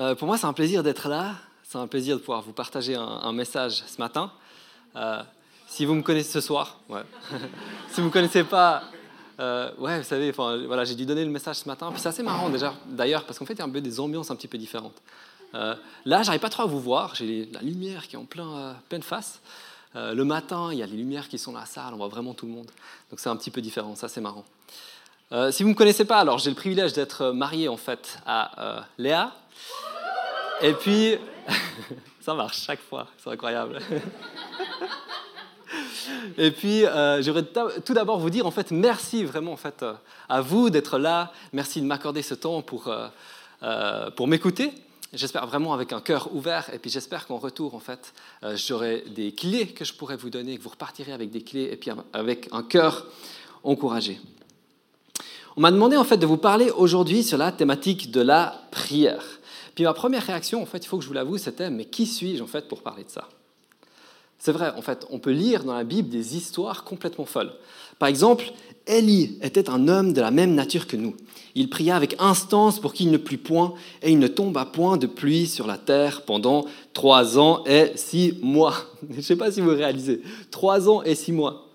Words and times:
Euh, 0.00 0.14
pour 0.14 0.26
moi, 0.26 0.38
c'est 0.38 0.46
un 0.46 0.54
plaisir 0.54 0.82
d'être 0.82 1.08
là. 1.08 1.34
C'est 1.62 1.76
un 1.76 1.86
plaisir 1.86 2.16
de 2.16 2.20
pouvoir 2.20 2.40
vous 2.40 2.54
partager 2.54 2.94
un, 2.96 3.32
message 3.32 3.84
ce 3.86 4.00
matin. 4.00 4.32
Euh, 4.96 5.22
si 5.68 5.84
vous 5.84 5.94
me 5.94 6.02
connaissez 6.02 6.32
ce 6.32 6.40
soir, 6.40 6.80
si 6.88 7.96
vous 7.96 8.02
ne 8.02 8.06
me 8.06 8.10
connaissez 8.10 8.42
pas, 8.42 8.82
euh, 9.38 9.70
ouais, 9.78 9.98
vous 9.98 10.04
savez, 10.04 10.32
voilà, 10.32 10.84
j'ai 10.84 10.94
dû 10.94 11.04
donner 11.04 11.24
le 11.24 11.30
message 11.30 11.56
ce 11.56 11.68
matin. 11.68 11.92
C'est 11.96 12.08
assez 12.08 12.22
marrant 12.22 12.48
déjà, 12.48 12.74
d'ailleurs, 12.86 13.24
parce 13.24 13.38
qu'en 13.38 13.44
fait, 13.44 13.52
il 13.52 13.58
y 13.58 13.62
a 13.62 13.66
un 13.66 13.70
peu 13.70 13.82
des 13.82 14.00
ambiances 14.00 14.30
un 14.30 14.36
petit 14.36 14.48
peu 14.48 14.58
différentes. 14.58 15.00
Là, 15.52 16.22
j'arrive 16.22 16.40
pas 16.40 16.48
trop 16.48 16.62
à 16.62 16.66
vous 16.66 16.80
voir. 16.80 17.14
J'ai 17.14 17.48
la 17.52 17.60
lumière 17.60 18.08
qui 18.08 18.16
est 18.16 18.18
en 18.18 18.24
plein, 18.24 18.76
pleine 18.88 19.02
face. 19.02 19.40
Le 19.94 20.22
matin, 20.22 20.70
il 20.72 20.78
y 20.78 20.82
a 20.82 20.86
les 20.86 20.96
lumières 20.96 21.28
qui 21.28 21.38
sont 21.38 21.52
dans 21.52 21.60
la 21.60 21.66
salle. 21.66 21.92
On 21.92 21.98
voit 21.98 22.08
vraiment 22.08 22.34
tout 22.34 22.46
le 22.46 22.52
monde. 22.52 22.70
Donc 23.10 23.20
c'est 23.20 23.28
un 23.28 23.36
petit 23.36 23.50
peu 23.50 23.60
différent. 23.60 23.94
Ça, 23.96 24.08
c'est 24.08 24.20
marrant. 24.20 24.44
Si 25.50 25.62
vous 25.62 25.68
ne 25.68 25.74
me 25.74 25.78
connaissez 25.78 26.04
pas, 26.04 26.18
alors 26.18 26.38
j'ai 26.38 26.50
le 26.50 26.56
privilège 26.56 26.94
d'être 26.94 27.30
marié 27.30 27.68
en 27.68 27.76
fait 27.76 28.18
à 28.26 28.86
Léa. 28.98 29.32
Et 30.62 30.74
puis, 30.74 31.16
ça 32.20 32.34
marche 32.34 32.62
chaque 32.62 32.80
fois. 32.80 33.06
C'est 33.18 33.30
incroyable. 33.30 33.78
Et 36.36 36.50
puis, 36.50 36.84
euh, 36.84 37.22
j'aimerais 37.22 37.46
tout 37.84 37.94
d'abord 37.94 38.18
vous 38.18 38.30
dire 38.30 38.46
en 38.46 38.50
fait 38.50 38.70
merci 38.70 39.24
vraiment 39.24 39.52
en 39.52 39.56
fait 39.56 39.82
euh, 39.82 39.92
à 40.28 40.40
vous 40.40 40.70
d'être 40.70 40.98
là. 40.98 41.32
Merci 41.52 41.80
de 41.80 41.86
m'accorder 41.86 42.22
ce 42.22 42.34
temps 42.34 42.62
pour 42.62 42.88
euh, 42.88 43.06
euh, 43.62 44.10
pour 44.10 44.26
m'écouter. 44.26 44.72
J'espère 45.12 45.46
vraiment 45.46 45.72
avec 45.72 45.92
un 45.92 46.00
cœur 46.00 46.34
ouvert 46.34 46.70
et 46.72 46.78
puis 46.78 46.90
j'espère 46.90 47.26
qu'en 47.26 47.38
retour 47.38 47.74
en 47.74 47.80
fait 47.80 48.12
j'aurai 48.54 49.02
des 49.08 49.32
clés 49.32 49.66
que 49.66 49.84
je 49.84 49.92
pourrais 49.92 50.16
vous 50.16 50.30
donner, 50.30 50.56
que 50.56 50.62
vous 50.62 50.68
repartirez 50.68 51.10
avec 51.10 51.30
des 51.32 51.42
clés 51.42 51.68
et 51.72 51.76
puis 51.76 51.90
avec 52.12 52.48
un 52.52 52.62
cœur 52.62 53.06
encouragé. 53.64 54.20
On 55.56 55.62
m'a 55.62 55.72
demandé 55.72 55.96
en 55.96 56.04
fait 56.04 56.16
de 56.16 56.26
vous 56.26 56.36
parler 56.36 56.70
aujourd'hui 56.70 57.24
sur 57.24 57.38
la 57.38 57.50
thématique 57.50 58.12
de 58.12 58.20
la 58.20 58.62
prière. 58.70 59.39
Puis 59.80 59.86
ma 59.86 59.94
première 59.94 60.26
réaction 60.26 60.60
en 60.62 60.66
fait, 60.66 60.84
il 60.84 60.88
faut 60.88 60.98
que 60.98 61.04
je 61.04 61.08
vous 61.08 61.14
l'avoue, 61.14 61.38
c'était 61.38 61.70
mais 61.70 61.86
qui 61.86 62.04
suis-je 62.04 62.42
en 62.42 62.46
fait 62.46 62.68
pour 62.68 62.82
parler 62.82 63.02
de 63.02 63.08
ça? 63.08 63.30
C'est 64.38 64.52
vrai, 64.52 64.74
en 64.76 64.82
fait, 64.82 65.06
on 65.08 65.18
peut 65.18 65.30
lire 65.30 65.64
dans 65.64 65.72
la 65.72 65.84
Bible 65.84 66.10
des 66.10 66.36
histoires 66.36 66.84
complètement 66.84 67.24
folles. 67.24 67.54
Par 67.98 68.10
exemple, 68.10 68.52
Élie 68.86 69.38
était 69.40 69.70
un 69.70 69.88
homme 69.88 70.12
de 70.12 70.20
la 70.20 70.30
même 70.30 70.54
nature 70.54 70.86
que 70.86 70.98
nous. 70.98 71.16
Il 71.54 71.70
pria 71.70 71.96
avec 71.96 72.14
instance 72.18 72.78
pour 72.78 72.92
qu'il 72.92 73.10
ne 73.10 73.16
plût 73.16 73.38
point, 73.38 73.72
et 74.02 74.10
il 74.10 74.18
ne 74.18 74.28
tomba 74.28 74.66
point 74.66 74.98
de 74.98 75.06
pluie 75.06 75.46
sur 75.46 75.66
la 75.66 75.78
terre 75.78 76.26
pendant 76.26 76.66
trois 76.92 77.38
ans 77.38 77.64
et 77.64 77.92
six 77.94 78.34
mois. 78.42 78.76
Je 79.10 79.16
ne 79.16 79.22
sais 79.22 79.36
pas 79.36 79.50
si 79.50 79.62
vous 79.62 79.70
réalisez, 79.70 80.20
trois 80.50 80.90
ans 80.90 81.02
et 81.02 81.14
six 81.14 81.32
mois. 81.32 81.70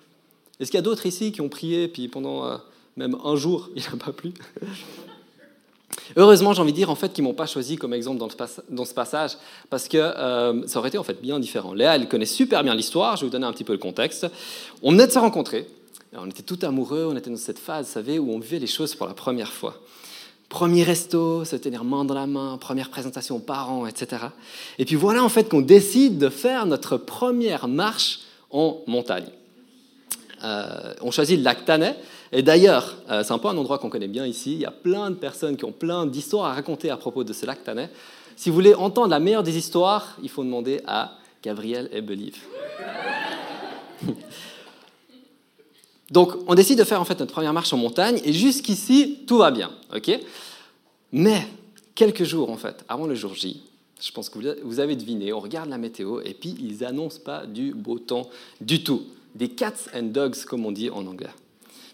Est-ce 0.59 0.69
qu'il 0.69 0.77
y 0.77 0.79
a 0.79 0.83
d'autres 0.83 1.07
ici 1.07 1.31
qui 1.31 1.41
ont 1.41 1.49
prié, 1.49 1.87
puis 1.87 2.07
pendant 2.07 2.45
euh, 2.45 2.57
même 2.97 3.17
un 3.23 3.35
jour, 3.35 3.71
il 3.75 3.81
n'a 3.81 3.97
pas 3.97 4.11
plu? 4.11 4.31
Heureusement, 6.15 6.53
j'ai 6.53 6.61
envie 6.61 6.71
de 6.71 6.77
dire 6.77 6.89
en 6.89 6.95
fait 6.95 7.13
qu'ils 7.13 7.23
m'ont 7.23 7.33
pas 7.33 7.45
choisi 7.45 7.75
comme 7.75 7.93
exemple 7.93 8.19
dans, 8.69 8.85
ce 8.85 8.93
passage 8.93 9.31
parce 9.69 9.87
que 9.87 9.97
euh, 9.97 10.67
ça 10.67 10.79
aurait 10.79 10.89
été 10.89 10.97
en 10.97 11.03
fait 11.03 11.21
bien 11.21 11.39
différent. 11.39 11.73
Léa, 11.73 11.95
elle 11.95 12.07
connaît 12.07 12.25
super 12.25 12.63
bien 12.63 12.75
l'histoire. 12.75 13.15
Je 13.15 13.21
vais 13.21 13.27
vous 13.27 13.31
donner 13.31 13.45
un 13.45 13.53
petit 13.53 13.63
peu 13.63 13.73
le 13.73 13.79
contexte. 13.79 14.27
On 14.81 14.91
venait 14.91 15.07
de 15.07 15.11
se 15.11 15.19
rencontrer. 15.19 15.67
On 16.17 16.29
était 16.29 16.43
tout 16.43 16.59
amoureux. 16.63 17.07
On 17.11 17.15
était 17.17 17.29
dans 17.29 17.37
cette 17.37 17.59
phase, 17.59 17.87
vous 17.87 17.93
savez, 17.93 18.19
où 18.19 18.31
on 18.31 18.39
vivait 18.39 18.59
les 18.59 18.67
choses 18.67 18.95
pour 18.95 19.07
la 19.07 19.13
première 19.13 19.51
fois. 19.51 19.81
Premier 20.49 20.83
resto, 20.83 21.43
se 21.43 21.55
tenir 21.55 21.83
main 21.83 22.05
dans 22.05 22.13
la 22.13 22.27
main, 22.27 22.57
première 22.57 22.89
présentation 22.89 23.37
aux 23.37 23.39
parents, 23.39 23.87
etc. 23.87 24.25
Et 24.77 24.85
puis 24.85 24.95
voilà 24.95 25.23
en 25.23 25.29
fait 25.29 25.49
qu'on 25.49 25.61
décide 25.61 26.19
de 26.19 26.29
faire 26.29 26.65
notre 26.67 26.97
première 26.97 27.67
marche 27.67 28.19
en 28.51 28.81
montagne. 28.85 29.25
Euh, 30.43 30.93
on 31.01 31.09
choisit 31.11 31.37
le 31.37 31.43
lac. 31.43 31.65
Et 32.31 32.41
d'ailleurs, 32.41 32.95
euh, 33.09 33.23
c'est 33.23 33.33
un 33.33 33.37
peu 33.37 33.47
un 33.47 33.57
endroit 33.57 33.77
qu'on 33.77 33.89
connaît 33.89 34.07
bien 34.07 34.25
ici. 34.25 34.53
Il 34.53 34.59
y 34.59 34.65
a 34.65 34.71
plein 34.71 35.09
de 35.11 35.15
personnes 35.15 35.57
qui 35.57 35.65
ont 35.65 35.71
plein 35.71 36.05
d'histoires 36.05 36.45
à 36.45 36.53
raconter 36.53 36.89
à 36.89 36.97
propos 36.97 37.23
de 37.23 37.33
ce 37.33 37.45
lac 37.45 37.63
Tanais. 37.63 37.89
Si 38.35 38.49
vous 38.49 38.55
voulez 38.55 38.73
entendre 38.73 39.09
la 39.09 39.19
meilleure 39.19 39.43
des 39.43 39.57
histoires, 39.57 40.17
il 40.21 40.29
faut 40.29 40.43
demander 40.43 40.81
à 40.85 41.17
Gabriel 41.41 41.89
et 41.91 42.01
Believe. 42.01 42.37
Donc, 46.11 46.33
on 46.47 46.55
décide 46.55 46.77
de 46.77 46.83
faire 46.83 47.01
en 47.01 47.05
fait 47.05 47.19
notre 47.19 47.31
première 47.31 47.53
marche 47.53 47.73
en 47.73 47.77
montagne, 47.77 48.19
et 48.23 48.33
jusqu'ici, 48.33 49.19
tout 49.25 49.37
va 49.37 49.51
bien, 49.51 49.71
ok? 49.95 50.19
Mais 51.11 51.47
quelques 51.95 52.23
jours 52.23 52.51
en 52.51 52.57
fait, 52.57 52.85
avant 52.87 53.07
le 53.07 53.15
jour 53.15 53.33
J, 53.33 53.63
je 53.99 54.11
pense 54.11 54.29
que 54.29 54.37
vous 54.63 54.79
avez 54.79 54.95
deviné, 54.95 55.33
on 55.33 55.39
regarde 55.39 55.69
la 55.69 55.77
météo, 55.77 56.19
et 56.23 56.33
puis 56.33 56.55
ils 56.59 56.83
annoncent 56.85 57.21
pas 57.23 57.45
du 57.45 57.73
beau 57.73 57.97
temps 57.97 58.29
du 58.61 58.83
tout. 58.83 59.03
Des 59.33 59.49
cats 59.49 59.73
and 59.95 60.03
dogs, 60.03 60.43
comme 60.45 60.65
on 60.65 60.71
dit 60.71 60.89
en 60.89 61.05
anglais. 61.07 61.29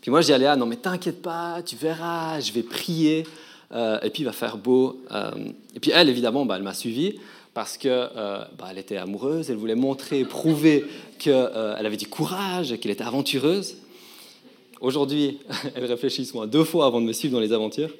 Puis 0.01 0.09
moi, 0.09 0.21
j'ai 0.21 0.33
allé 0.33 0.45
à 0.45 0.55
non 0.55 0.65
mais 0.65 0.77
t'inquiète 0.77 1.21
pas, 1.21 1.61
tu 1.63 1.75
verras, 1.75 2.39
je 2.39 2.51
vais 2.51 2.63
prier, 2.63 3.23
euh, 3.71 3.99
et 4.01 4.09
puis 4.09 4.23
il 4.23 4.25
va 4.25 4.31
faire 4.31 4.57
beau. 4.57 5.01
Euh, 5.11 5.31
et 5.75 5.79
puis 5.79 5.91
elle, 5.91 6.09
évidemment, 6.09 6.45
bah, 6.45 6.55
elle 6.57 6.63
m'a 6.63 6.73
suivi 6.73 7.19
parce 7.53 7.77
que 7.77 7.87
euh, 7.87 8.43
bah, 8.57 8.71
était 8.75 8.97
amoureuse, 8.97 9.49
elle 9.51 9.57
voulait 9.57 9.75
montrer, 9.75 10.23
prouver 10.25 10.85
qu'elle 11.19 11.35
avait 11.85 11.97
du 11.97 12.07
courage, 12.07 12.75
qu'elle 12.79 12.91
était 12.91 13.03
aventureuse. 13.03 13.77
Aujourd'hui, 14.79 15.39
elle 15.75 15.85
réfléchit 15.85 16.25
souvent 16.25 16.47
deux 16.47 16.63
fois 16.63 16.87
avant 16.87 16.99
de 16.99 17.05
me 17.05 17.13
suivre 17.13 17.33
dans 17.33 17.39
les 17.39 17.53
aventures. 17.53 17.93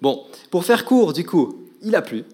Bon, 0.00 0.24
pour 0.50 0.64
faire 0.64 0.84
court, 0.84 1.12
du 1.12 1.26
coup, 1.26 1.66
il 1.82 1.94
a 1.94 2.02
plu. 2.02 2.24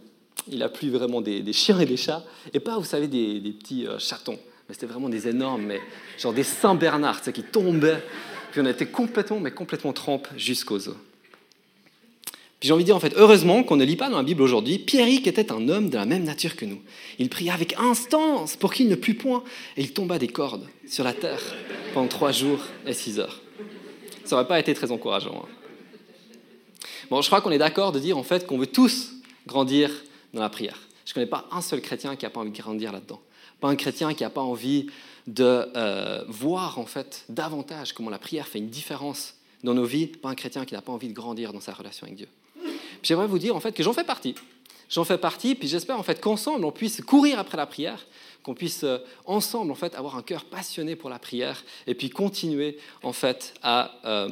Il 0.51 0.63
a 0.63 0.69
plu 0.69 0.91
vraiment 0.91 1.21
des, 1.21 1.41
des 1.41 1.53
chiens 1.53 1.79
et 1.81 1.87
des 1.87 1.97
chats, 1.97 2.25
et 2.53 2.61
pas, 2.61 2.79
vous 2.79 2.85
savez, 2.85 3.09
des, 3.09 3.41
des 3.41 3.53
petits 3.53 3.87
chatons. 3.99 4.39
Mais 4.69 4.75
c'était 4.75 4.87
vraiment 4.87 5.09
des 5.09 5.29
énormes, 5.29 5.63
mais 5.63 5.81
genre 6.19 6.33
des 6.33 6.43
Saint-Bernard, 6.43 7.23
qui 7.23 7.43
tombaient 7.43 8.03
puis 8.53 8.61
on 8.61 8.67
était 8.67 8.87
complètement, 8.87 9.41
mais 9.41 9.51
complètement 9.51 9.95
trempe 9.95 10.29
jusqu'aux 10.37 10.89
os. 10.89 10.97
Puis 12.61 12.69
j'ai 12.69 12.73
envie 12.73 12.85
de 12.85 12.87
dire, 12.87 12.97
en 12.97 13.01
fait, 13.01 13.15
heureusement 13.17 13.65
qu'on 13.65 13.77
ne 13.77 13.85
lit 13.85 13.97
pas 13.97 14.11
dans 14.11 14.19
la 14.19 14.23
Bible 14.23 14.43
aujourd'hui, 14.43 14.79
Pierrick 14.79 15.27
était 15.27 15.51
un 15.51 15.69
homme 15.69 15.89
de 15.89 15.97
la 15.97 16.05
même 16.05 16.23
nature 16.23 16.55
que 16.55 16.67
nous. 16.67 16.81
Il 17.19 17.31
pria 17.31 17.55
avec 17.55 17.75
instance 17.79 18.55
pour 18.55 18.73
qu'il 18.73 18.89
ne 18.89 18.95
plût 18.95 19.15
point, 19.15 19.43
et 19.77 19.81
il 19.81 19.93
tomba 19.93 20.19
des 20.19 20.29
cordes 20.29 20.69
sur 20.87 21.03
la 21.03 21.15
terre 21.15 21.41
pendant 21.95 22.09
trois 22.09 22.31
jours 22.31 22.61
et 22.87 22.93
six 22.93 23.19
heures. 23.19 23.41
Ça 24.25 24.37
n'aurait 24.37 24.47
pas 24.47 24.61
été 24.61 24.75
très 24.75 24.93
encourageant. 24.93 25.45
Hein. 25.45 25.49
Bon, 27.11 27.23
je 27.23 27.27
crois 27.27 27.41
qu'on 27.41 27.51
est 27.51 27.59
d'accord 27.59 27.91
de 27.91 27.99
dire, 27.99 28.19
en 28.19 28.23
fait, 28.23 28.47
qu'on 28.47 28.59
veut 28.59 28.67
tous 28.67 29.13
grandir 29.47 29.91
dans 30.35 30.43
la 30.43 30.51
prière. 30.51 30.79
Je 31.07 31.11
ne 31.11 31.15
connais 31.15 31.27
pas 31.27 31.49
un 31.51 31.63
seul 31.63 31.81
chrétien 31.81 32.17
qui 32.17 32.27
n'a 32.27 32.31
pas 32.31 32.41
envie 32.41 32.53
de 32.53 32.57
grandir 32.57 32.93
là-dedans. 32.93 33.21
Pas 33.63 33.69
un 33.69 33.77
chrétien 33.77 34.13
qui 34.13 34.25
n'a 34.25 34.31
pas 34.31 34.41
envie 34.41 34.89
de 35.29 35.45
euh, 35.77 36.25
voir 36.27 36.81
en 36.81 36.85
fait 36.85 37.25
davantage 37.29 37.93
comment 37.93 38.11
la 38.11 38.19
prière 38.19 38.49
fait 38.49 38.59
une 38.59 38.69
différence 38.69 39.37
dans 39.63 39.73
nos 39.73 39.85
vies, 39.85 40.09
pas 40.09 40.31
un 40.31 40.35
chrétien 40.35 40.65
qui 40.65 40.75
n'a 40.75 40.83
pas 40.83 40.91
envie 40.91 41.07
de 41.07 41.13
grandir 41.13 41.53
dans 41.53 41.61
sa 41.61 41.73
relation 41.73 42.05
avec 42.05 42.17
Dieu. 42.17 42.27
J'aimerais 43.05 43.29
vous 43.29 43.39
dire 43.39 43.55
en 43.55 43.61
fait 43.61 43.71
que 43.71 43.85
j'en 43.85 43.93
fais 43.93 44.03
partie. 44.03 44.35
J'en 44.91 45.05
fais 45.05 45.17
partie, 45.17 45.55
puis 45.55 45.69
j'espère 45.69 45.97
en 45.97 46.03
fait 46.03 46.21
qu'ensemble 46.21 46.65
on 46.65 46.73
puisse 46.73 47.01
courir 47.03 47.39
après 47.39 47.57
la 47.57 47.67
prière, 47.67 48.05
qu'on 48.43 48.55
puisse 48.55 48.83
euh, 48.83 48.99
ensemble 49.27 49.71
en 49.71 49.77
fait 49.77 49.95
avoir 49.95 50.17
un 50.17 50.23
cœur 50.23 50.45
passionné 50.45 50.97
pour 50.97 51.09
la 51.09 51.21
prière, 51.21 51.63
et 51.87 51.95
puis 51.95 52.11
continuer 52.11 52.79
en 53.05 53.13
fait 53.13 53.55
à 53.63 53.95
euh, 54.05 54.29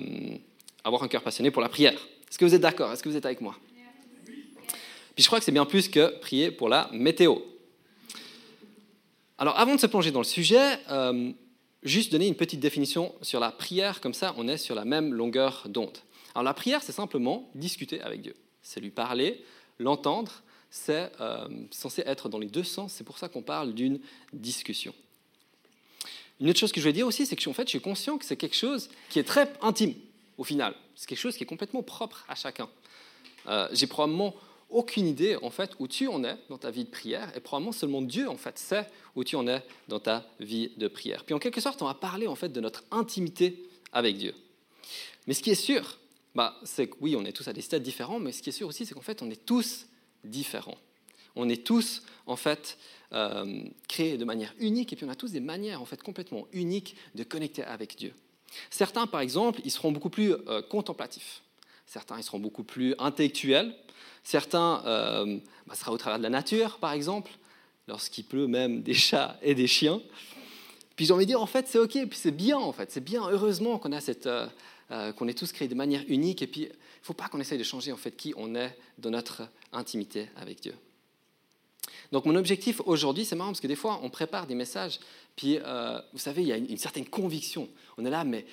avoir 0.83 1.05
un 1.05 1.09
cœur 1.09 1.23
passionné 1.23 1.53
pour 1.53 1.63
la 1.63 1.69
prière. 1.69 1.95
Est-ce 2.29 2.37
que 2.37 2.45
vous 2.45 2.55
êtes 2.57 2.63
d'accord? 2.63 2.91
Est-ce 2.91 3.05
que 3.05 3.09
vous 3.09 3.17
êtes 3.17 3.27
avec 3.27 3.41
moi? 3.41 3.55
Puis 5.15 5.23
je 5.23 5.27
crois 5.29 5.39
que 5.39 5.45
c'est 5.45 5.53
bien 5.53 5.67
plus 5.67 5.89
que 5.89 6.19
prier 6.19 6.51
pour 6.51 6.69
la 6.69 6.91
météo. 6.93 7.37
Alors 9.41 9.59
avant 9.59 9.75
de 9.75 9.81
se 9.81 9.87
plonger 9.87 10.11
dans 10.11 10.21
le 10.21 10.25
sujet, 10.27 10.79
euh, 10.91 11.33
juste 11.83 12.13
donner 12.13 12.29
une 12.29 12.35
petite 12.35 12.61
définition 12.61 13.15
sur 13.23 13.41
la 13.41 13.51
prière, 13.51 14.03
comme 14.03 14.13
ça 14.13 14.35
on 14.37 14.47
est 14.47 14.59
sur 14.59 14.75
la 14.75 14.85
même 14.85 15.15
longueur 15.15 15.63
d'onde. 15.67 15.97
Alors 16.35 16.45
la 16.45 16.53
prière, 16.53 16.83
c'est 16.83 16.93
simplement 16.93 17.51
discuter 17.55 18.03
avec 18.03 18.21
Dieu. 18.21 18.37
C'est 18.61 18.81
lui 18.81 18.91
parler, 18.91 19.43
l'entendre, 19.79 20.43
c'est 20.69 21.11
euh, 21.23 21.49
censé 21.71 22.03
être 22.05 22.29
dans 22.29 22.39
les 22.39 22.49
deux 22.49 22.63
sens, 22.63 22.93
c'est 22.93 23.03
pour 23.03 23.17
ça 23.17 23.31
qu'on 23.31 23.41
parle 23.41 23.73
d'une 23.73 23.99
discussion. 24.35 24.95
Une 26.39 26.51
autre 26.51 26.59
chose 26.59 26.71
que 26.71 26.81
je 26.81 26.85
vais 26.85 26.93
dire 26.93 27.07
aussi, 27.07 27.25
c'est 27.25 27.35
que 27.35 27.49
en 27.49 27.55
fait, 27.55 27.65
je 27.65 27.71
suis 27.71 27.81
conscient 27.81 28.19
que 28.19 28.27
c'est 28.27 28.37
quelque 28.37 28.57
chose 28.57 28.91
qui 29.09 29.19
est 29.19 29.25
très 29.25 29.51
intime, 29.63 29.95
au 30.37 30.45
final. 30.45 30.75
C'est 30.97 31.09
quelque 31.09 31.19
chose 31.19 31.39
qui 31.39 31.45
est 31.45 31.47
complètement 31.47 31.83
propre 31.83 32.27
à 32.29 32.35
chacun. 32.35 32.69
Euh, 33.47 33.69
J'ai 33.73 33.87
probablement 33.87 34.35
aucune 34.71 35.07
idée 35.07 35.37
en 35.43 35.51
fait 35.51 35.73
où 35.79 35.89
tu 35.89 36.09
en 36.09 36.25
es 36.25 36.37
dans 36.49 36.59
ta 36.59 36.71
vie 36.71 36.85
de 36.85 36.91
prière 36.91 37.31
et 37.37 37.41
probablement 37.41 37.73
seulement 37.73 38.03
Dieu 38.03 38.29
en 38.29 38.37
fait 38.37 38.59
sait 38.59 38.87
où 39.17 39.25
tu 39.25 39.37
en 39.37 39.47
es 39.47 39.63
dans 39.89 40.01
ta 40.01 40.27
vie 40.39 40.73
de 40.77 40.89
prière. 40.89 41.25
Puis 41.25 41.35
en 41.35 41.39
quelque 41.39 41.61
sorte, 41.61 41.83
on 41.83 41.87
va 41.87 41.95
parler 41.95 42.27
en 42.27 42.35
fait 42.35 42.51
de 42.51 42.61
notre 42.61 42.85
intimité 42.91 43.69
avec 43.93 44.17
Dieu. 44.17 44.35
Mais 45.27 45.35
ce 45.35 45.43
qui 45.43 45.51
est 45.51 45.55
sûr, 45.55 45.99
bah, 46.35 46.57
c'est 46.65 46.89
que 46.89 46.97
oui, 47.01 47.17
on 47.17 47.25
est 47.25 47.33
tous 47.33 47.49
à 47.49 47.53
des 47.53 47.61
stades 47.61 47.83
différents, 47.83 48.21
mais 48.21 48.33
ce 48.33 48.43
qui 48.43 48.51
est 48.51 48.53
sûr 48.53 48.69
aussi, 48.69 48.87
c'est 48.87 48.95
qu'en 48.95 49.01
fait, 49.01 49.23
on 49.23 49.31
est 49.31 49.45
tous 49.45 49.87
différents. 50.25 50.79
On 51.37 51.49
est 51.49 51.65
tous, 51.65 52.03
en 52.27 52.37
fait, 52.37 52.79
euh, 53.13 53.65
créés 53.89 54.17
de 54.17 54.25
manière 54.25 54.55
unique, 54.59 54.93
et 54.93 54.97
puis 54.97 55.05
on 55.05 55.09
a 55.09 55.15
tous 55.15 55.33
des 55.33 55.41
manières, 55.41 55.81
en 55.81 55.85
fait, 55.85 56.03
complètement 56.03 56.47
uniques 56.53 56.97
de 57.15 57.25
connecter 57.25 57.63
avec 57.63 57.97
Dieu. 57.97 58.13
Certains, 58.71 59.07
par 59.07 59.21
exemple, 59.21 59.61
ils 59.65 59.71
seront 59.71 59.93
beaucoup 59.93 60.11
plus 60.11 60.33
euh, 60.33 60.63
contemplatifs. 60.63 61.43
Certains, 61.87 62.19
ils 62.19 62.25
seront 62.25 62.41
beaucoup 62.41 62.65
plus 62.65 62.95
intellectuels. 62.99 63.75
Certains, 64.25 64.83
euh, 64.87 65.39
bah, 65.67 65.75
sera 65.75 65.93
au 65.93 65.99
travers 65.99 66.19
de 66.19 66.23
la 66.23 66.31
nature, 66.31 66.79
par 66.79 66.93
exemple, 66.93 67.31
lorsqu'il 67.89 68.25
pleut 68.25 68.47
même 68.47 68.83
des 68.83 68.95
chats 68.95 69.39
et 69.43 69.55
des 69.55 69.67
chiens. 69.67 70.01
Puis 70.97 71.07
j'ai 71.07 71.13
envie 71.13 71.25
de 71.25 71.31
dire, 71.31 71.43
en 71.43 71.47
fait, 71.47 71.67
c'est 71.69 71.79
OK, 71.79 71.93
puis 71.93 72.19
c'est 72.19 72.31
bien, 72.31 72.59
en 72.59 72.73
fait. 72.73 72.91
C'est 72.93 73.05
bien, 73.05 73.29
heureusement, 73.31 73.79
qu'on 73.79 73.93
a 73.93 74.01
cette... 74.01 74.27
Euh, 74.27 74.47
euh, 74.93 75.13
qu'on 75.13 75.29
est 75.29 75.39
tous 75.39 75.53
créés 75.53 75.69
de 75.69 75.77
manière 75.77 76.03
unique, 76.09 76.43
et 76.43 76.49
puis 76.49 76.63
il 76.63 76.69
ne 76.69 76.75
faut 77.03 77.13
pas 77.13 77.29
qu'on 77.29 77.39
essaye 77.39 77.59
de 77.59 77.63
changer, 77.63 77.93
en 77.93 77.97
fait, 77.97 78.17
qui 78.17 78.35
on 78.37 78.57
est 78.57 78.77
dans 78.99 79.11
notre 79.11 79.43
intimité 79.73 80.29
avec 80.37 80.61
Dieu. 80.61 80.75
Donc 82.11 82.25
mon 82.25 82.35
objectif 82.35 82.81
aujourd'hui, 82.85 83.25
c'est 83.25 83.37
marrant 83.37 83.51
parce 83.51 83.61
que 83.61 83.69
des 83.69 83.77
fois 83.77 84.01
on 84.03 84.11
prépare 84.11 84.49
des 84.49 84.57
messages, 84.57 84.99
puis 85.37 85.59
euh, 85.65 86.01
vous 86.13 86.19
savez, 86.19 86.43
il 86.43 86.49
y 86.49 86.53
a 86.53 86.57
une, 86.57 86.77
certaine 86.77 87.07
conviction. 87.07 87.69
On 87.99 88.05
est 88.05 88.11
là, 88.11 88.25
mais 88.25 88.47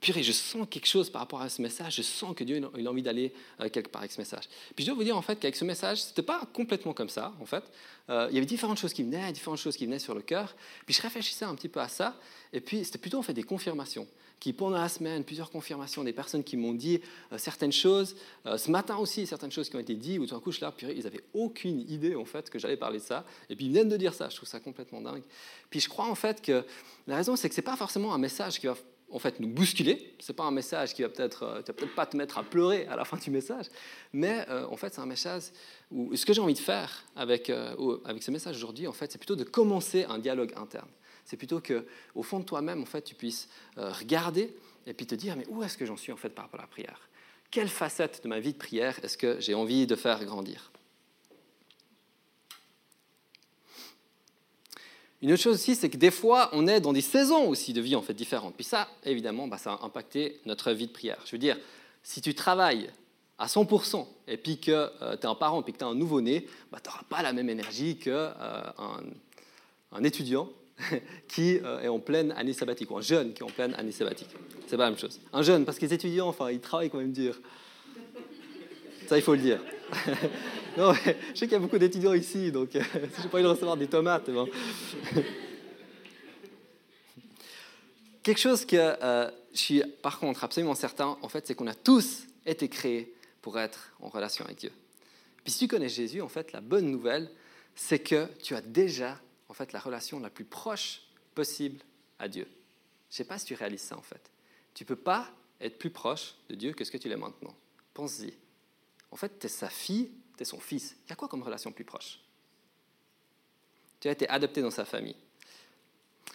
purée, 0.00 0.22
je 0.22 0.32
sens 0.32 0.66
quelque 0.70 0.86
chose 0.86 1.10
par 1.10 1.20
rapport 1.20 1.40
à 1.40 1.48
ce 1.48 1.60
message, 1.60 1.96
je 1.96 2.02
sens 2.02 2.34
que 2.34 2.44
Dieu 2.44 2.60
a 2.62 2.88
envie 2.88 3.02
d'aller 3.02 3.32
euh, 3.60 3.68
quelque 3.68 3.88
part 3.88 4.02
avec 4.02 4.12
ce 4.12 4.20
message. 4.20 4.44
Puis 4.74 4.84
je 4.84 4.90
dois 4.90 4.96
vous 4.96 5.04
dire 5.04 5.16
en 5.16 5.22
fait 5.22 5.38
qu'avec 5.38 5.56
ce 5.56 5.64
message, 5.64 6.02
ce 6.02 6.08
n'était 6.08 6.22
pas 6.22 6.42
complètement 6.52 6.92
comme 6.92 7.08
ça, 7.08 7.32
en 7.40 7.46
fait. 7.46 7.64
Euh, 8.10 8.28
il 8.30 8.34
y 8.34 8.38
avait 8.38 8.46
différentes 8.46 8.78
choses 8.78 8.92
qui 8.92 9.02
venaient, 9.02 9.32
différentes 9.32 9.58
choses 9.58 9.76
qui 9.76 9.86
venaient 9.86 9.98
sur 9.98 10.14
le 10.14 10.22
cœur. 10.22 10.54
Puis 10.86 10.94
je 10.94 11.02
réfléchissais 11.02 11.44
un 11.44 11.54
petit 11.54 11.68
peu 11.68 11.80
à 11.80 11.88
ça, 11.88 12.16
et 12.52 12.60
puis 12.60 12.84
c'était 12.84 12.98
plutôt 12.98 13.18
en 13.18 13.22
fait 13.22 13.34
des 13.34 13.42
confirmations 13.42 14.06
qui, 14.40 14.52
pendant 14.52 14.78
la 14.78 14.88
semaine, 14.88 15.24
plusieurs 15.24 15.50
confirmations, 15.50 16.04
des 16.04 16.12
personnes 16.12 16.44
qui 16.44 16.56
m'ont 16.56 16.72
dit 16.72 17.00
euh, 17.32 17.38
certaines 17.38 17.72
choses. 17.72 18.14
ce 18.44 18.70
matin 18.70 18.96
aussi, 18.96 19.26
certaines 19.26 19.50
choses 19.50 19.68
qui 19.68 19.74
ont 19.74 19.80
été 19.80 19.96
dites, 19.96 20.20
où 20.20 20.26
tout 20.26 20.34
d'un 20.34 20.40
coup, 20.40 20.52
là, 20.60 20.70
purée, 20.70 20.94
ils 20.96 21.02
n'avaient 21.02 21.24
aucune 21.34 21.80
idée, 21.90 22.14
en 22.14 22.24
fait, 22.24 22.48
que 22.48 22.56
j'allais 22.56 22.76
parler 22.76 23.00
de 23.00 23.04
ça. 23.04 23.24
Et 23.50 23.56
puis, 23.56 23.66
ils 23.66 23.72
viennent 23.72 23.88
de 23.88 23.96
dire 23.96 24.14
ça. 24.14 24.28
Je 24.28 24.36
trouve 24.36 24.48
ça 24.48 24.60
complètement 24.60 25.00
dingue. 25.00 25.24
Puis, 25.70 25.80
je 25.80 25.88
crois, 25.88 26.08
en 26.08 26.14
fait, 26.14 26.40
que 26.40 26.64
la 27.08 27.16
raison, 27.16 27.34
c'est 27.34 27.48
que 27.48 27.54
ce 27.56 27.60
n'est 27.60 27.64
pas 27.64 27.74
forcément 27.74 28.14
un 28.14 28.18
message 28.18 28.60
qui 28.60 28.68
va 28.68 28.76
en 29.10 29.18
fait 29.18 29.40
nous 29.40 29.48
bousculer. 29.48 30.14
C'est 30.20 30.34
pas 30.34 30.44
un 30.44 30.50
message 30.50 30.94
qui 30.94 31.02
va 31.02 31.08
peut-être, 31.08 31.42
euh, 31.42 31.62
tu 31.62 31.66
vas 31.68 31.72
peut-être 31.72 31.94
pas 31.94 32.06
te 32.06 32.16
mettre 32.16 32.38
à 32.38 32.42
pleurer 32.42 32.86
à 32.86 32.96
la 32.96 33.04
fin 33.04 33.16
du 33.16 33.30
message, 33.30 33.66
mais 34.12 34.44
euh, 34.48 34.66
en 34.66 34.76
fait 34.76 34.94
c'est 34.94 35.00
un 35.00 35.06
message 35.06 35.44
où 35.90 36.14
ce 36.14 36.26
que 36.26 36.32
j'ai 36.32 36.40
envie 36.40 36.54
de 36.54 36.58
faire 36.58 37.04
avec 37.16 37.50
euh, 37.50 37.98
avec 38.04 38.22
ce 38.22 38.30
message 38.30 38.56
aujourd'hui, 38.56 38.86
en 38.86 38.92
fait, 38.92 39.10
c'est 39.12 39.18
plutôt 39.18 39.36
de 39.36 39.44
commencer 39.44 40.04
un 40.04 40.18
dialogue 40.18 40.52
interne. 40.56 40.88
C'est 41.24 41.36
plutôt 41.36 41.60
que 41.60 41.86
au 42.14 42.22
fond 42.22 42.40
de 42.40 42.44
toi-même, 42.44 42.82
en 42.82 42.86
fait, 42.86 43.02
tu 43.02 43.14
puisses 43.14 43.48
regarder 43.76 44.54
et 44.86 44.94
puis 44.94 45.06
te 45.06 45.14
dire 45.14 45.36
mais 45.36 45.46
où 45.48 45.62
est-ce 45.62 45.76
que 45.76 45.84
j'en 45.84 45.96
suis 45.96 46.12
en 46.12 46.16
fait 46.16 46.30
par 46.30 46.46
rapport 46.46 46.60
à 46.60 46.62
la 46.64 46.68
prière? 46.68 47.08
Quelle 47.50 47.68
facette 47.68 48.22
de 48.22 48.28
ma 48.28 48.40
vie 48.40 48.52
de 48.52 48.58
prière 48.58 48.98
est-ce 49.02 49.18
que 49.18 49.40
j'ai 49.40 49.54
envie 49.54 49.86
de 49.86 49.94
faire 49.94 50.24
grandir? 50.24 50.70
Une 55.20 55.32
autre 55.32 55.42
chose 55.42 55.56
aussi, 55.56 55.74
c'est 55.74 55.90
que 55.90 55.96
des 55.96 56.12
fois, 56.12 56.48
on 56.52 56.66
est 56.68 56.80
dans 56.80 56.92
des 56.92 57.00
saisons 57.00 57.48
aussi 57.48 57.72
de 57.72 57.80
vie 57.80 57.96
en 57.96 58.02
fait 58.02 58.14
différentes. 58.14 58.54
Puis 58.54 58.64
ça, 58.64 58.88
évidemment, 59.04 59.48
bah, 59.48 59.58
ça 59.58 59.72
a 59.72 59.84
impacté 59.84 60.40
notre 60.46 60.70
vie 60.72 60.86
de 60.86 60.92
prière. 60.92 61.18
Je 61.24 61.32
veux 61.32 61.38
dire, 61.38 61.56
si 62.02 62.20
tu 62.20 62.34
travailles 62.34 62.90
à 63.38 63.46
100% 63.46 64.06
et 64.28 64.36
puis 64.36 64.60
que 64.60 64.70
euh, 64.70 65.16
tu 65.16 65.22
es 65.22 65.26
un 65.26 65.34
parent 65.34 65.62
et 65.62 65.72
que 65.72 65.78
tu 65.78 65.84
as 65.84 65.88
un 65.88 65.94
nouveau-né, 65.94 66.46
bah, 66.70 66.78
tu 66.82 66.88
n'auras 66.88 67.02
pas 67.08 67.22
la 67.22 67.32
même 67.32 67.48
énergie 67.50 67.96
qu'un 67.98 68.10
euh, 68.12 68.62
un 69.92 70.04
étudiant 70.04 70.50
qui 71.28 71.58
euh, 71.58 71.80
est 71.80 71.88
en 71.88 71.98
pleine 71.98 72.32
année 72.32 72.52
sabbatique, 72.52 72.90
ou 72.90 72.98
un 72.98 73.02
jeune 73.02 73.32
qui 73.32 73.42
est 73.42 73.46
en 73.46 73.50
pleine 73.50 73.74
année 73.74 73.92
sabbatique. 73.92 74.28
C'est 74.66 74.76
pas 74.76 74.84
la 74.84 74.90
même 74.90 74.98
chose. 74.98 75.20
Un 75.32 75.42
jeune, 75.42 75.64
parce 75.64 75.78
que 75.78 75.86
les 75.86 75.94
étudiants, 75.94 76.28
enfin, 76.28 76.50
ils 76.50 76.60
travaillent 76.60 76.90
quand 76.90 76.98
même 76.98 77.12
dur. 77.12 77.36
Ça, 79.08 79.16
il 79.16 79.22
faut 79.22 79.34
le 79.34 79.40
dire. 79.40 79.60
Non, 80.78 80.94
je 80.94 81.10
sais 81.34 81.46
qu'il 81.46 81.50
y 81.50 81.56
a 81.56 81.58
beaucoup 81.58 81.76
d'étudiants 81.76 82.14
ici, 82.14 82.52
donc 82.52 82.76
euh, 82.76 82.82
si 83.12 83.22
j'ai 83.22 83.28
pas 83.28 83.38
envie 83.38 83.42
de 83.42 83.48
recevoir 83.48 83.76
des 83.76 83.88
tomates, 83.88 84.30
bon. 84.30 84.48
Quelque 88.22 88.38
chose 88.38 88.64
que 88.64 88.76
euh, 88.76 89.28
je 89.52 89.58
suis 89.58 89.82
par 90.02 90.20
contre 90.20 90.44
absolument 90.44 90.76
certain, 90.76 91.18
en 91.20 91.28
fait, 91.28 91.48
c'est 91.48 91.56
qu'on 91.56 91.66
a 91.66 91.74
tous 91.74 92.28
été 92.46 92.68
créés 92.68 93.12
pour 93.42 93.58
être 93.58 93.92
en 93.98 94.08
relation 94.08 94.44
avec 94.44 94.58
Dieu. 94.58 94.70
Puis 95.42 95.52
si 95.52 95.58
tu 95.58 95.66
connais 95.66 95.88
Jésus, 95.88 96.22
en 96.22 96.28
fait, 96.28 96.52
la 96.52 96.60
bonne 96.60 96.88
nouvelle, 96.88 97.28
c'est 97.74 97.98
que 97.98 98.28
tu 98.40 98.54
as 98.54 98.60
déjà, 98.60 99.20
en 99.48 99.54
fait, 99.54 99.72
la 99.72 99.80
relation 99.80 100.20
la 100.20 100.30
plus 100.30 100.44
proche 100.44 101.02
possible 101.34 101.80
à 102.20 102.28
Dieu. 102.28 102.46
Je 103.10 103.14
ne 103.14 103.16
sais 103.16 103.24
pas 103.24 103.40
si 103.40 103.46
tu 103.46 103.54
réalises 103.54 103.80
ça, 103.82 103.98
en 103.98 104.02
fait. 104.02 104.30
Tu 104.74 104.84
ne 104.84 104.86
peux 104.86 104.94
pas 104.94 105.28
être 105.60 105.76
plus 105.76 105.90
proche 105.90 106.36
de 106.48 106.54
Dieu 106.54 106.72
que 106.72 106.84
ce 106.84 106.92
que 106.92 106.98
tu 106.98 107.08
l'es 107.08 107.16
maintenant. 107.16 107.56
Pense-y. 107.94 108.32
En 109.10 109.16
fait, 109.16 109.40
tu 109.40 109.46
es 109.46 109.48
sa 109.48 109.68
fille 109.68 110.12
tu 110.38 110.44
son 110.44 110.60
fils. 110.60 110.96
Il 111.06 111.10
y 111.10 111.12
a 111.12 111.16
quoi 111.16 111.28
comme 111.28 111.42
relation 111.42 111.72
plus 111.72 111.84
proche? 111.84 112.20
Tu 114.00 114.08
as 114.08 114.12
été 114.12 114.28
adopté 114.28 114.62
dans 114.62 114.70
sa 114.70 114.84
famille. 114.84 115.16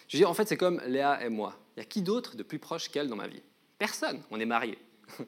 Je 0.08 0.18
dire, 0.18 0.28
en 0.28 0.34
fait, 0.34 0.46
c'est 0.46 0.56
comme 0.56 0.80
Léa 0.86 1.24
et 1.24 1.28
moi. 1.28 1.58
Il 1.76 1.80
y 1.80 1.82
a 1.82 1.86
qui 1.86 2.02
d'autre 2.02 2.36
de 2.36 2.42
plus 2.42 2.58
proche 2.58 2.90
qu'elle 2.90 3.08
dans 3.08 3.16
ma 3.16 3.26
vie? 3.26 3.42
Personne. 3.78 4.22
On 4.30 4.38
est 4.38 4.46
mariés. 4.46 4.78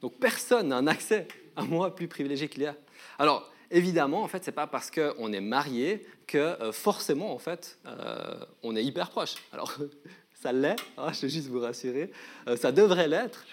Donc 0.00 0.18
personne 0.18 0.68
n'a 0.68 0.76
un 0.76 0.86
accès 0.86 1.28
à 1.56 1.62
moi 1.62 1.94
plus 1.94 2.08
privilégié 2.08 2.48
que 2.48 2.58
Léa. 2.58 2.74
Alors, 3.18 3.50
évidemment, 3.70 4.22
en 4.22 4.28
fait, 4.28 4.44
c'est 4.44 4.52
pas 4.52 4.66
parce 4.66 4.90
qu'on 4.90 5.32
est 5.32 5.40
marié 5.40 6.06
que 6.26 6.38
euh, 6.38 6.72
forcément, 6.72 7.32
en 7.32 7.38
fait, 7.38 7.78
euh, 7.86 8.44
on 8.62 8.76
est 8.76 8.84
hyper 8.84 9.10
proche. 9.10 9.34
Alors, 9.52 9.76
ça 10.42 10.52
l'est, 10.52 10.76
hein, 10.96 11.12
je 11.12 11.22
veux 11.22 11.28
juste 11.28 11.48
vous 11.48 11.60
rassurer. 11.60 12.10
Euh, 12.48 12.56
ça 12.56 12.72
devrait 12.72 13.08
l'être. 13.08 13.44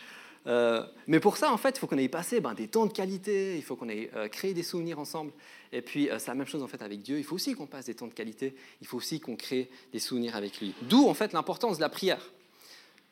Euh, 0.48 0.86
mais 1.08 1.20
pour 1.20 1.38
ça, 1.38 1.52
en 1.52 1.58
fait, 1.58 1.76
il 1.76 1.80
faut 1.80 1.88
qu'on 1.88 1.98
ait 1.98 2.08
passé 2.08 2.40
ben, 2.40 2.54
des 2.54 2.68
temps 2.68 2.86
de 2.86 2.94
qualité, 2.94 3.58
il 3.58 3.64
faut 3.64 3.76
qu'on 3.76 3.90
ait 3.90 4.10
euh, 4.16 4.30
créé 4.30 4.54
des 4.54 4.64
souvenirs 4.64 4.98
ensemble. 4.98 5.32
Et 5.74 5.82
puis, 5.82 6.10
euh, 6.10 6.20
c'est 6.20 6.28
la 6.28 6.36
même 6.36 6.48
chose 6.48 6.64
en 6.64 6.68
fait 6.68 6.82
avec 6.82 7.02
Dieu. 7.02 7.18
Il 7.18 7.24
faut 7.24 7.36
aussi 7.36 7.54
qu'on 7.54 7.68
passe 7.68 7.86
des 7.86 7.96
temps 7.96 8.08
de 8.08 8.14
qualité, 8.14 8.56
il 8.82 8.88
faut 8.88 8.98
aussi 8.98 9.20
qu'on 9.20 9.36
crée 9.36 9.70
des 9.92 10.00
souvenirs 10.00 10.36
avec 10.36 10.60
lui. 10.62 10.74
D'où, 10.84 11.08
en 11.08 11.14
fait, 11.14 11.34
l'importance 11.34 11.78
de 11.78 11.82
la 11.82 11.90
prière. 11.90 12.32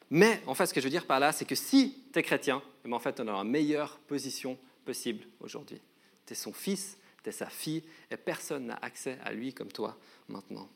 Mais, 0.09 0.41
en 0.45 0.53
fait, 0.53 0.67
ce 0.67 0.73
que 0.73 0.79
je 0.79 0.85
veux 0.85 0.91
dire 0.91 1.05
par 1.05 1.19
là, 1.19 1.31
c'est 1.31 1.45
que 1.45 1.55
si 1.55 2.03
tu 2.13 2.19
es 2.19 2.23
chrétien, 2.23 2.61
eh 2.85 2.87
ben, 2.87 2.95
en 2.95 2.99
fait, 2.99 3.19
on 3.19 3.23
est 3.23 3.27
dans 3.27 3.37
la 3.37 3.43
meilleure 3.43 3.97
position 4.07 4.57
possible 4.85 5.25
aujourd'hui. 5.41 5.81
Tu 6.25 6.33
es 6.33 6.35
son 6.35 6.53
fils, 6.53 6.97
tu 7.21 7.29
es 7.29 7.33
sa 7.33 7.47
fille, 7.47 7.83
et 8.11 8.17
personne 8.17 8.67
n'a 8.67 8.79
accès 8.81 9.17
à 9.25 9.33
lui 9.33 9.53
comme 9.53 9.71
toi 9.71 9.97
maintenant. 10.29 10.69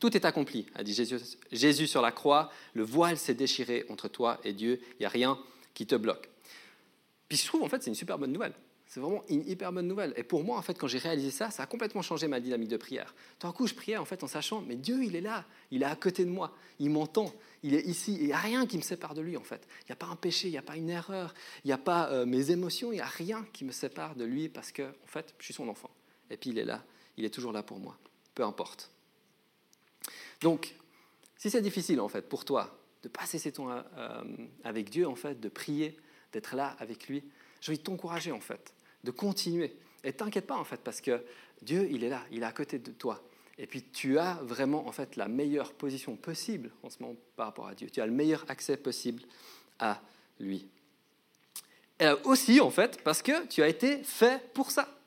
Tout 0.00 0.16
est 0.16 0.24
accompli, 0.24 0.66
a 0.74 0.84
dit 0.84 0.94
Jésus, 1.50 1.86
sur 1.86 2.02
la 2.02 2.12
croix. 2.12 2.50
Le 2.74 2.84
voile 2.84 3.18
s'est 3.18 3.34
déchiré 3.34 3.84
entre 3.88 4.08
toi 4.08 4.38
et 4.44 4.52
Dieu. 4.52 4.80
Il 4.92 5.00
n'y 5.00 5.06
a 5.06 5.10
rien 5.10 5.38
qui 5.74 5.86
te 5.86 5.94
bloque. 5.94 6.28
Puis 7.28 7.38
je 7.38 7.46
trouve, 7.46 7.62
en 7.62 7.68
fait, 7.68 7.82
c'est 7.82 7.90
une 7.90 7.96
super 7.96 8.18
bonne 8.18 8.32
nouvelle. 8.32 8.54
C'est 8.86 9.00
vraiment 9.00 9.22
une 9.28 9.46
hyper 9.46 9.70
bonne 9.70 9.86
nouvelle. 9.86 10.14
Et 10.16 10.22
pour 10.22 10.42
moi, 10.42 10.56
en 10.56 10.62
fait, 10.62 10.78
quand 10.78 10.86
j'ai 10.86 10.98
réalisé 10.98 11.30
ça, 11.30 11.50
ça 11.50 11.64
a 11.64 11.66
complètement 11.66 12.00
changé 12.00 12.26
ma 12.26 12.40
dynamique 12.40 12.70
de 12.70 12.78
prière. 12.78 13.14
D'un 13.40 13.52
coup, 13.52 13.66
je 13.66 13.74
priais 13.74 13.98
en 13.98 14.06
fait 14.06 14.24
en 14.24 14.28
sachant, 14.28 14.62
mais 14.62 14.76
Dieu, 14.76 15.04
il 15.04 15.14
est 15.14 15.20
là, 15.20 15.44
il 15.70 15.82
est 15.82 15.86
à 15.86 15.94
côté 15.94 16.24
de 16.24 16.30
moi, 16.30 16.54
il 16.78 16.88
m'entend, 16.88 17.30
il 17.62 17.74
est 17.74 17.86
ici. 17.86 18.16
Il 18.18 18.26
n'y 18.28 18.32
a 18.32 18.38
rien 18.38 18.66
qui 18.66 18.78
me 18.78 18.82
sépare 18.82 19.14
de 19.14 19.20
lui, 19.20 19.36
en 19.36 19.42
fait. 19.42 19.68
Il 19.82 19.86
n'y 19.88 19.92
a 19.92 19.96
pas 19.96 20.06
un 20.06 20.16
péché, 20.16 20.48
il 20.48 20.52
n'y 20.52 20.58
a 20.58 20.62
pas 20.62 20.76
une 20.76 20.88
erreur, 20.88 21.34
il 21.64 21.66
n'y 21.66 21.72
a 21.74 21.78
pas 21.78 22.08
euh, 22.10 22.24
mes 22.24 22.50
émotions, 22.50 22.90
il 22.90 22.96
n'y 22.96 23.02
a 23.02 23.06
rien 23.06 23.46
qui 23.52 23.66
me 23.66 23.72
sépare 23.72 24.16
de 24.16 24.24
lui 24.24 24.48
parce 24.48 24.72
que, 24.72 24.82
en 24.82 25.06
fait, 25.06 25.34
je 25.38 25.44
suis 25.44 25.54
son 25.54 25.68
enfant. 25.68 25.90
Et 26.30 26.38
puis 26.38 26.50
il 26.50 26.58
est 26.58 26.64
là, 26.64 26.82
il 27.18 27.26
est 27.26 27.30
toujours 27.30 27.52
là 27.52 27.62
pour 27.62 27.78
moi, 27.78 27.98
peu 28.34 28.42
importe. 28.42 28.90
Donc, 30.40 30.74
si 31.36 31.50
c'est 31.50 31.62
difficile 31.62 32.00
en 32.00 32.08
fait 32.08 32.28
pour 32.28 32.44
toi 32.44 32.78
de 33.02 33.08
passer 33.08 33.38
ces 33.38 33.52
temps 33.52 33.70
euh, 33.70 34.22
avec 34.64 34.90
Dieu, 34.90 35.06
en 35.06 35.14
fait, 35.14 35.38
de 35.38 35.48
prier, 35.48 35.96
d'être 36.32 36.56
là 36.56 36.76
avec 36.80 37.08
lui, 37.08 37.22
j'ai 37.60 37.70
envie 37.70 37.78
de 37.78 37.84
t'encourager 37.84 38.32
en 38.32 38.40
fait, 38.40 38.74
de 39.04 39.10
continuer. 39.10 39.76
Et 40.04 40.12
t'inquiète 40.12 40.46
pas 40.46 40.56
en 40.56 40.64
fait, 40.64 40.80
parce 40.82 41.00
que 41.00 41.22
Dieu, 41.62 41.88
il 41.90 42.04
est 42.04 42.08
là, 42.08 42.24
il 42.30 42.42
est 42.42 42.46
à 42.46 42.52
côté 42.52 42.78
de 42.78 42.90
toi. 42.92 43.22
Et 43.58 43.66
puis 43.66 43.82
tu 43.82 44.18
as 44.18 44.34
vraiment 44.42 44.86
en 44.86 44.92
fait 44.92 45.16
la 45.16 45.26
meilleure 45.26 45.72
position 45.72 46.16
possible 46.16 46.70
en 46.82 46.90
ce 46.90 47.02
moment 47.02 47.16
par 47.34 47.46
rapport 47.46 47.66
à 47.66 47.74
Dieu. 47.74 47.90
Tu 47.90 48.00
as 48.00 48.06
le 48.06 48.12
meilleur 48.12 48.44
accès 48.48 48.76
possible 48.76 49.22
à 49.80 50.00
lui. 50.38 50.68
Et 51.98 52.08
aussi 52.24 52.60
en 52.60 52.70
fait 52.70 53.02
parce 53.02 53.22
que 53.22 53.46
tu 53.46 53.62
as 53.62 53.68
été 53.68 54.04
fait 54.04 54.52
pour 54.52 54.70
ça. 54.70 54.97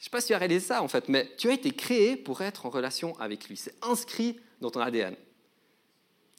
Je 0.00 0.04
ne 0.04 0.06
sais 0.06 0.10
pas 0.10 0.20
si 0.22 0.28
tu 0.28 0.34
as 0.34 0.38
réalisé 0.38 0.60
ça 0.60 0.82
en 0.82 0.88
fait, 0.88 1.10
mais 1.10 1.30
tu 1.36 1.50
as 1.50 1.52
été 1.52 1.72
créé 1.72 2.16
pour 2.16 2.40
être 2.40 2.64
en 2.64 2.70
relation 2.70 3.14
avec 3.20 3.48
lui. 3.48 3.58
C'est 3.58 3.74
inscrit 3.82 4.40
dans 4.62 4.70
ton 4.70 4.80
ADN. 4.80 5.14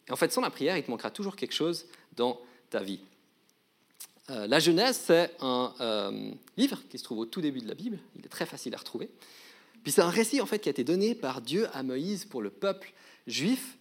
Et 0.08 0.12
en 0.12 0.16
fait, 0.16 0.32
sans 0.34 0.42
la 0.42 0.50
prière, 0.50 0.76
il 0.78 0.84
te 0.84 0.90
manquera 0.90 1.12
toujours 1.12 1.36
quelque 1.36 1.54
chose 1.54 1.86
dans 2.16 2.42
ta 2.72 2.82
vie. 2.82 3.00
Euh, 4.32 4.48
la 4.48 4.60
Genèse, 4.60 5.00
c'est 5.06 5.36
un 5.42 5.76
euh, 5.80 6.32
livre 6.58 6.80
qui 6.90 6.98
se 6.98 7.04
trouve 7.04 7.20
au 7.20 7.26
tout 7.26 7.40
début 7.40 7.60
de 7.60 7.68
la 7.68 7.76
Bible. 7.76 8.00
Il 8.16 8.26
est 8.26 8.30
très 8.30 8.48
facile 8.48 8.74
à 8.74 8.80
retrouver. 8.80 9.12
Puis 9.84 9.92
c'est 9.92 10.02
un 10.02 10.10
récit 10.10 10.42
en 10.42 10.48
fait 10.48 10.58
qui 10.58 10.70
a 10.70 10.72
été 10.72 10.84
donné 10.84 11.14
par 11.14 11.40
Dieu 11.40 11.68
à 11.72 11.84
Moïse 11.84 12.26
pour 12.26 12.42
le 12.42 12.50
peuple 12.50 12.92
juif, 13.28 13.78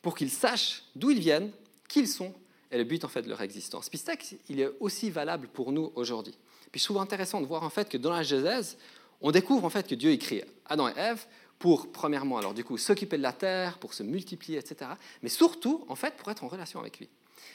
pour 0.00 0.16
qu'ils 0.16 0.30
sachent 0.30 0.84
d'où 0.96 1.10
ils 1.10 1.20
viennent, 1.20 1.52
qui 1.88 2.00
ils 2.00 2.08
sont 2.08 2.32
et 2.70 2.78
le 2.78 2.84
but 2.84 3.04
en 3.04 3.08
fait 3.08 3.22
de 3.22 3.28
leur 3.28 3.42
existence. 3.42 3.90
Puis 3.90 3.98
texte, 3.98 4.36
il 4.48 4.60
est 4.60 4.70
aussi 4.80 5.10
valable 5.10 5.48
pour 5.48 5.72
nous 5.72 5.92
aujourd'hui. 5.94 6.34
Puis 6.72 6.80
je 6.80 6.84
trouve 6.84 6.98
intéressant 6.98 7.40
de 7.40 7.46
voir 7.46 7.64
en 7.64 7.70
fait 7.70 7.88
que 7.88 7.98
dans 7.98 8.12
la 8.12 8.22
Genèse, 8.22 8.78
on 9.20 9.30
découvre 9.30 9.64
en 9.64 9.70
fait 9.70 9.86
que 9.86 9.94
Dieu 9.94 10.10
écrit 10.10 10.42
Adam 10.66 10.88
et 10.88 10.92
Ève 10.96 11.26
pour, 11.58 11.92
premièrement, 11.92 12.38
alors 12.38 12.54
du 12.54 12.64
coup, 12.64 12.78
s'occuper 12.78 13.18
de 13.18 13.22
la 13.22 13.34
terre, 13.34 13.78
pour 13.78 13.92
se 13.92 14.02
multiplier, 14.02 14.58
etc. 14.58 14.92
Mais 15.22 15.28
surtout, 15.28 15.84
en 15.88 15.94
fait, 15.94 16.16
pour 16.16 16.30
être 16.30 16.42
en 16.42 16.48
relation 16.48 16.80
avec 16.80 16.98
lui. 16.98 17.08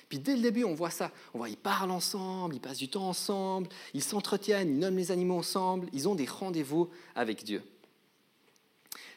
Puis 0.09 0.19
dès 0.19 0.35
le 0.35 0.41
début, 0.41 0.63
on 0.63 0.75
voit 0.75 0.91
ça. 0.91 1.11
On 1.33 1.39
voit, 1.39 1.49
ils 1.49 1.57
parlent 1.57 1.91
ensemble, 1.91 2.55
ils 2.55 2.61
passent 2.61 2.77
du 2.77 2.87
temps 2.87 3.09
ensemble, 3.09 3.67
ils 3.95 4.03
s'entretiennent, 4.03 4.69
ils 4.69 4.79
nomment 4.79 4.97
les 4.97 5.11
animaux 5.11 5.37
ensemble, 5.37 5.87
ils 5.91 6.07
ont 6.07 6.13
des 6.13 6.25
rendez-vous 6.25 6.89
avec 7.15 7.43
Dieu. 7.43 7.63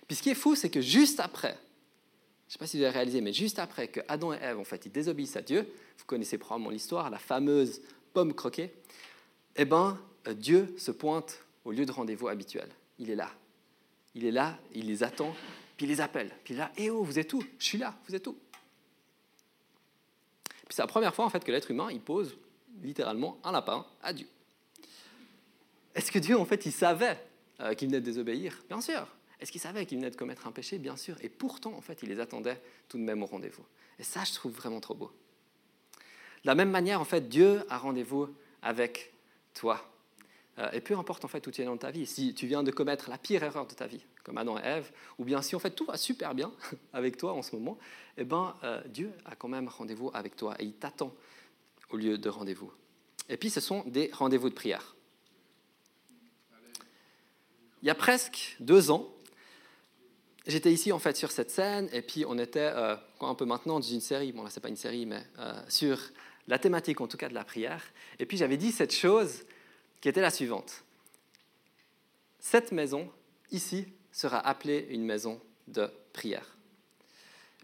Puis 0.07 0.17
ce 0.17 0.23
qui 0.23 0.31
est 0.31 0.35
fou, 0.35 0.55
c'est 0.55 0.71
que 0.71 0.81
juste 0.81 1.21
après, 1.21 1.59
je 2.49 2.53
ne 2.53 2.53
sais 2.53 2.59
pas 2.59 2.67
si 2.67 2.79
vous 2.79 2.85
avez 2.85 2.95
réalisé, 2.95 3.21
mais 3.21 3.35
juste 3.35 3.59
après 3.59 3.89
que 3.89 4.01
Adam 4.09 4.33
et 4.33 4.39
Ève, 4.41 4.59
en 4.59 4.65
fait, 4.65 4.87
ils 4.87 4.93
désobéissent 4.93 5.37
à 5.37 5.43
Dieu, 5.43 5.71
vous 5.99 6.05
connaissez 6.07 6.39
probablement 6.39 6.71
l'histoire, 6.71 7.11
la 7.11 7.19
fameuse 7.19 7.83
pomme 8.15 8.33
croquée, 8.33 8.73
eh 9.57 9.67
bien, 9.67 9.99
euh, 10.27 10.33
Dieu 10.33 10.75
se 10.79 10.91
pointe 10.91 11.45
au 11.69 11.71
lieu 11.71 11.85
de 11.85 11.93
rendez-vous 11.93 12.29
habituel. 12.29 12.71
Il 12.99 13.11
est 13.11 13.15
là. 13.15 13.31
Il 14.15 14.25
est 14.25 14.31
là, 14.31 14.59
il 14.75 14.87
les 14.87 15.03
attend, 15.03 15.35
puis 15.77 15.85
il 15.85 15.91
les 15.91 16.01
appelle. 16.01 16.33
Puis 16.43 16.55
là, 16.55 16.73
eh 16.79 16.89
oh, 16.89 17.05
vous 17.05 17.19
êtes 17.19 17.31
où? 17.35 17.45
Je 17.59 17.65
suis 17.65 17.77
là, 17.77 17.95
vous 18.09 18.15
êtes 18.15 18.27
où? 18.27 18.39
Puis 20.45 20.71
c'est 20.71 20.81
la 20.81 20.87
première 20.87 21.15
fois, 21.15 21.27
en 21.27 21.29
fait, 21.29 21.45
que 21.45 21.53
l'être 21.53 21.71
humain, 21.71 21.89
il 21.93 22.01
pose 22.01 22.39
littéralement 22.83 23.39
un 23.45 23.53
lapin 23.53 23.85
à 24.03 24.15
Dieu. 24.15 24.27
Est-ce 25.95 26.11
que 26.11 26.19
Dieu, 26.19 26.39
en 26.39 26.47
fait, 26.47 26.65
il 26.65 26.73
savait 26.73 27.23
euh, 27.61 27.75
qu'il 27.75 27.89
venait 27.89 28.01
de 28.01 28.07
désobéir? 28.07 28.65
Bien 28.71 28.81
sûr. 28.81 29.07
Est-ce 29.39 29.53
qu'il 29.53 29.61
savait 29.61 29.85
qu'il 29.85 29.99
venait 29.99 30.11
de 30.11 30.17
commettre 30.17 30.47
un 30.47 30.53
péché? 30.53 30.79
Bien 30.79 30.97
sûr. 30.97 31.17
Et 31.21 31.29
pourtant, 31.29 31.75
en 31.75 31.83
fait, 31.83 32.03
il 32.03 32.09
les 32.09 32.19
attendait 32.19 32.63
tout 32.89 32.97
de 32.97 33.03
même 33.03 33.23
au 33.23 33.27
rendez-vous. 33.27 33.65
Et 33.99 34.05
ça, 34.05 34.25
je 34.25 34.33
trouve 34.33 34.53
vraiment 34.53 34.81
trop 34.81 34.95
beau. 34.95 35.13
De 36.45 36.47
la 36.47 36.55
même 36.55 36.71
manière, 36.71 36.99
en 36.99 37.05
fait, 37.05 37.29
Dieu 37.29 37.63
a 37.69 37.77
rendez-vous 37.77 38.35
avec 38.63 39.13
toi. 39.53 39.87
Euh, 40.59 40.69
et 40.73 40.81
peu 40.81 40.97
importe 40.97 41.25
en 41.25 41.29
fait 41.29 41.47
où 41.47 41.51
tu 41.51 41.63
es 41.63 41.65
dans 41.65 41.77
ta 41.77 41.91
vie, 41.91 42.07
si 42.07 42.35
tu 42.35 42.47
viens 42.47 42.63
de 42.63 42.71
commettre 42.71 43.11
la 43.11 43.19
pire 43.19 43.43
erreur 43.43 43.67
de 43.67 43.75
ta 43.75 43.87
vie, 43.87 44.05
comme 44.25 44.39
Adam 44.39 44.59
et 44.59 44.63
Ève, 44.65 44.91
ou 45.19 45.25
bien 45.25 45.41
si 45.41 45.55
en 45.55 45.59
fait 45.59 45.71
tout 45.71 45.85
va 45.85 45.97
super 45.97 46.35
bien 46.35 46.53
avec 46.93 47.17
toi 47.17 47.33
en 47.33 47.43
ce 47.43 47.55
moment, 47.55 47.79
eh 48.17 48.25
ben 48.25 48.57
euh, 48.65 48.83
Dieu 48.87 49.13
a 49.25 49.37
quand 49.37 49.49
même 49.49 49.69
rendez-vous 49.69 50.11
avec 50.15 50.35
toi 50.37 50.57
et 50.59 50.65
il 50.65 50.73
t'attend 50.73 51.15
au 51.91 51.97
lieu 51.97 52.19
de 52.19 52.29
rendez-vous. 52.29 52.73
Et 53.29 53.37
puis 53.37 53.51
ce 53.51 53.61
sont 53.61 53.85
des 53.87 54.11
rendez-vous 54.13 54.49
de 54.49 54.55
prière. 54.55 54.97
Il 57.83 57.87
y 57.87 57.91
a 57.91 57.95
presque 57.95 58.57
deux 58.59 58.91
ans, 58.91 59.09
j'étais 60.45 60.73
ici 60.73 60.91
en 60.91 60.99
fait 60.99 61.17
sur 61.17 61.31
cette 61.31 61.53
scène 61.53 61.89
et 61.93 62.03
puis 62.03 62.25
on 62.27 62.37
était 62.37 62.73
euh, 62.75 62.97
un 63.21 63.35
peu 63.37 63.45
maintenant 63.45 63.75
dans 63.75 63.87
une 63.87 64.01
série, 64.01 64.33
bon 64.33 64.43
là 64.43 64.51
c'est 64.51 64.61
pas 64.61 64.69
une 64.69 64.77
série 64.77 65.07
mais 65.07 65.23
sur 65.69 66.01
la 66.49 66.59
thématique 66.59 67.01
en 67.01 67.07
tout 67.07 67.17
cas 67.17 67.29
de 67.29 67.35
la 67.35 67.45
prière. 67.45 67.85
Et 68.19 68.27
puis 68.27 68.37
j'avais 68.37 68.57
dit 68.57 68.73
cette 68.73 68.93
chose 68.93 69.45
qui 70.01 70.09
était 70.09 70.21
la 70.21 70.31
suivante. 70.31 70.85
Cette 72.39 72.73
maison, 72.73 73.11
ici, 73.51 73.87
sera 74.13 74.39
appelée 74.39 74.87
une 74.91 75.05
maison 75.05 75.41
de 75.67 75.91
prière. 76.13 76.57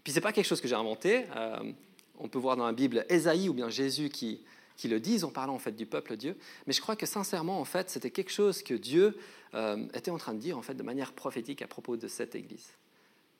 Puis 0.03 0.13
ce 0.13 0.17
n'est 0.17 0.21
pas 0.21 0.31
quelque 0.31 0.45
chose 0.45 0.61
que 0.61 0.67
j'ai 0.67 0.75
inventé. 0.75 1.25
Euh, 1.35 1.73
on 2.19 2.29
peut 2.29 2.39
voir 2.39 2.55
dans 2.55 2.65
la 2.65 2.73
Bible 2.73 3.05
Ésaïe 3.09 3.49
ou 3.49 3.53
bien 3.53 3.69
Jésus 3.69 4.09
qui, 4.09 4.45
qui 4.77 4.87
le 4.87 4.99
disent 4.99 5.23
en 5.23 5.31
parlant 5.31 5.55
en 5.55 5.59
fait 5.59 5.75
du 5.75 5.85
peuple 5.85 6.15
Dieu. 6.15 6.37
Mais 6.67 6.73
je 6.73 6.81
crois 6.81 6.95
que 6.95 7.05
sincèrement, 7.05 7.59
en 7.59 7.65
fait, 7.65 7.89
c'était 7.89 8.11
quelque 8.11 8.31
chose 8.31 8.61
que 8.61 8.73
Dieu 8.73 9.17
euh, 9.53 9.85
était 9.93 10.11
en 10.11 10.17
train 10.17 10.33
de 10.33 10.39
dire 10.39 10.57
en 10.57 10.61
fait 10.61 10.75
de 10.75 10.83
manière 10.83 11.13
prophétique 11.13 11.61
à 11.61 11.67
propos 11.67 11.97
de 11.97 12.07
cette 12.07 12.35
Église. 12.35 12.69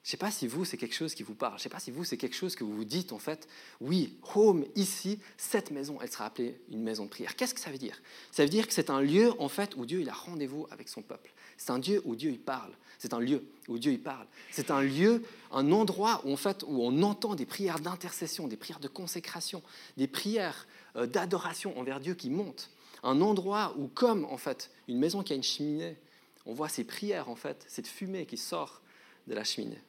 Je 0.05 0.09
ne 0.09 0.12
sais 0.12 0.17
pas 0.17 0.29
si 0.29 0.45
vous, 0.45 0.65
c'est 0.65 0.77
quelque 0.77 0.93
chose 0.93 1.15
qui 1.15 1.24
vous 1.24 1.33
parle. 1.33 1.53
Je 1.53 1.62
ne 1.62 1.63
sais 1.63 1.69
pas 1.69 1.79
si 1.79 1.89
vous, 1.89 2.03
c'est 2.03 2.15
quelque 2.15 2.35
chose 2.35 2.55
que 2.55 2.63
vous 2.63 2.75
vous 2.75 2.85
dites, 2.85 3.12
en 3.12 3.17
fait, 3.17 3.47
oui, 3.81 4.15
home, 4.35 4.63
ici, 4.75 5.19
cette 5.35 5.71
maison, 5.71 5.97
elle 6.00 6.12
sera 6.12 6.25
appelée 6.25 6.62
une 6.69 6.83
maison 6.83 7.05
de 7.05 7.09
prière. 7.09 7.35
Qu'est-ce 7.35 7.55
que 7.55 7.59
ça 7.59 7.71
veut 7.71 7.79
dire? 7.79 8.00
Ça 8.31 8.43
veut 8.43 8.50
dire 8.50 8.67
que 8.67 8.74
c'est 8.74 8.91
un 8.91 9.01
lieu, 9.01 9.33
en 9.41 9.50
fait, 9.50 9.75
où 9.75 9.83
Dieu 9.88 10.01
il 10.01 10.09
a 10.09 10.13
rendez-vous 10.13 10.67
avec 10.69 10.89
son 10.89 11.01
peuple. 11.01 11.33
C'est 11.57 11.71
un 11.71 11.79
lieu 11.79 12.03
où 12.05 12.15
Dieu 12.15 12.29
il 12.29 12.39
parle. 12.39 12.71
C'est 13.00 13.13
un 13.15 13.19
lieu 13.19 13.43
où 13.67 13.79
Dieu 13.79 13.93
il 13.93 14.00
parle. 14.00 14.27
C'est 14.51 14.69
un 14.69 14.83
lieu, 14.83 15.24
un 15.51 15.71
endroit 15.71 16.21
où, 16.24 16.33
en 16.33 16.38
fait, 16.38 16.63
où 16.67 16.83
on 16.83 17.01
entend 17.01 17.33
des 17.33 17.47
prières 17.47 17.79
d'intercession, 17.79 18.47
des 18.47 18.57
prières 18.57 18.79
de 18.79 18.88
consécration, 18.88 19.63
des 19.97 20.07
prières 20.07 20.67
euh, 20.97 21.07
d'adoration 21.07 21.79
envers 21.79 22.00
Dieu 22.00 22.13
qui 22.13 22.29
montent. 22.29 22.69
Un 23.01 23.21
endroit 23.21 23.74
où, 23.79 23.88
comme, 23.88 24.25
en 24.25 24.38
fait, 24.38 24.69
une 24.88 25.00
maison 25.00 25.24
qui 25.24 25.33
a 25.33 25.35
une 25.35 25.41
cheminée, 25.41 25.97
on 26.45 26.53
voit 26.53 26.69
ces 26.69 26.83
prières, 26.83 27.27
en 27.27 27.35
fait, 27.35 27.65
cette 27.67 27.88
fumée 27.88 28.27
qui 28.27 28.38
sort 28.38 28.83
de 29.25 29.33
la 29.33 29.43
cheminée 29.43 29.81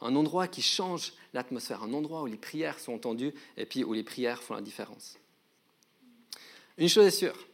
un 0.00 0.14
endroit 0.16 0.48
qui 0.48 0.62
change 0.62 1.12
l'atmosphère, 1.32 1.82
un 1.82 1.92
endroit 1.92 2.22
où 2.22 2.26
les 2.26 2.36
prières 2.36 2.78
sont 2.78 2.92
entendues 2.92 3.32
et 3.56 3.66
puis 3.66 3.84
où 3.84 3.92
les 3.92 4.02
prières 4.02 4.42
font 4.42 4.54
la 4.54 4.60
différence. 4.60 5.18
Une 6.78 6.88
chose 6.88 7.06
est 7.06 7.10
sûre, 7.10 7.46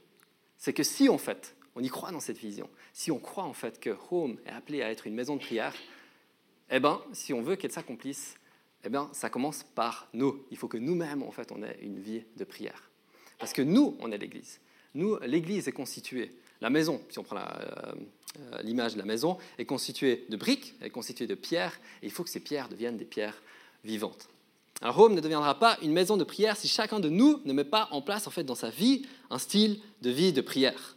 c'est 0.58 0.72
que 0.72 0.82
si 0.82 1.08
en 1.08 1.18
fait 1.18 1.54
on 1.74 1.82
y 1.82 1.88
croit 1.88 2.10
dans 2.10 2.20
cette 2.20 2.38
vision, 2.38 2.68
si 2.92 3.10
on 3.10 3.18
croit 3.18 3.44
en 3.44 3.52
fait 3.52 3.80
que 3.80 3.96
Home 4.10 4.38
est 4.44 4.50
appelé 4.50 4.82
à 4.82 4.90
être 4.90 5.06
une 5.06 5.14
maison 5.14 5.36
de 5.36 5.40
prière, 5.40 5.74
eh 6.70 6.80
bien, 6.80 7.00
si 7.12 7.32
on 7.32 7.42
veut 7.42 7.56
qu'elle 7.56 7.72
s'accomplisse, 7.72 8.36
eh 8.84 8.88
bien, 8.88 9.08
ça 9.12 9.30
commence 9.30 9.62
par 9.62 10.08
nous. 10.12 10.44
Il 10.50 10.56
faut 10.56 10.68
que 10.68 10.78
nous-mêmes, 10.78 11.22
en 11.22 11.30
fait, 11.30 11.52
on 11.52 11.62
ait 11.62 11.78
une 11.82 11.98
vie 11.98 12.24
de 12.36 12.44
prière. 12.44 12.90
Parce 13.38 13.52
que 13.52 13.62
nous, 13.62 13.96
on 14.00 14.10
est 14.10 14.18
l'Église. 14.18 14.60
Nous, 14.94 15.18
l'Église 15.20 15.68
est 15.68 15.72
constituée 15.72 16.32
la 16.62 16.70
maison, 16.70 17.02
si 17.10 17.18
on 17.18 17.24
prend 17.24 17.36
euh, 17.36 17.92
l'image 18.62 18.94
de 18.94 18.98
la 18.98 19.04
maison, 19.04 19.36
est 19.58 19.64
constituée 19.64 20.26
de 20.28 20.36
briques, 20.36 20.74
est 20.80 20.90
constituée 20.90 21.26
de 21.26 21.34
pierres, 21.34 21.78
et 22.02 22.06
il 22.06 22.12
faut 22.12 22.22
que 22.22 22.30
ces 22.30 22.40
pierres 22.40 22.68
deviennent 22.68 22.96
des 22.96 23.04
pierres 23.04 23.42
vivantes. 23.84 24.28
Alors 24.80 24.94
Rome 24.94 25.14
ne 25.14 25.20
deviendra 25.20 25.58
pas 25.58 25.76
une 25.82 25.92
maison 25.92 26.16
de 26.16 26.22
prière 26.22 26.56
si 26.56 26.68
chacun 26.68 27.00
de 27.00 27.08
nous 27.08 27.40
ne 27.44 27.52
met 27.52 27.64
pas 27.64 27.88
en 27.90 28.00
place 28.00 28.26
en 28.26 28.30
fait 28.30 28.44
dans 28.44 28.54
sa 28.54 28.70
vie 28.70 29.04
un 29.30 29.38
style 29.38 29.80
de 30.02 30.10
vie 30.10 30.32
de 30.32 30.40
prière. 30.40 30.96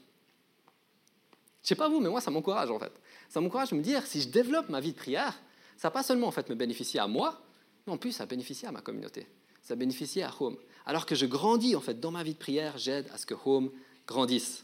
Je 1.63 1.69
sais 1.69 1.75
pas 1.75 1.89
vous, 1.89 1.99
mais 1.99 2.09
moi 2.09 2.21
ça 2.21 2.29
m'encourage 2.29 2.69
en 2.69 2.79
fait. 2.79 2.91
Ça 3.27 3.41
m'encourage 3.41 3.71
de 3.71 3.75
me 3.75 3.81
dire 3.81 4.05
si 4.05 4.21
je 4.21 4.29
développe 4.29 4.69
ma 4.69 4.79
vie 4.79 4.91
de 4.91 4.97
prière, 4.97 5.39
ça 5.77 5.89
pas 5.89 6.03
seulement 6.03 6.27
en 6.27 6.31
fait 6.31 6.47
me 6.49 6.55
bénéficier 6.55 6.99
à 6.99 7.07
moi, 7.07 7.41
mais 7.85 7.93
en 7.93 7.97
plus 7.97 8.11
ça 8.11 8.27
bénéficie 8.27 8.67
à 8.67 8.71
ma 8.71 8.81
communauté. 8.81 9.27
Ça 9.63 9.75
bénéficie 9.75 10.21
à 10.21 10.31
Home. 10.39 10.57
Alors 10.85 11.07
que 11.07 11.15
je 11.15 11.25
grandis 11.25 11.75
en 11.75 11.81
fait 11.81 11.99
dans 11.99 12.11
ma 12.11 12.21
vie 12.21 12.33
de 12.33 12.39
prière, 12.39 12.77
j'aide 12.77 13.07
à 13.13 13.17
ce 13.17 13.25
que 13.25 13.33
Home 13.45 13.71
grandisse. 14.07 14.63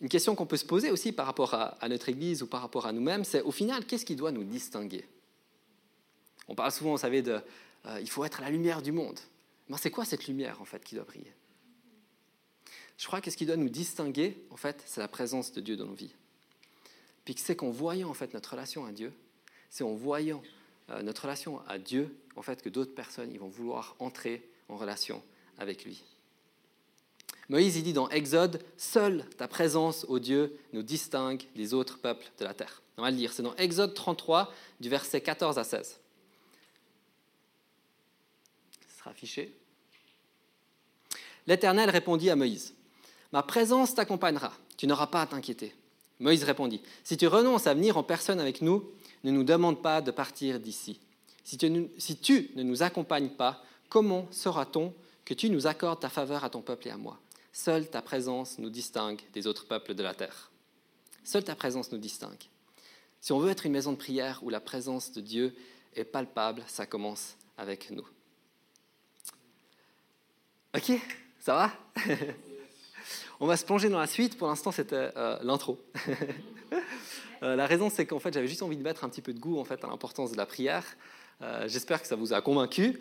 Une 0.00 0.08
question 0.08 0.34
qu'on 0.34 0.46
peut 0.46 0.56
se 0.56 0.64
poser 0.64 0.90
aussi 0.90 1.12
par 1.12 1.26
rapport 1.26 1.54
à, 1.54 1.88
notre 1.88 2.08
Église 2.08 2.42
ou 2.42 2.46
par 2.46 2.60
rapport 2.60 2.86
à 2.86 2.92
nous-mêmes, 2.92 3.24
c'est 3.24 3.42
au 3.42 3.50
final, 3.50 3.84
qu'est-ce 3.84 4.04
qui 4.04 4.14
doit 4.14 4.30
nous 4.30 4.44
distinguer? 4.44 5.04
On 6.46 6.54
parle 6.54 6.70
souvent, 6.70 6.92
vous 6.92 6.98
savez, 6.98 7.20
de 7.22 7.40
euh, 7.86 8.00
il 8.00 8.08
faut 8.08 8.24
être 8.24 8.40
la 8.40 8.50
lumière 8.50 8.80
du 8.80 8.92
monde. 8.92 9.18
Mais 9.68 9.76
c'est 9.76 9.90
quoi 9.90 10.04
cette 10.04 10.26
lumière, 10.26 10.62
en 10.62 10.64
fait, 10.64 10.82
qui 10.84 10.94
doit 10.94 11.04
briller? 11.04 11.32
Je 12.96 13.06
crois 13.06 13.20
que 13.20 13.30
ce 13.30 13.36
qui 13.36 13.46
doit 13.46 13.56
nous 13.56 13.68
distinguer, 13.68 14.42
en 14.50 14.56
fait, 14.56 14.82
c'est 14.86 15.00
la 15.00 15.08
présence 15.08 15.52
de 15.52 15.60
Dieu 15.60 15.76
dans 15.76 15.86
nos 15.86 15.94
vies. 15.94 16.14
Puis 17.24 17.34
c'est 17.36 17.56
qu'en 17.56 17.70
voyant, 17.70 18.08
en 18.08 18.14
fait, 18.14 18.32
notre 18.34 18.52
relation 18.52 18.86
à 18.86 18.92
Dieu, 18.92 19.12
c'est 19.68 19.84
en 19.84 19.94
voyant 19.94 20.42
euh, 20.90 21.02
notre 21.02 21.22
relation 21.22 21.60
à 21.66 21.78
Dieu, 21.78 22.16
en 22.36 22.42
fait, 22.42 22.62
que 22.62 22.68
d'autres 22.68 22.94
personnes 22.94 23.30
ils 23.32 23.38
vont 23.38 23.48
vouloir 23.48 23.96
entrer 23.98 24.48
en 24.68 24.76
relation 24.76 25.22
avec 25.58 25.84
lui. 25.84 26.02
Moïse, 27.48 27.82
dit 27.82 27.92
dans 27.92 28.10
Exode, 28.10 28.62
Seule 28.76 29.24
ta 29.36 29.48
présence, 29.48 30.04
ô 30.08 30.18
Dieu, 30.18 30.58
nous 30.72 30.82
distingue 30.82 31.42
des 31.56 31.72
autres 31.72 31.98
peuples 31.98 32.30
de 32.38 32.44
la 32.44 32.52
terre. 32.52 32.82
On 32.98 33.02
va 33.02 33.10
le 33.10 33.16
lire, 33.16 33.32
c'est 33.32 33.42
dans 33.42 33.56
Exode 33.56 33.94
33, 33.94 34.52
du 34.80 34.88
verset 34.88 35.20
14 35.20 35.58
à 35.58 35.64
16. 35.64 35.98
Ce 38.88 38.98
sera 38.98 39.10
affiché. 39.10 39.54
L'Éternel 41.46 41.88
répondit 41.88 42.28
à 42.28 42.36
Moïse, 42.36 42.74
Ma 43.32 43.42
présence 43.42 43.94
t'accompagnera, 43.94 44.52
tu 44.76 44.86
n'auras 44.86 45.06
pas 45.06 45.22
à 45.22 45.26
t'inquiéter. 45.26 45.74
Moïse 46.20 46.44
répondit, 46.44 46.82
Si 47.04 47.16
tu 47.16 47.26
renonces 47.26 47.66
à 47.66 47.74
venir 47.74 47.96
en 47.96 48.02
personne 48.02 48.40
avec 48.40 48.60
nous, 48.60 48.90
ne 49.24 49.30
nous 49.30 49.44
demande 49.44 49.80
pas 49.80 50.02
de 50.02 50.10
partir 50.10 50.60
d'ici. 50.60 51.00
Si 51.44 51.56
tu, 51.56 51.88
si 51.96 52.16
tu 52.18 52.50
ne 52.56 52.62
nous 52.62 52.82
accompagnes 52.82 53.30
pas, 53.30 53.62
comment 53.88 54.28
saura-t-on 54.30 54.92
que 55.24 55.32
tu 55.32 55.48
nous 55.48 55.66
accordes 55.66 56.00
ta 56.00 56.10
faveur 56.10 56.44
à 56.44 56.50
ton 56.50 56.60
peuple 56.60 56.88
et 56.88 56.90
à 56.90 56.98
moi? 56.98 57.18
Seule 57.52 57.88
ta 57.88 58.02
présence 58.02 58.58
nous 58.58 58.70
distingue 58.70 59.20
des 59.32 59.46
autres 59.46 59.66
peuples 59.66 59.94
de 59.94 60.02
la 60.02 60.14
terre. 60.14 60.50
Seule 61.24 61.44
ta 61.44 61.54
présence 61.54 61.92
nous 61.92 61.98
distingue. 61.98 62.48
Si 63.20 63.32
on 63.32 63.38
veut 63.38 63.50
être 63.50 63.66
une 63.66 63.72
maison 63.72 63.92
de 63.92 63.96
prière 63.96 64.40
où 64.42 64.50
la 64.50 64.60
présence 64.60 65.12
de 65.12 65.20
Dieu 65.20 65.54
est 65.94 66.04
palpable, 66.04 66.62
ça 66.66 66.86
commence 66.86 67.36
avec 67.56 67.90
nous. 67.90 68.06
Ok, 70.76 70.92
ça 71.40 71.54
va? 71.54 71.72
On 73.40 73.46
va 73.46 73.56
se 73.56 73.64
plonger 73.64 73.88
dans 73.88 73.98
la 73.98 74.06
suite. 74.06 74.36
Pour 74.36 74.48
l'instant, 74.48 74.72
c'était 74.72 75.10
euh, 75.16 75.38
l'intro. 75.42 75.78
Euh, 77.44 77.54
la 77.54 77.68
raison, 77.68 77.88
c'est 77.88 78.04
qu'en 78.04 78.18
fait, 78.18 78.34
j'avais 78.34 78.48
juste 78.48 78.62
envie 78.62 78.76
de 78.76 78.82
mettre 78.82 79.04
un 79.04 79.08
petit 79.08 79.22
peu 79.22 79.32
de 79.32 79.38
goût 79.38 79.60
en 79.60 79.64
fait, 79.64 79.84
à 79.84 79.86
l'importance 79.86 80.32
de 80.32 80.36
la 80.36 80.44
prière. 80.44 80.84
Euh, 81.40 81.68
j'espère 81.68 82.02
que 82.02 82.08
ça 82.08 82.16
vous 82.16 82.32
a 82.32 82.40
convaincu. 82.40 83.00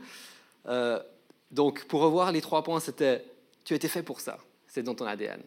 donc, 1.50 1.86
pour 1.86 2.02
revoir 2.02 2.32
les 2.32 2.40
trois 2.40 2.64
points, 2.64 2.80
c'était 2.80 3.26
tu 3.68 3.74
as 3.74 3.76
été 3.76 3.90
fait 3.90 4.02
pour 4.02 4.22
ça. 4.22 4.38
C'est 4.66 4.82
dans 4.82 4.96
ton 4.96 5.06
ADN. 5.06 5.42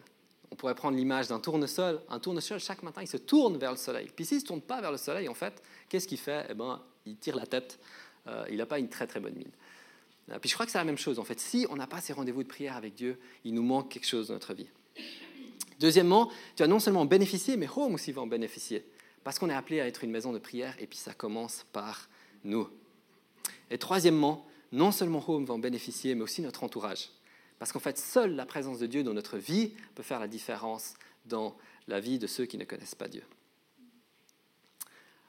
On 0.51 0.55
pourrait 0.55 0.75
prendre 0.75 0.95
l'image 0.95 1.29
d'un 1.29 1.39
tournesol. 1.39 1.99
Un 2.07 2.19
tournesol, 2.19 2.59
chaque 2.59 2.83
matin, 2.83 3.01
il 3.01 3.07
se 3.07 3.17
tourne 3.17 3.57
vers 3.57 3.71
le 3.71 3.77
soleil. 3.77 4.11
Puis 4.15 4.25
s'il 4.25 4.37
ne 4.37 4.41
se 4.41 4.45
tourne 4.45 4.61
pas 4.61 4.79
vers 4.79 4.91
le 4.91 4.97
soleil, 4.97 5.27
en 5.27 5.33
fait, 5.33 5.63
qu'est-ce 5.89 6.07
qu'il 6.07 6.19
fait? 6.19 6.45
Eh 6.47 6.53
bien, 6.53 6.83
il 7.07 7.17
tire 7.17 7.35
la 7.35 7.47
tête. 7.47 7.79
Euh, 8.27 8.45
il 8.51 8.57
n'a 8.57 8.67
pas 8.67 8.77
une 8.77 8.89
très 8.89 9.07
très 9.07 9.19
bonne 9.19 9.33
mine. 9.33 9.49
Euh, 10.29 10.37
puis 10.37 10.49
je 10.51 10.53
crois 10.53 10.67
que 10.67 10.71
c'est 10.71 10.77
la 10.77 10.83
même 10.83 10.99
chose. 10.99 11.17
En 11.17 11.23
fait, 11.23 11.39
si 11.39 11.65
on 11.71 11.75
n'a 11.77 11.87
pas 11.87 11.99
ces 11.99 12.13
rendez-vous 12.13 12.43
de 12.43 12.47
prière 12.47 12.75
avec 12.77 12.93
Dieu, 12.93 13.19
il 13.43 13.55
nous 13.55 13.63
manque 13.63 13.89
quelque 13.89 14.05
chose 14.05 14.27
dans 14.27 14.35
notre 14.35 14.53
vie. 14.53 14.69
Deuxièmement, 15.79 16.29
tu 16.55 16.61
as 16.61 16.67
non 16.67 16.77
seulement 16.77 17.05
bénéficié, 17.05 17.57
mais 17.57 17.67
Home 17.75 17.95
aussi 17.95 18.11
va 18.11 18.21
en 18.21 18.27
bénéficier. 18.27 18.85
Parce 19.23 19.39
qu'on 19.39 19.49
est 19.49 19.55
appelé 19.55 19.81
à 19.81 19.87
être 19.87 20.03
une 20.03 20.11
maison 20.11 20.31
de 20.31 20.37
prière, 20.37 20.75
et 20.79 20.85
puis 20.85 20.99
ça 20.99 21.15
commence 21.15 21.65
par 21.73 22.07
nous. 22.43 22.69
Et 23.71 23.79
troisièmement, 23.79 24.45
non 24.71 24.91
seulement 24.91 25.27
Home 25.27 25.45
va 25.45 25.55
en 25.55 25.59
bénéficier, 25.59 26.13
mais 26.13 26.21
aussi 26.21 26.43
notre 26.43 26.63
entourage. 26.63 27.09
Parce 27.61 27.71
qu'en 27.71 27.79
fait, 27.79 27.99
seule 27.99 28.35
la 28.35 28.47
présence 28.47 28.79
de 28.79 28.87
Dieu 28.87 29.03
dans 29.03 29.13
notre 29.13 29.37
vie 29.37 29.73
peut 29.93 30.01
faire 30.01 30.19
la 30.19 30.27
différence 30.27 30.95
dans 31.27 31.55
la 31.87 31.99
vie 31.99 32.17
de 32.17 32.25
ceux 32.25 32.45
qui 32.45 32.57
ne 32.57 32.63
connaissent 32.63 32.95
pas 32.95 33.07
Dieu. 33.07 33.21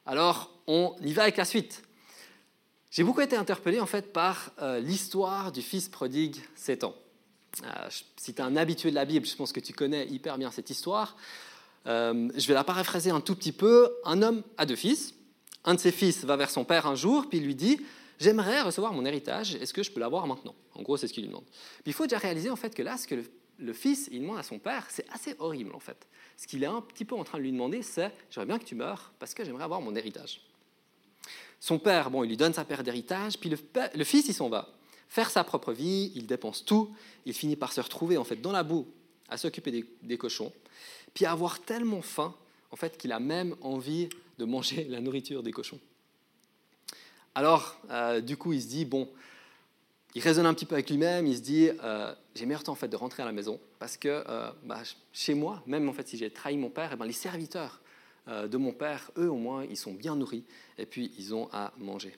Alors, 0.07 0.51
on 0.67 0.97
y 1.03 1.13
va 1.13 1.25
avec 1.25 1.37
la 1.37 1.45
suite. 1.45 1.83
J'ai 2.91 3.05
beaucoup 3.05 3.21
été 3.21 3.37
interpellé 3.37 3.81
en 3.81 3.87
fait 3.87 4.15
par 4.15 4.51
euh, 4.63 4.81
l'histoire 4.81 5.53
du 5.53 5.61
fils 5.61 5.91
prodigue 5.91 6.37
7 6.55 6.85
ans. 6.85 6.95
Euh, 7.65 7.69
si 8.17 8.33
tu 8.33 8.41
es 8.41 8.43
un 8.43 8.57
habitué 8.57 8.89
de 8.89 8.95
la 8.95 9.05
Bible, 9.05 9.27
je 9.27 9.37
pense 9.37 9.53
que 9.53 9.61
tu 9.61 9.75
connais 9.75 10.09
hyper 10.09 10.39
bien 10.39 10.51
cette 10.51 10.71
histoire. 10.71 11.19
Euh, 11.87 12.31
je 12.35 12.49
vais 12.49 12.55
la 12.55 12.65
paraphraser 12.65 13.11
un 13.11 13.21
tout 13.21 13.35
petit 13.35 13.53
peu. 13.53 13.93
Un 14.07 14.23
homme 14.23 14.43
a 14.57 14.65
deux 14.65 14.77
fils. 14.77 15.13
Un 15.67 15.75
de 15.75 15.81
ses 15.81 15.93
fils 15.93 16.25
va 16.25 16.39
vers 16.39 16.49
son 16.49 16.65
père 16.65 16.87
un 16.87 16.95
jour, 16.95 17.29
puis 17.29 17.41
lui 17.41 17.55
dit 17.55 17.79
J'aimerais 18.23 18.63
recevoir 18.63 18.93
mon 18.93 19.05
héritage, 19.05 19.57
est-ce 19.57 19.75
que 19.75 19.83
je 19.83 19.91
peux 19.91 19.99
l'avoir 19.99 20.29
maintenant? 20.29 20.55
En 20.75 20.83
gros, 20.83 20.97
c'est 20.97 21.09
ce 21.09 21.13
qu'il 21.13 21.25
lui 21.25 21.29
demande. 21.29 21.45
Il 21.85 21.93
faut 21.93 22.05
déjà 22.05 22.19
réaliser 22.19 22.51
en 22.51 22.57
fait 22.57 22.73
que 22.73 22.81
là, 22.81 22.97
ce 22.97 23.09
que 23.09 23.17
le, 23.59 23.73
fils 23.73 24.09
il 24.13 24.21
demande 24.21 24.39
à 24.39 24.45
son 24.45 24.61
père, 24.61 24.87
c'est 24.91 25.05
assez 25.13 25.35
horrible 25.41 25.75
en 25.75 25.81
fait. 25.81 26.07
Ce 26.37 26.47
qu'il 26.47 26.63
est 26.63 26.67
un 26.67 26.81
petit 26.83 27.05
peu 27.05 27.17
en 27.17 27.25
train 27.25 27.39
de 27.39 27.43
lui 27.43 27.51
demander, 27.51 27.83
c'est 27.83 28.13
J'aimerais 28.31 28.47
bien 28.47 28.59
que 28.61 28.65
tu 28.65 28.77
meurs 28.77 29.13
parce 29.19 29.35
que 29.35 29.45
j'aimerais 29.45 29.65
avoir 29.65 29.81
mon 29.81 29.97
héritage. 29.97 30.41
Son 31.59 31.81
père, 31.81 32.13
bon, 32.13 32.23
il 32.23 32.29
lui 32.29 32.37
donne 32.37 32.55
sa 32.55 32.65
paire 32.65 32.85
d'héritage, 32.85 33.39
puis 33.41 33.51
le, 33.51 34.05
fils, 34.05 34.29
il 34.29 34.35
s'en 34.35 34.49
va 34.49 34.69
faire 35.09 35.29
sa 35.29 35.43
propre 35.43 35.73
vie, 35.73 36.13
il 36.15 36.29
dépense 36.29 36.65
tout, 36.65 36.95
il 37.27 37.35
finit 37.35 37.57
par 37.57 37.73
se 37.73 37.81
retrouver 37.81 38.19
en 38.19 38.25
fait 38.25 38.37
dans 38.37 38.53
la 38.53 38.63
boue 38.63 38.87
à 39.31 39.37
s'occuper 39.37 39.85
des, 40.01 40.17
cochons, 40.17 40.53
puis 41.13 41.25
à 41.25 41.33
avoir 41.33 41.59
tellement 41.59 42.03
faim 42.03 42.37
en 42.71 42.77
fait 42.77 42.97
qu'il 42.97 43.11
a 43.11 43.19
même 43.19 43.57
envie 43.63 44.09
de 44.39 44.45
manger 44.45 44.85
la 44.89 45.01
nourriture 45.01 45.43
des 45.43 45.51
cochons. 45.51 45.81
Alors, 47.35 47.79
euh, 47.91 48.21
du 48.21 48.37
coup, 48.37 48.53
il 48.53 48.61
se 48.61 48.69
dit 48.69 48.85
bon, 48.85 49.09
il 50.15 50.23
raisonne 50.23 50.47
un 50.47 50.53
petit 50.53 50.67
peu 50.67 50.75
avec 50.75 50.91
lui-même, 50.91 51.27
il 51.27 51.37
se 51.37 51.41
dit 51.41 51.71
euh, 51.83 52.15
j'ai 52.35 52.45
meilleur 52.45 52.63
temps 52.63 52.73
en 52.73 52.77
fait 52.77 52.89
de 52.89 52.97
rentrer 52.97 53.23
à 53.23 53.27
la 53.27 53.33
maison 53.33 53.59
parce 53.79 53.97
que 53.97 54.25
euh, 54.29 54.51
bah, 54.65 54.83
chez 55.13 55.35
moi, 55.35 55.63
même 55.67 55.89
en 55.89 55.93
fait 55.93 56.07
si 56.07 56.19
j'ai 56.19 56.31
trahi 56.31 56.57
mon 56.57 56.69
père, 56.69 56.91
et 56.91 56.95
eh 56.95 56.97
ben, 56.97 57.07
les 57.07 57.13
serviteurs 57.13 57.81
de 58.29 58.57
mon 58.57 58.71
père, 58.71 59.11
eux 59.19 59.29
au 59.29 59.35
moins, 59.35 59.65
ils 59.65 59.77
sont 59.77 59.93
bien 59.93 60.15
nourris 60.15 60.45
et 60.79 60.87
puis 60.87 61.13
ils 61.19 61.35
ont 61.35 61.49
à 61.53 61.73
manger. 61.79 62.17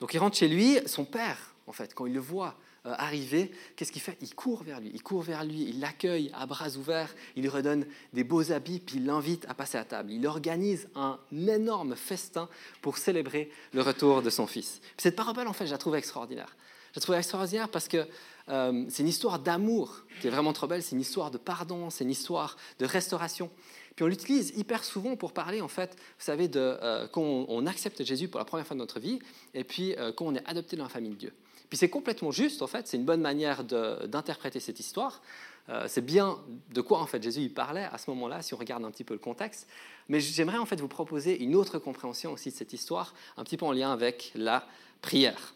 Donc 0.00 0.14
il 0.14 0.18
rentre 0.18 0.38
chez 0.38 0.48
lui, 0.48 0.78
son 0.86 1.04
père, 1.04 1.54
en 1.66 1.72
fait, 1.72 1.94
quand 1.94 2.06
il 2.06 2.14
le 2.14 2.20
voit 2.20 2.56
euh, 2.86 2.94
arriver, 2.98 3.50
qu'est-ce 3.76 3.92
qu'il 3.92 4.02
fait? 4.02 4.16
Il 4.20 4.34
court 4.34 4.62
vers 4.62 4.80
lui, 4.80 4.90
il 4.92 5.02
court 5.02 5.22
vers 5.22 5.44
lui, 5.44 5.62
il 5.68 5.80
l'accueille 5.80 6.30
à 6.34 6.46
bras 6.46 6.70
ouverts, 6.76 7.14
il 7.36 7.42
lui 7.42 7.48
redonne 7.48 7.86
des 8.12 8.24
beaux 8.24 8.52
habits, 8.52 8.80
puis 8.80 8.96
il 8.96 9.06
l'invite 9.06 9.46
à 9.48 9.54
passer 9.54 9.78
à 9.78 9.84
table. 9.84 10.12
Il 10.12 10.26
organise 10.26 10.88
un 10.94 11.18
énorme 11.32 11.96
festin 11.96 12.48
pour 12.82 12.98
célébrer 12.98 13.50
le 13.72 13.82
retour 13.82 14.22
de 14.22 14.30
son 14.30 14.46
fils. 14.46 14.80
Cette 14.98 15.16
parabole, 15.16 15.48
en 15.48 15.52
fait, 15.52 15.66
je 15.66 15.72
la 15.72 15.78
trouve 15.78 15.96
extraordinaire. 15.96 16.56
Je 16.92 17.00
la 17.00 17.02
trouve 17.02 17.16
extraordinaire 17.16 17.68
parce 17.68 17.88
que 17.88 18.06
euh, 18.48 18.84
c'est 18.88 19.02
une 19.02 19.08
histoire 19.08 19.38
d'amour 19.38 20.02
qui 20.20 20.28
est 20.28 20.30
vraiment 20.30 20.52
trop 20.52 20.66
belle, 20.66 20.82
c'est 20.82 20.94
une 20.94 21.00
histoire 21.00 21.30
de 21.30 21.38
pardon, 21.38 21.90
c'est 21.90 22.04
une 22.04 22.10
histoire 22.10 22.56
de 22.78 22.86
restauration. 22.86 23.50
Puis 23.96 24.04
on 24.04 24.08
l'utilise 24.08 24.52
hyper 24.56 24.84
souvent 24.84 25.16
pour 25.16 25.32
parler, 25.32 25.60
en 25.60 25.68
fait, 25.68 25.96
vous 25.96 26.24
savez, 26.24 26.48
de 26.48 26.60
euh, 26.60 27.08
quand 27.08 27.22
on, 27.22 27.66
accepte 27.66 28.04
Jésus 28.04 28.28
pour 28.28 28.38
la 28.38 28.44
première 28.44 28.66
fois 28.66 28.74
de 28.74 28.80
notre 28.80 29.00
vie, 29.00 29.18
et 29.54 29.64
puis 29.64 29.94
euh, 29.96 30.12
quand 30.12 30.26
on 30.26 30.34
est 30.34 30.46
adopté 30.46 30.76
dans 30.76 30.84
la 30.84 30.90
famille 30.90 31.10
de 31.10 31.16
Dieu. 31.16 31.32
Puis 31.68 31.78
c'est 31.78 31.90
complètement 31.90 32.30
juste, 32.30 32.62
en 32.62 32.66
fait, 32.66 32.86
c'est 32.86 32.96
une 32.96 33.04
bonne 33.04 33.20
manière 33.20 33.64
d'interpréter 33.64 34.60
cette 34.60 34.80
histoire. 34.80 35.22
Euh, 35.70 35.86
c'est 35.88 36.04
bien 36.04 36.38
de 36.70 36.80
quoi, 36.80 37.00
en 37.00 37.06
fait, 37.06 37.22
Jésus 37.22 37.40
il 37.40 37.52
parlait 37.52 37.88
à 37.90 37.98
ce 37.98 38.10
moment-là, 38.10 38.42
si 38.42 38.54
on 38.54 38.58
regarde 38.58 38.84
un 38.84 38.90
petit 38.90 39.04
peu 39.04 39.14
le 39.14 39.20
contexte. 39.20 39.66
Mais 40.08 40.20
j'aimerais, 40.20 40.58
en 40.58 40.66
fait, 40.66 40.80
vous 40.80 40.88
proposer 40.88 41.42
une 41.42 41.56
autre 41.56 41.78
compréhension 41.78 42.32
aussi 42.32 42.50
de 42.50 42.54
cette 42.54 42.72
histoire, 42.72 43.14
un 43.36 43.44
petit 43.44 43.56
peu 43.56 43.64
en 43.64 43.72
lien 43.72 43.90
avec 43.92 44.30
la 44.34 44.66
prière. 45.00 45.54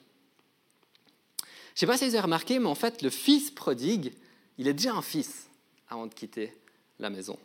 Je 1.42 1.44
ne 1.44 1.80
sais 1.80 1.86
pas 1.86 1.96
si 1.96 2.08
vous 2.08 2.14
avez 2.14 2.22
remarqué, 2.22 2.58
mais 2.58 2.66
en 2.68 2.74
fait, 2.74 3.02
le 3.02 3.10
fils 3.10 3.50
prodigue, 3.50 4.12
il 4.56 4.66
est 4.66 4.72
déjà 4.72 4.94
un 4.94 5.02
fils 5.02 5.48
avant 5.88 6.06
de 6.06 6.14
quitter 6.14 6.52
la 6.98 7.10
maison. 7.10 7.38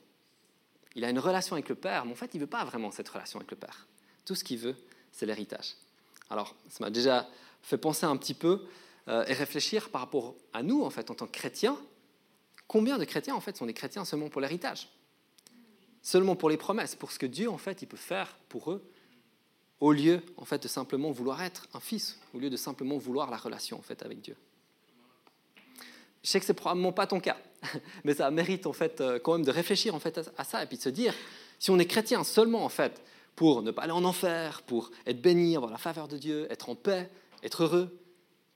Il 0.95 1.03
a 1.05 1.09
une 1.09 1.19
relation 1.19 1.55
avec 1.55 1.69
le 1.69 1.75
Père, 1.75 2.05
mais 2.05 2.13
en 2.13 2.15
fait, 2.15 2.33
il 2.33 2.37
ne 2.37 2.43
veut 2.43 2.49
pas 2.49 2.63
vraiment 2.63 2.91
cette 2.91 3.09
relation 3.09 3.39
avec 3.39 3.51
le 3.51 3.57
Père. 3.57 3.87
Tout 4.25 4.35
ce 4.35 4.43
qu'il 4.43 4.57
veut, 4.57 4.75
c'est 5.11 5.25
l'héritage. 5.25 5.75
Alors, 6.29 6.55
ça 6.69 6.83
m'a 6.83 6.89
déjà 6.89 7.27
fait 7.63 7.77
penser 7.77 8.05
un 8.05 8.15
petit 8.17 8.33
peu 8.33 8.61
euh, 9.07 9.25
et 9.25 9.33
réfléchir 9.33 9.89
par 9.89 10.01
rapport 10.01 10.35
à 10.53 10.61
nous, 10.61 10.83
en 10.83 10.89
fait, 10.89 11.09
en 11.09 11.15
tant 11.15 11.25
que 11.25 11.31
chrétiens. 11.31 11.77
Combien 12.67 12.97
de 12.97 13.05
chrétiens, 13.05 13.35
en 13.35 13.41
fait, 13.41 13.57
sont 13.57 13.65
des 13.65 13.73
chrétiens 13.73 14.05
seulement 14.05 14.29
pour 14.29 14.41
l'héritage 14.41 14.89
Seulement 16.01 16.35
pour 16.35 16.49
les 16.49 16.57
promesses, 16.57 16.95
pour 16.95 17.11
ce 17.11 17.19
que 17.19 17.25
Dieu, 17.25 17.49
en 17.49 17.57
fait, 17.57 17.81
il 17.81 17.87
peut 17.87 17.97
faire 17.97 18.37
pour 18.49 18.71
eux, 18.71 18.83
au 19.79 19.91
lieu, 19.91 20.21
en 20.37 20.45
fait, 20.45 20.61
de 20.61 20.67
simplement 20.67 21.11
vouloir 21.11 21.41
être 21.41 21.67
un 21.73 21.79
fils, 21.79 22.19
au 22.33 22.39
lieu 22.39 22.49
de 22.49 22.57
simplement 22.57 22.97
vouloir 22.97 23.31
la 23.31 23.37
relation, 23.37 23.77
en 23.77 23.81
fait, 23.81 24.03
avec 24.03 24.21
Dieu. 24.21 24.35
Je 26.23 26.29
sais 26.29 26.39
que 26.39 26.45
c'est 26.45 26.53
probablement 26.53 26.93
pas 26.93 27.07
ton 27.07 27.19
cas, 27.19 27.37
mais 28.03 28.13
ça 28.13 28.31
mérite 28.31 28.65
en 28.65 28.73
fait 28.73 29.01
euh, 29.01 29.19
quand 29.19 29.33
même 29.33 29.45
de 29.45 29.51
réfléchir 29.51 29.93
en 29.93 29.99
fait 29.99 30.19
à 30.37 30.43
ça 30.45 30.63
et 30.63 30.65
puis 30.67 30.77
de 30.77 30.81
se 30.81 30.89
dire 30.89 31.13
si 31.59 31.69
on 31.69 31.77
est 31.79 31.85
chrétien 31.85 32.23
seulement 32.23 32.63
en 32.63 32.69
fait 32.69 33.01
pour 33.35 33.61
ne 33.61 33.71
pas 33.71 33.83
aller 33.83 33.91
en 33.91 34.05
enfer, 34.05 34.61
pour 34.61 34.91
être 35.05 35.21
béni, 35.21 35.55
avoir 35.55 35.71
la 35.71 35.77
faveur 35.77 36.07
de 36.07 36.17
Dieu, 36.17 36.47
être 36.49 36.69
en 36.69 36.75
paix, 36.75 37.09
être 37.43 37.63
heureux, 37.63 37.99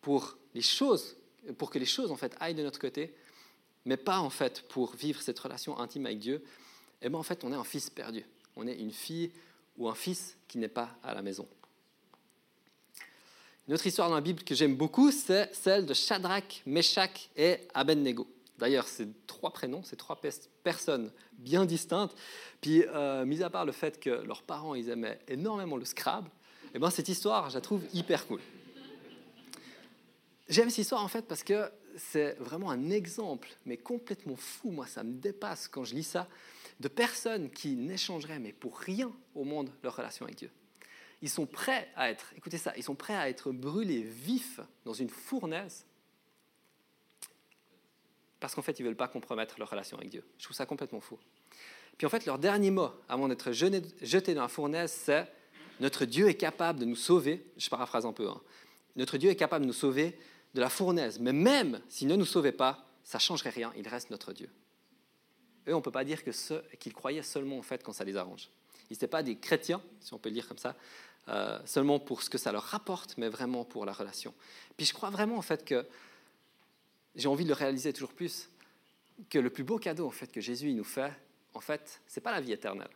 pour 0.01 0.37
les 0.53 0.61
choses, 0.61 1.17
pour 1.57 1.69
que 1.69 1.79
les 1.79 1.85
choses 1.85 2.11
en 2.11 2.15
fait 2.15 2.35
aillent 2.39 2.55
de 2.55 2.63
notre 2.63 2.79
côté, 2.79 3.13
mais 3.85 3.97
pas 3.97 4.19
en 4.19 4.29
fait 4.29 4.63
pour 4.69 4.95
vivre 4.95 5.21
cette 5.21 5.37
relation 5.39 5.79
intime 5.79 6.05
avec 6.05 6.19
Dieu, 6.19 6.43
eh 7.01 7.09
bien 7.09 7.19
en 7.19 7.23
fait 7.23 7.43
on 7.43 7.51
est 7.51 7.55
un 7.55 7.63
fils 7.63 7.89
perdu, 7.89 8.25
on 8.55 8.67
est 8.67 8.75
une 8.75 8.91
fille 8.91 9.31
ou 9.77 9.87
un 9.89 9.95
fils 9.95 10.37
qui 10.47 10.57
n'est 10.57 10.67
pas 10.67 10.97
à 11.03 11.13
la 11.13 11.21
maison. 11.21 11.47
Une 13.67 13.73
autre 13.73 13.85
histoire 13.85 14.07
dans 14.07 14.15
la 14.15 14.21
Bible 14.21 14.43
que 14.43 14.55
j'aime 14.55 14.75
beaucoup, 14.75 15.11
c'est 15.11 15.53
celle 15.53 15.85
de 15.85 15.93
Shadrach, 15.93 16.63
Meshach 16.65 17.29
et 17.35 17.57
Abednego. 17.73 18.25
D'ailleurs, 18.57 18.87
c'est 18.87 19.07
trois 19.27 19.51
prénoms, 19.51 19.83
c'est 19.83 19.97
trois 19.97 20.19
personnes 20.63 21.11
bien 21.33 21.65
distinctes. 21.65 22.15
Puis, 22.61 22.83
euh, 22.87 23.25
mis 23.25 23.43
à 23.43 23.49
part 23.49 23.65
le 23.65 23.73
fait 23.73 23.99
que 23.99 24.09
leurs 24.09 24.41
parents, 24.41 24.73
ils 24.73 24.89
aimaient 24.89 25.19
énormément 25.27 25.75
le 25.75 25.83
Scrabble, 25.83 26.29
eh 26.73 26.79
ben, 26.79 26.89
cette 26.89 27.09
histoire, 27.09 27.49
je 27.49 27.55
la 27.55 27.61
trouve 27.61 27.83
hyper 27.93 28.25
cool. 28.25 28.39
J'aime 30.49 30.69
cette 30.69 30.79
histoire 30.79 31.03
en 31.03 31.07
fait 31.07 31.27
parce 31.27 31.43
que 31.43 31.69
c'est 31.97 32.33
vraiment 32.39 32.69
un 32.69 32.89
exemple, 32.89 33.49
mais 33.65 33.77
complètement 33.77 34.35
fou. 34.35 34.71
Moi, 34.71 34.87
ça 34.87 35.03
me 35.03 35.13
dépasse 35.13 35.67
quand 35.67 35.83
je 35.83 35.95
lis 35.95 36.03
ça, 36.03 36.27
de 36.79 36.87
personnes 36.87 37.49
qui 37.49 37.75
n'échangeraient, 37.75 38.39
mais 38.39 38.53
pour 38.53 38.77
rien 38.77 39.11
au 39.33 39.43
monde, 39.43 39.71
leur 39.83 39.95
relation 39.95 40.25
avec 40.25 40.37
Dieu 40.37 40.51
ils 41.21 41.29
sont 41.29 41.45
prêts 41.45 41.89
à 41.95 42.11
être, 42.11 42.31
écoutez 42.35 42.57
ça, 42.57 42.73
ils 42.77 42.83
sont 42.83 42.95
prêts 42.95 43.15
à 43.15 43.29
être 43.29 43.51
brûlés 43.51 44.03
vifs 44.03 44.59
dans 44.85 44.93
une 44.93 45.09
fournaise 45.09 45.85
parce 48.39 48.53
qu'en 48.53 48.61
fait, 48.61 48.79
ils 48.79 48.83
ne 48.83 48.89
veulent 48.89 48.97
pas 48.97 49.07
compromettre 49.07 49.55
leur 49.57 49.69
relation 49.69 49.97
avec 49.97 50.09
Dieu. 50.09 50.23
Je 50.37 50.43
trouve 50.43 50.55
ça 50.55 50.67
complètement 50.67 50.99
fou. 50.99 51.17
Puis 51.97 52.05
en 52.05 52.09
fait, 52.09 52.27
leur 52.27 52.37
dernier 52.37 52.69
mot 52.69 52.91
avant 53.09 53.27
d'être 53.27 53.51
jetés 53.51 54.35
dans 54.35 54.43
la 54.43 54.47
fournaise, 54.47 54.91
c'est 54.91 55.27
Notre 55.79 56.05
Dieu 56.05 56.29
est 56.29 56.35
capable 56.35 56.79
de 56.79 56.85
nous 56.85 56.95
sauver. 56.95 57.43
Je 57.57 57.67
paraphrase 57.67 58.05
un 58.05 58.13
peu. 58.13 58.27
Hein. 58.27 58.39
Notre 58.95 59.17
Dieu 59.17 59.31
est 59.31 59.35
capable 59.35 59.63
de 59.63 59.67
nous 59.67 59.73
sauver 59.73 60.19
de 60.57 60.61
la 60.61 60.69
fournaise. 60.69 61.19
Mais 61.19 61.33
même 61.33 61.79
s'il 61.87 62.07
ne 62.07 62.15
nous 62.15 62.25
sauvait 62.25 62.51
pas, 62.51 62.83
ça 63.03 63.19
ne 63.19 63.21
changerait 63.21 63.51
rien. 63.51 63.71
Il 63.77 63.87
reste 63.87 64.09
notre 64.09 64.33
Dieu. 64.33 64.49
Eux, 65.67 65.73
on 65.73 65.77
ne 65.77 65.81
peut 65.83 65.91
pas 65.91 66.03
dire 66.03 66.23
qu'ils 66.79 66.93
croyaient 66.93 67.21
seulement 67.21 67.59
en 67.59 67.61
fait 67.61 67.83
quand 67.83 67.93
ça 67.93 68.03
les 68.03 68.17
arrange. 68.17 68.49
Ils 68.89 68.93
n'étaient 68.93 69.07
pas 69.07 69.21
des 69.21 69.37
chrétiens, 69.37 69.81
si 69.99 70.13
on 70.13 70.17
peut 70.17 70.29
le 70.29 70.33
dire 70.33 70.47
comme 70.47 70.57
ça, 70.57 70.75
euh, 71.29 71.59
seulement 71.65 71.99
pour 71.99 72.23
ce 72.23 72.29
que 72.29 72.39
ça 72.39 72.51
leur 72.51 72.63
rapporte, 72.63 73.17
mais 73.17 73.29
vraiment 73.29 73.65
pour 73.65 73.85
la 73.85 73.93
relation. 73.93 74.33
Puis 74.75 74.87
je 74.87 74.93
crois 74.93 75.11
vraiment 75.11 75.37
en 75.37 75.41
fait 75.43 75.63
que 75.63 75.85
j'ai 77.15 77.27
envie 77.27 77.43
de 77.43 77.49
le 77.49 77.55
réaliser 77.55 77.93
toujours 77.93 78.13
plus, 78.13 78.49
que 79.29 79.37
le 79.37 79.51
plus 79.51 79.63
beau 79.63 79.77
cadeau 79.77 80.07
en 80.07 80.11
fait 80.11 80.31
que 80.31 80.41
Jésus 80.41 80.73
nous 80.73 80.83
fait, 80.83 81.13
en 81.53 81.59
fait, 81.59 82.01
c'est 82.07 82.21
pas 82.21 82.31
la 82.31 82.41
vie 82.41 82.53
éternelle. 82.53 82.89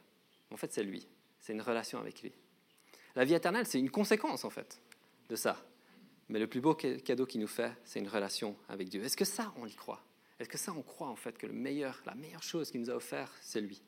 En 0.51 0.57
fait, 0.57 0.73
c'est 0.73 0.83
lui. 0.83 1.07
C'est 1.39 1.53
une 1.53 1.61
relation 1.61 1.99
avec 1.99 2.21
lui. 2.23 2.31
La 3.15 3.23
vie 3.23 3.35
éternelle, 3.35 3.67
c'est 3.67 3.79
une 3.79 3.91
conséquence 3.91 4.45
en 4.45 4.49
fait 4.49 4.81
de 5.29 5.35
ça. 5.35 5.57
Mais 6.31 6.39
le 6.39 6.47
plus 6.47 6.61
beau 6.61 6.73
cadeau 6.73 7.25
qu'il 7.25 7.41
nous 7.41 7.47
fait, 7.47 7.73
c'est 7.83 7.99
une 7.99 8.07
relation 8.07 8.55
avec 8.69 8.87
Dieu. 8.87 9.03
Est-ce 9.03 9.17
que 9.17 9.25
ça, 9.25 9.53
on 9.57 9.67
y 9.67 9.75
croit? 9.75 10.01
Est-ce 10.39 10.47
que 10.47 10.57
ça, 10.57 10.71
on 10.71 10.81
croit 10.81 11.09
en 11.09 11.15
fait 11.17 11.37
que 11.37 11.45
le 11.45 11.51
meilleur, 11.51 12.01
la 12.05 12.15
meilleure 12.15 12.41
chose 12.41 12.71
qu'il 12.71 12.79
nous 12.79 12.89
a 12.89 12.95
offert, 12.95 13.29
c'est 13.41 13.59
lui? 13.59 13.81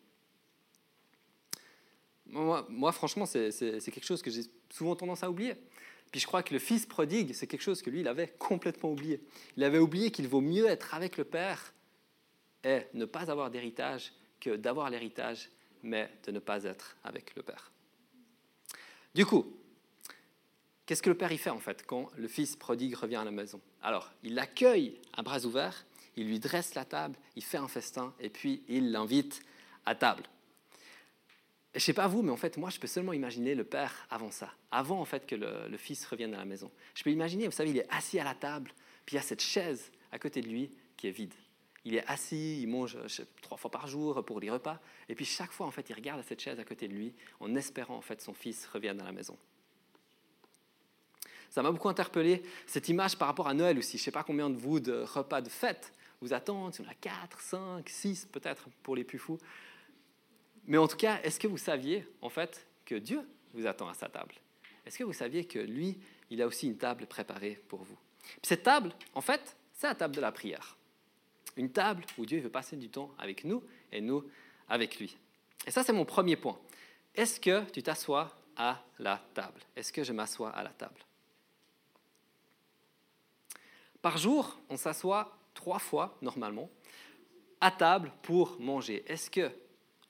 Moi, 2.25 2.91
franchement, 2.91 3.25
c'est 3.25 3.49
quelque 3.82 4.06
chose 4.06 4.21
que 4.21 4.29
j'ai 4.29 4.43
souvent 4.69 4.95
tendance 4.97 5.23
à 5.23 5.32
oublier. 5.32 5.56
Puis 6.12 6.19
je 6.19 6.27
crois 6.27 6.43
que 6.43 6.53
le 6.53 6.60
fils 6.60 6.86
prodigue, 6.86 7.34
c'est 7.34 7.47
quelque 7.47 7.62
chose 7.62 7.82
que 7.82 7.89
lui, 7.89 8.01
il 8.01 8.08
avait 8.10 8.27
complètement 8.27 8.91
oublié. 8.91 9.23
Il 9.56 9.63
avait 9.63 9.79
oublié 9.79 10.12
qu'il 10.12 10.27
vaut 10.27 10.41
mieux 10.41 10.67
être 10.67 10.93
avec 10.93 11.15
le 11.15 11.23
Père 11.23 11.73
et 12.65 12.82
ne 12.93 13.06
pas 13.06 13.32
avoir 13.32 13.51
d'héritage 13.51 14.12
que 14.41 14.58
d'avoir 14.58 14.89
l'héritage, 14.89 15.49
mais 15.82 16.12
de 16.25 16.32
ne 16.32 16.39
pas 16.39 16.65
être 16.65 16.97
avec 17.06 17.36
le 17.38 17.41
Père. 17.41 17.71
Du 19.15 19.25
coup, 19.25 19.56
qu'est-ce 20.86 21.02
que 21.02 21.10
le 21.10 21.17
Père 21.17 21.32
y 21.32 21.38
fait 21.38 21.50
en 21.50 21.60
fait 21.60 21.86
quand 21.86 22.10
le 22.17 22.28
fils 22.28 22.56
prodigue 22.56 22.96
revient 22.96 23.17
à 23.17 23.24
la 23.24 23.32
maison? 23.32 23.62
Alors, 23.82 24.12
il 24.24 24.36
l'accueille 24.36 25.00
à 25.13 25.24
bras 25.24 25.46
ouverts, 25.46 25.86
il 26.15 26.28
lui 26.28 26.39
dresse 26.39 26.76
la 26.76 26.86
table, 26.86 27.17
il 27.36 27.43
fait 27.43 27.58
un 27.58 27.67
festin 27.67 28.13
et 28.19 28.30
puis 28.30 28.63
il 28.67 28.91
l'invite 28.91 29.41
à 29.86 29.96
table. 29.96 30.24
Je 31.76 31.80
sais 31.80 31.93
pas 31.93 32.08
vous, 32.08 32.22
mais 32.22 32.32
en 32.32 32.38
fait, 32.38 32.58
moi, 32.58 32.69
je 32.69 32.80
peux 32.80 32.88
seulement 32.88 33.13
imaginer 33.13 33.56
le 33.56 33.63
père 33.63 34.08
avant 34.12 34.30
ça, 34.30 34.54
avant 34.69 35.00
en 35.00 35.06
fait 35.06 35.26
que 35.26 35.36
le, 35.36 35.67
le 35.67 35.78
fils 35.78 36.06
revienne 36.06 36.34
à 36.36 36.38
la 36.38 36.46
maison. 36.46 36.72
Je 36.93 37.04
peux 37.04 37.10
imaginer, 37.10 37.46
vous 37.48 37.52
savez, 37.52 37.72
il 37.72 37.78
est 37.78 37.88
assis 37.89 38.19
à 38.19 38.24
la 38.24 38.36
table, 38.36 38.72
puis 39.06 39.15
il 39.15 39.17
y 39.17 39.19
a 39.19 39.24
cette 39.24 39.41
chaise 39.41 39.91
à 40.12 40.19
côté 40.19 40.41
de 40.41 40.50
lui 40.50 40.72
qui 40.98 41.08
est 41.08 41.12
vide. 41.12 41.34
Il 41.86 41.96
est 41.96 42.06
assis, 42.08 42.62
il 42.62 42.67
mange 42.67 42.98
trois 43.41 43.58
fois 43.58 43.72
par 43.72 43.88
jour 43.88 44.24
pour 44.24 44.39
les 44.39 44.50
repas, 44.50 44.80
et 45.10 45.15
puis 45.15 45.26
chaque 45.26 45.52
fois, 45.52 45.65
en 45.65 45.72
fait, 45.72 45.89
il 45.89 45.93
regarde 45.93 46.19
à 46.19 46.24
cette 46.24 46.39
chaise 46.39 46.60
à 46.60 46.63
côté 46.63 46.88
de 46.88 46.93
lui, 46.93 47.13
en 47.39 47.56
espérant 47.56 47.98
en 47.98 48.02
fait 48.02 48.22
son 48.22 48.34
fils 48.34 48.67
revienne 48.67 49.02
à 49.02 49.06
la 49.06 49.12
maison. 49.12 49.38
Ça 51.54 51.62
m'a 51.62 51.70
beaucoup 51.70 51.88
interpellé 51.88 52.42
cette 52.66 52.89
image 52.89 53.16
par 53.16 53.28
rapport 53.28 53.48
à 53.48 53.54
Noël 53.54 53.78
aussi. 53.78 54.00
Je 54.00 54.02
ne 54.02 54.06
sais 54.06 54.12
pas 54.12 54.24
combien 54.24 54.50
de 54.50 54.58
vous 54.58 54.80
de 54.80 55.04
repas 55.04 55.39
de 55.39 55.50
fête 55.50 55.94
vous 56.20 56.34
attendent, 56.34 56.74
il 56.80 56.84
y 56.84 56.88
en 56.88 56.89
a 56.89 56.96
4, 56.96 57.39
5, 57.39 57.88
6 57.88 58.28
peut-être 58.32 58.70
pour 58.82 58.96
les 58.96 59.04
plus 59.04 59.20
fous. 59.20 59.38
Mais 60.66 60.80
en 60.80 60.88
tout 60.88 60.98
cas, 60.98 61.22
est-ce 61.22 61.39
que 61.39 61.46
vous 61.46 61.60
saviez 61.60 62.08
en 62.24 62.30
fait 62.30 62.66
que 62.86 62.96
Dieu 62.96 63.22
vous 63.54 63.68
attend 63.68 63.88
à 63.88 63.94
sa 63.94 64.10
table? 64.10 64.34
Est-ce 64.84 64.98
que 64.98 65.04
vous 65.04 65.13
saviez 65.13 65.46
que 65.46 65.60
lui, 65.60 66.00
il 66.32 66.42
a 66.42 66.48
aussi 66.48 66.66
une 66.66 66.78
table 66.78 67.06
préparée 67.06 67.62
pour 67.68 67.84
vous? 67.84 68.00
Puis 68.24 68.39
Cette 68.42 68.63
table, 68.63 68.92
en 69.13 69.22
fait, 69.22 69.56
c'est 69.74 69.86
la 69.86 69.94
table 69.94 70.16
de 70.16 70.22
la 70.22 70.32
prière. 70.32 70.76
Une 71.56 71.72
table 71.72 72.04
où 72.18 72.26
Dieu 72.26 72.39
veut 72.39 72.50
passer 72.50 72.78
du 72.78 72.89
temps 72.89 73.12
avec 73.20 73.44
nous 73.44 73.62
et 73.92 74.02
nous 74.02 74.24
avec 74.70 74.98
lui. 74.98 75.16
Et 75.68 75.72
ça, 75.72 75.84
c'est 75.84 75.94
mon 75.94 76.06
premier 76.06 76.36
point. 76.36 76.58
Est-ce 77.13 77.39
que 77.39 77.63
tu 77.70 77.84
t'assois 77.84 78.36
à 78.58 78.84
la 78.98 79.24
table? 79.36 79.62
Est-ce 79.76 79.94
que 79.94 80.04
je 80.04 80.13
m'assois 80.13 80.50
à 80.50 80.63
la 80.63 80.72
table? 80.72 80.98
Par 84.04 84.18
jour, 84.18 84.60
on 84.70 84.76
s'assoit 84.76 85.36
trois 85.54 85.80
fois 85.80 86.18
normalement 86.22 86.70
à 87.62 87.72
table 87.72 88.12
pour 88.22 88.60
manger. 88.60 89.04
Est-ce 89.08 89.32
que 89.32 89.50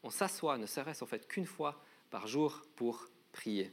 on 0.01 0.10
s'assoit, 0.10 0.58
ne 0.58 0.65
serait-ce 0.65 1.03
en 1.03 1.08
fait 1.08 1.27
qu'une 1.27 1.45
fois 1.45 1.79
par 2.10 2.27
jour 2.27 2.63
pour 2.75 3.06
prier? 3.32 3.71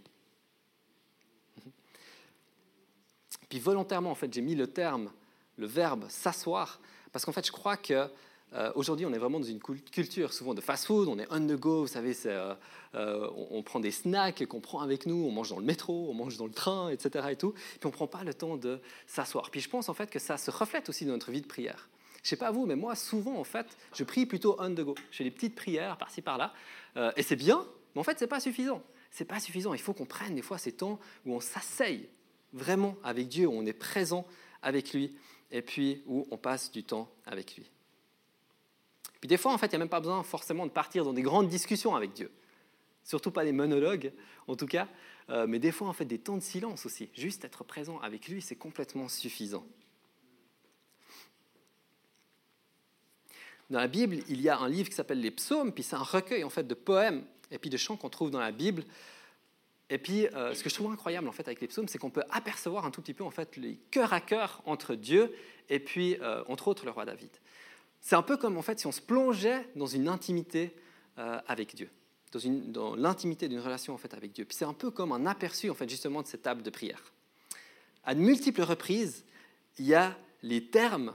Puis 3.48 3.59
volontairement, 3.59 4.11
en 4.11 4.14
fait, 4.14 4.33
j'ai 4.33 4.42
mis 4.42 4.54
le 4.54 4.66
terme, 4.66 5.11
le 5.56 5.66
verbe 5.66 6.06
s'asseoir, 6.11 6.80
parce 7.12 7.24
qu'en 7.24 7.33
fait, 7.33 7.46
je 7.46 7.52
crois 7.52 7.78
que 7.78 8.09
euh, 8.52 8.72
aujourd'hui, 8.74 9.06
on 9.06 9.12
est 9.12 9.18
vraiment 9.18 9.38
dans 9.38 9.46
une 9.46 9.60
culture 9.60 10.32
souvent 10.32 10.54
de 10.54 10.60
fast-food, 10.60 11.08
on 11.08 11.18
est 11.18 11.26
on 11.30 11.40
the 11.40 11.52
go, 11.52 11.82
vous 11.82 11.86
savez, 11.86 12.16
euh, 12.26 12.54
euh, 12.94 13.30
on, 13.50 13.62
prend 13.62 13.78
des 13.78 13.92
snacks 13.92 14.44
qu'on 14.46 14.60
prend 14.60 14.80
avec 14.80 15.06
nous, 15.06 15.24
on 15.24 15.30
mange 15.30 15.50
dans 15.50 15.58
le 15.58 15.64
métro, 15.64 16.08
on 16.10 16.14
mange 16.14 16.36
dans 16.36 16.46
le 16.46 16.52
train, 16.52 16.88
etc. 16.90 17.28
Et 17.30 17.36
tout, 17.36 17.52
puis 17.52 17.80
on 17.84 17.88
ne 17.88 17.92
prend 17.92 18.08
pas 18.08 18.24
le 18.24 18.34
temps 18.34 18.56
de 18.56 18.80
s'asseoir. 19.06 19.50
Puis 19.50 19.60
je 19.60 19.68
pense 19.68 19.88
en 19.88 19.94
fait 19.94 20.10
que 20.10 20.18
ça 20.18 20.36
se 20.36 20.50
reflète 20.50 20.88
aussi 20.88 21.04
dans 21.04 21.12
notre 21.12 21.30
vie 21.30 21.42
de 21.42 21.46
prière. 21.46 21.88
Je 22.22 22.26
ne 22.26 22.28
sais 22.30 22.36
pas 22.36 22.50
vous, 22.50 22.66
mais 22.66 22.76
moi, 22.76 22.96
souvent, 22.96 23.38
en 23.38 23.44
fait, 23.44 23.66
je 23.94 24.04
prie 24.04 24.26
plutôt 24.26 24.56
on 24.58 24.74
the 24.74 24.80
go. 24.80 24.94
Je 25.10 25.18
fais 25.18 25.24
des 25.24 25.30
petites 25.30 25.54
prières 25.54 25.96
par-ci, 25.96 26.20
par-là, 26.20 26.52
et 27.16 27.22
c'est 27.22 27.36
bien, 27.36 27.64
mais 27.94 28.00
en 28.00 28.04
fait, 28.04 28.18
ce 28.18 28.24
n'est 28.24 28.28
pas 28.28 28.40
suffisant. 28.40 28.82
C'est 29.10 29.24
pas 29.24 29.40
suffisant. 29.40 29.72
Il 29.72 29.80
faut 29.80 29.94
qu'on 29.94 30.04
prenne 30.04 30.34
des 30.34 30.42
fois 30.42 30.58
ces 30.58 30.72
temps 30.72 31.00
où 31.24 31.34
on 31.34 31.40
s'asseye 31.40 32.08
vraiment 32.52 32.96
avec 33.02 33.28
Dieu, 33.28 33.46
où 33.46 33.52
on 33.52 33.64
est 33.64 33.72
présent 33.72 34.26
avec 34.60 34.92
lui, 34.92 35.16
et 35.50 35.62
puis 35.62 36.02
où 36.06 36.26
on 36.30 36.36
passe 36.36 36.70
du 36.70 36.84
temps 36.84 37.10
avec 37.24 37.56
lui. 37.56 37.70
Puis 39.20 39.28
des 39.28 39.37
fois, 39.37 39.52
en 39.52 39.59
fait, 39.59 39.66
il 39.66 39.70
n'y 39.70 39.76
a 39.76 39.78
même 39.80 39.88
pas 39.88 40.00
besoin 40.00 40.22
forcément 40.22 40.66
de 40.66 40.70
partir 40.70 41.04
dans 41.04 41.12
des 41.12 41.22
grandes 41.22 41.48
discussions 41.48 41.94
avec 41.94 42.12
Dieu. 42.12 42.30
Surtout 43.04 43.30
pas 43.30 43.44
des 43.44 43.52
monologues, 43.52 44.12
en 44.46 44.56
tout 44.56 44.66
cas. 44.66 44.88
Euh, 45.28 45.46
mais 45.46 45.59
des 45.59 45.72
fois, 45.72 45.88
en 45.88 45.92
fait, 45.92 46.04
des 46.04 46.18
temps 46.18 46.37
de 46.37 46.42
silence 46.42 46.87
aussi. 46.87 47.11
Juste 47.14 47.44
être 47.44 47.64
présent 47.64 47.98
avec 48.00 48.28
lui, 48.28 48.40
c'est 48.42 48.56
complètement 48.56 49.09
suffisant. 49.09 49.64
Dans 53.68 53.78
la 53.78 53.88
Bible, 53.88 54.18
il 54.28 54.40
y 54.40 54.48
a 54.48 54.59
un 54.59 54.68
livre 54.68 54.88
qui 54.88 54.96
s'appelle 54.96 55.20
les 55.20 55.30
Psaumes, 55.30 55.72
puis 55.72 55.85
c'est 55.85 55.94
un 55.94 56.02
recueil 56.02 56.42
en 56.42 56.50
fait 56.50 56.66
de 56.66 56.74
poèmes 56.74 57.24
et 57.52 57.59
puis 57.59 57.70
de 57.70 57.76
chants 57.76 57.96
qu'on 57.96 58.09
trouve 58.09 58.30
dans 58.30 58.40
la 58.40 58.50
Bible. 58.50 58.85
Et 59.90 59.98
puis, 59.98 60.26
euh, 60.28 60.54
ce 60.54 60.62
que 60.62 60.70
je 60.70 60.74
trouve 60.74 60.92
incroyable 60.92 61.28
en 61.28 61.33
fait 61.33 61.46
avec 61.46 61.61
les 61.61 61.66
psaumes, 61.66 61.88
c'est 61.88 61.98
qu'on 61.98 62.11
peut 62.11 62.22
apercevoir 62.30 62.85
un 62.87 62.92
tout 62.92 63.02
petit 63.02 63.14
peu 63.14 63.24
en 63.24 63.30
fait 63.30 63.56
les 63.56 63.76
cœur 63.90 64.12
à 64.12 64.20
cœur 64.20 64.62
entre 64.64 64.94
Dieu 64.94 65.35
et 65.68 65.80
puis 65.80 66.16
euh, 66.20 66.44
entre 66.48 66.68
autres 66.68 66.85
le 66.85 66.92
roi 66.92 67.04
David. 67.04 67.30
C'est 68.00 68.16
un 68.16 68.22
peu 68.22 68.36
comme 68.36 68.56
en 68.56 68.62
fait 68.62 68.78
si 68.80 68.86
on 68.86 68.92
se 68.92 69.00
plongeait 69.00 69.68
dans 69.76 69.86
une 69.86 70.08
intimité 70.08 70.74
euh, 71.18 71.38
avec 71.46 71.74
Dieu, 71.74 71.90
dans, 72.32 72.94
l'intimité 72.94 73.48
d'une 73.48 73.60
relation 73.60 73.94
en 73.94 73.98
fait 73.98 74.14
avec 74.14 74.32
Dieu. 74.32 74.44
Puis 74.44 74.56
c'est 74.56 74.64
un 74.64 74.72
peu 74.72 74.90
comme 74.90 75.12
un 75.12 75.26
aperçu 75.26 75.70
en 75.70 75.74
fait 75.74 75.88
justement 75.88 76.22
de 76.22 76.26
cette 76.26 76.42
table 76.42 76.62
de 76.62 76.70
prière. 76.70 77.12
À 78.04 78.14
de 78.14 78.20
multiples 78.20 78.62
reprises, 78.62 79.24
il 79.78 79.86
y 79.86 79.94
a 79.94 80.16
les 80.42 80.66
termes 80.66 81.14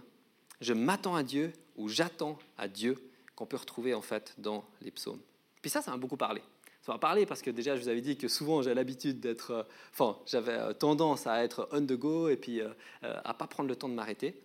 je 0.61 0.73
m'attends 0.73 1.15
à 1.15 1.23
Dieu 1.23 1.51
ou 1.75 1.89
j'attends 1.89 2.39
à 2.57 2.67
Dieu 2.67 2.95
qu'on 3.35 3.45
peut 3.45 3.57
retrouver 3.57 3.93
en 3.93 4.01
fait 4.01 4.33
dans 4.37 4.63
les 4.81 4.91
psaumes. 4.91 5.19
Puis 5.61 5.69
ça, 5.69 5.81
ça 5.81 5.91
m'a 5.91 5.97
beaucoup 5.97 6.17
parlé. 6.17 6.41
Ça 6.81 6.93
m'a 6.93 6.99
parlé 6.99 7.25
parce 7.25 7.41
que 7.41 7.49
déjà, 7.49 7.75
je 7.75 7.81
vous 7.81 7.89
avais 7.89 8.01
dit 8.01 8.15
que 8.15 8.27
souvent 8.27 8.61
j'ai 8.61 8.73
l'habitude 8.73 9.19
d'être, 9.19 9.67
euh, 9.99 10.13
j'avais 10.25 10.53
euh, 10.53 10.73
tendance 10.73 11.27
à 11.27 11.43
être 11.43 11.67
on 11.71 11.81
the 11.81 11.93
go 11.93 12.29
et 12.29 12.37
puis 12.37 12.61
à 13.01 13.33
pas 13.33 13.47
prendre 13.47 13.67
le 13.67 13.75
temps 13.75 13.89
de 13.89 13.95
m'arrêter. 13.95 14.41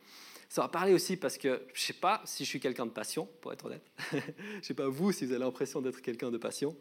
Ça 0.51 0.63
va 0.63 0.69
parler 0.69 0.93
aussi 0.93 1.17
parce 1.17 1.39
que 1.39 1.63
je 1.73 1.81
ne 1.81 1.87
sais 1.87 1.93
pas 1.93 2.21
si 2.25 2.45
je 2.45 2.49
suis 2.49 2.59
quelqu'un 2.59 2.85
de 2.85 2.91
patient, 2.91 3.29
pour 3.41 3.53
être 3.53 3.67
honnête. 3.67 3.85
je 4.11 4.17
ne 4.17 4.63
sais 4.63 4.75
pas 4.75 4.89
vous 4.89 5.13
si 5.13 5.25
vous 5.25 5.31
avez 5.31 5.45
l'impression 5.45 5.81
d'être 5.81 6.03
quelqu'un 6.03 6.33
de 6.33 6.39
patient. 6.39 6.75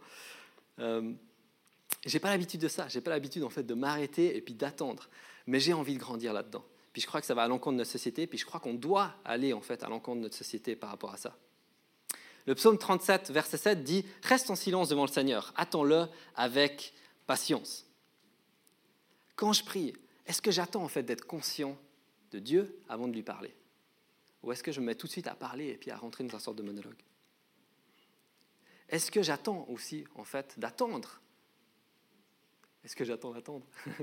Euh, 0.79 1.13
j'ai 2.03 2.17
pas 2.17 2.31
l'habitude 2.31 2.61
de 2.61 2.67
ça. 2.67 2.87
J'ai 2.87 2.99
pas 2.99 3.11
l'habitude 3.11 3.43
en 3.43 3.49
fait 3.49 3.61
de 3.61 3.75
m'arrêter 3.75 4.35
et 4.35 4.41
puis 4.41 4.55
d'attendre. 4.55 5.07
Mais 5.45 5.59
j'ai 5.59 5.73
envie 5.73 5.93
de 5.93 5.99
grandir 5.99 6.33
là-dedans. 6.33 6.65
Puis 6.93 7.03
je 7.03 7.07
crois 7.07 7.21
que 7.21 7.27
ça 7.27 7.35
va 7.35 7.43
à 7.43 7.47
l'encontre 7.47 7.73
de 7.73 7.77
notre 7.77 7.91
société. 7.91 8.25
Puis 8.25 8.39
je 8.39 8.45
crois 8.47 8.59
qu'on 8.59 8.73
doit 8.73 9.13
aller 9.23 9.53
en 9.53 9.61
fait 9.61 9.83
à 9.83 9.87
l'encontre 9.87 10.17
de 10.17 10.23
notre 10.23 10.35
société 10.35 10.75
par 10.75 10.89
rapport 10.89 11.13
à 11.13 11.17
ça. 11.17 11.37
Le 12.47 12.55
psaume 12.55 12.79
37, 12.79 13.29
verset 13.29 13.57
7 13.57 13.83
dit 13.83 14.03
Reste 14.23 14.49
en 14.49 14.55
silence 14.55 14.89
devant 14.89 15.05
le 15.05 15.11
Seigneur, 15.11 15.53
attends-le 15.55 16.07
avec 16.35 16.91
patience. 17.27 17.85
Quand 19.35 19.53
je 19.53 19.63
prie, 19.63 19.93
est-ce 20.25 20.41
que 20.41 20.49
j'attends 20.49 20.83
en 20.83 20.87
fait 20.87 21.03
d'être 21.03 21.27
conscient 21.27 21.77
de 22.31 22.39
Dieu 22.39 22.79
avant 22.89 23.07
de 23.07 23.13
lui 23.13 23.21
parler? 23.21 23.53
Ou 24.43 24.51
est-ce 24.51 24.63
que 24.63 24.71
je 24.71 24.79
me 24.79 24.87
mets 24.87 24.95
tout 24.95 25.07
de 25.07 25.11
suite 25.11 25.27
à 25.27 25.35
parler 25.35 25.67
et 25.67 25.77
puis 25.77 25.91
à 25.91 25.97
rentrer 25.97 26.23
dans 26.23 26.37
une 26.37 26.39
sorte 26.39 26.57
de 26.57 26.63
monologue? 26.63 27.01
Est-ce 28.87 29.11
que 29.11 29.21
j'attends 29.21 29.65
aussi, 29.69 30.05
en 30.15 30.23
fait, 30.23 30.57
d'attendre? 30.57 31.21
Est-ce 32.83 32.95
que 32.95 33.03
j'attends 33.03 33.33
d'attendre? 33.33 33.65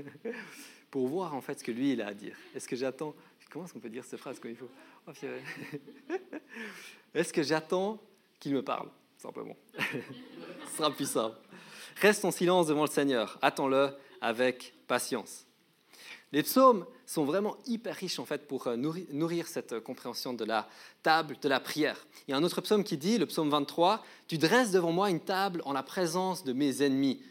Pour 0.91 1.07
voir, 1.07 1.33
en 1.33 1.41
fait, 1.41 1.59
ce 1.59 1.63
que 1.63 1.71
lui, 1.71 1.93
il 1.93 2.01
a 2.01 2.07
à 2.07 2.13
dire. 2.13 2.37
Est-ce 2.55 2.67
que 2.67 2.75
j'attends? 2.75 3.15
Comment 3.49 3.65
est-ce 3.65 3.73
qu'on 3.73 3.79
peut 3.79 3.89
dire 3.89 4.05
cette 4.05 4.19
phrase 4.19 4.39
comme 4.39 4.51
il 4.51 4.57
faut? 4.57 4.69
Oh, 5.07 5.11
Est-ce 7.13 7.33
que 7.33 7.43
j'attends 7.43 7.99
qu'il 8.39 8.53
me 8.53 8.61
parle 8.61 8.89
Simplement? 9.17 9.57
Ce 9.77 10.77
sera 10.77 10.91
plus 10.91 11.09
simple. 11.09 11.37
Reste 11.97 12.23
en 12.23 12.31
silence 12.31 12.67
devant 12.67 12.83
le 12.83 12.89
Seigneur. 12.89 13.37
Attends-le 13.41 13.89
avec 14.21 14.73
patience. 14.87 15.45
Les 16.31 16.43
psaumes 16.43 16.85
sont 17.07 17.23
vraiment 17.23 17.57
hyper 17.65 17.95
riches 17.95 18.19
en 18.19 18.25
fait 18.25 18.47
pour 18.47 18.67
euh, 18.67 18.75
nourrir, 18.75 19.47
cette 19.47 19.79
compréhension 19.79 20.33
de 20.33 20.43
la 20.43 20.69
table 21.01 21.37
de 21.41 21.49
la 21.49 21.59
prière. 21.59 22.05
Il 22.27 22.31
y 22.31 22.33
a 22.33 22.37
un 22.37 22.43
autre 22.43 22.61
psaume 22.61 22.83
qui 22.83 22.97
dit, 22.97 23.17
le 23.17 23.25
psaume 23.25 23.49
23, 23.49 24.05
Tu 24.27 24.37
dresses 24.37 24.71
devant 24.71 24.91
moi 24.91 25.09
une 25.09 25.21
table 25.21 25.61
en 25.65 25.73
la 25.73 25.83
présence 25.83 26.43
de 26.43 26.53
mes 26.53 26.83
ennemis. 26.83 27.21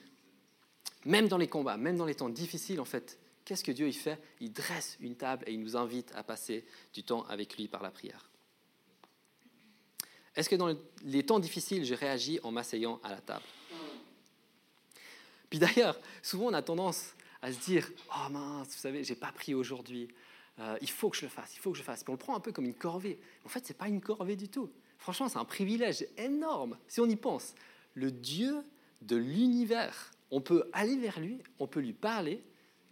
Même 1.05 1.29
dans 1.29 1.37
les 1.37 1.47
combats, 1.47 1.77
même 1.77 1.99
dans 1.99 2.07
les 2.07 2.15
temps 2.15 2.31
difficiles, 2.31 2.81
en 2.81 2.87
fait, 2.87 3.19
qu'est-ce 3.45 3.63
que 3.63 3.71
Dieu 3.71 3.87
y 3.87 3.93
fait? 3.93 4.19
Il 4.41 4.53
dresse 4.53 4.97
une 5.01 5.15
table 5.15 5.45
et 5.47 5.53
il 5.53 5.61
nous 5.61 5.77
invite 5.77 6.11
à 6.17 6.23
passer 6.23 6.65
du 6.95 7.05
temps 7.05 7.25
avec 7.29 7.57
lui 7.57 7.69
par 7.69 7.83
la 7.83 7.91
prière. 7.91 8.31
Est-ce 10.35 10.49
que 10.49 10.57
dans 10.57 10.75
les 11.05 11.23
temps 11.23 11.39
difficiles, 11.39 11.85
je 11.85 11.95
réagis 11.95 12.41
en 12.43 12.51
m'asseyant 12.51 12.99
à 13.05 13.11
la 13.11 13.21
table? 13.21 13.45
Puis 15.51 15.59
d'ailleurs, 15.59 15.99
souvent 16.23 16.47
on 16.47 16.55
a 16.55 16.63
tendance 16.63 17.15
à 17.47 17.53
se 17.53 17.61
dire 17.61 17.89
Oh 18.11 18.29
mince, 18.29 18.69
vous 18.69 18.81
savez, 18.81 19.05
j'ai 19.05 19.15
pas 19.15 19.31
pris 19.31 19.55
aujourd'hui. 19.55 20.09
Euh, 20.59 20.77
il 20.81 20.91
faut 20.91 21.11
que 21.11 21.17
je 21.17 21.23
le 21.23 21.29
fasse, 21.29 21.55
il 21.55 21.61
faut 21.61 21.71
que 21.71 21.77
je 21.77 21.83
le 21.83 21.87
fasse. 21.87 22.05
On 22.09 22.13
le 22.13 22.19
prend 22.19 22.35
un 22.35 22.41
peu 22.41 22.51
comme 22.51 22.65
une 22.65 22.75
corvée. 22.75 23.21
En 23.45 23.49
fait, 23.49 23.65
ce 23.65 23.73
n'est 23.73 23.79
pas 23.79 23.87
une 23.87 24.01
corvée 24.01 24.35
du 24.35 24.49
tout. 24.49 24.69
Franchement, 24.99 25.29
c'est 25.29 25.39
un 25.39 25.45
privilège 25.45 26.05
énorme. 26.17 26.77
Si 26.89 27.01
on 27.01 27.07
y 27.07 27.15
pense, 27.15 27.55
le 27.95 28.11
Dieu 28.11 28.65
de 29.01 29.15
l'univers, 29.15 30.11
on 30.33 30.41
peut 30.41 30.69
aller 30.73 30.97
vers 30.97 31.21
lui, 31.21 31.39
on 31.61 31.69
peut 31.69 31.79
lui 31.79 31.93
parler, 31.93 32.43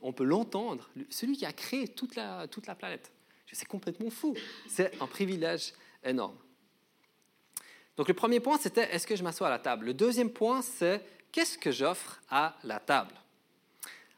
on 0.01 0.13
peut 0.13 0.25
l'entendre, 0.25 0.89
celui 1.11 1.37
qui 1.37 1.47
a 1.47 1.53
créé 1.53 1.89
toute 1.89 2.15
la, 2.15 2.47
toute 2.47 2.69
la 2.69 2.77
planète. 2.77 3.11
C'est 3.51 3.67
complètement 3.67 4.11
fou. 4.11 4.35
C'est 4.69 5.01
un 5.01 5.07
privilège 5.07 5.75
énorme. 6.05 6.37
Donc 7.97 8.09
le 8.09 8.15
premier 8.15 8.41
point, 8.41 8.59
c'était 8.59 8.93
est-ce 8.95 9.07
que 9.07 9.17
je 9.17 9.23
m'assois 9.23 9.47
à 9.47 9.51
la 9.51 9.59
table? 9.59 9.87
Le 9.87 9.95
deuxième 9.95 10.31
point, 10.31 10.63
c'est 10.63 11.01
qu'est-ce 11.33 11.59
que 11.59 11.71
j'offre 11.71 12.21
à 12.29 12.57
la 12.65 12.81
table? 12.81 13.15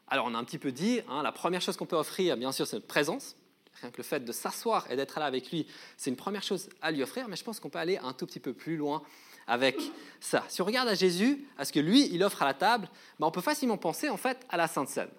Alors, 0.09 0.25
on 0.25 0.33
a 0.33 0.37
un 0.37 0.43
petit 0.43 0.57
peu 0.57 0.71
dit, 0.71 1.01
hein, 1.09 1.21
la 1.21 1.31
première 1.31 1.61
chose 1.61 1.75
qu'on 1.75 1.85
peut 1.85 1.97
offrir, 1.97 2.37
bien 2.37 2.51
sûr, 2.51 2.65
c'est 2.65 2.77
notre 2.77 2.87
présence. 2.87 3.35
Rien 3.81 3.91
que 3.91 3.97
le 3.97 4.03
fait 4.03 4.21
de 4.21 4.31
s'asseoir 4.31 4.89
et 4.89 4.95
d'être 4.95 5.19
là 5.19 5.25
avec 5.25 5.51
lui, 5.51 5.67
c'est 5.97 6.09
une 6.09 6.15
première 6.15 6.43
chose 6.43 6.69
à 6.81 6.91
lui 6.91 7.03
offrir, 7.03 7.27
mais 7.27 7.35
je 7.35 7.43
pense 7.43 7.59
qu'on 7.59 7.69
peut 7.69 7.77
aller 7.77 7.97
un 7.97 8.13
tout 8.13 8.25
petit 8.25 8.39
peu 8.39 8.53
plus 8.53 8.77
loin 8.77 9.03
avec 9.47 9.79
ça. 10.19 10.43
Si 10.47 10.61
on 10.61 10.65
regarde 10.65 10.87
à 10.87 10.95
Jésus, 10.95 11.45
à 11.57 11.65
ce 11.65 11.71
que 11.71 11.79
lui, 11.79 12.07
il 12.11 12.23
offre 12.23 12.41
à 12.41 12.45
la 12.45 12.53
table, 12.53 12.89
ben, 13.19 13.27
on 13.27 13.31
peut 13.31 13.41
facilement 13.41 13.77
penser 13.77 14.09
en 14.09 14.17
fait 14.17 14.45
à 14.49 14.57
la 14.57 14.67
Sainte 14.67 14.89
Seine. 14.89 15.11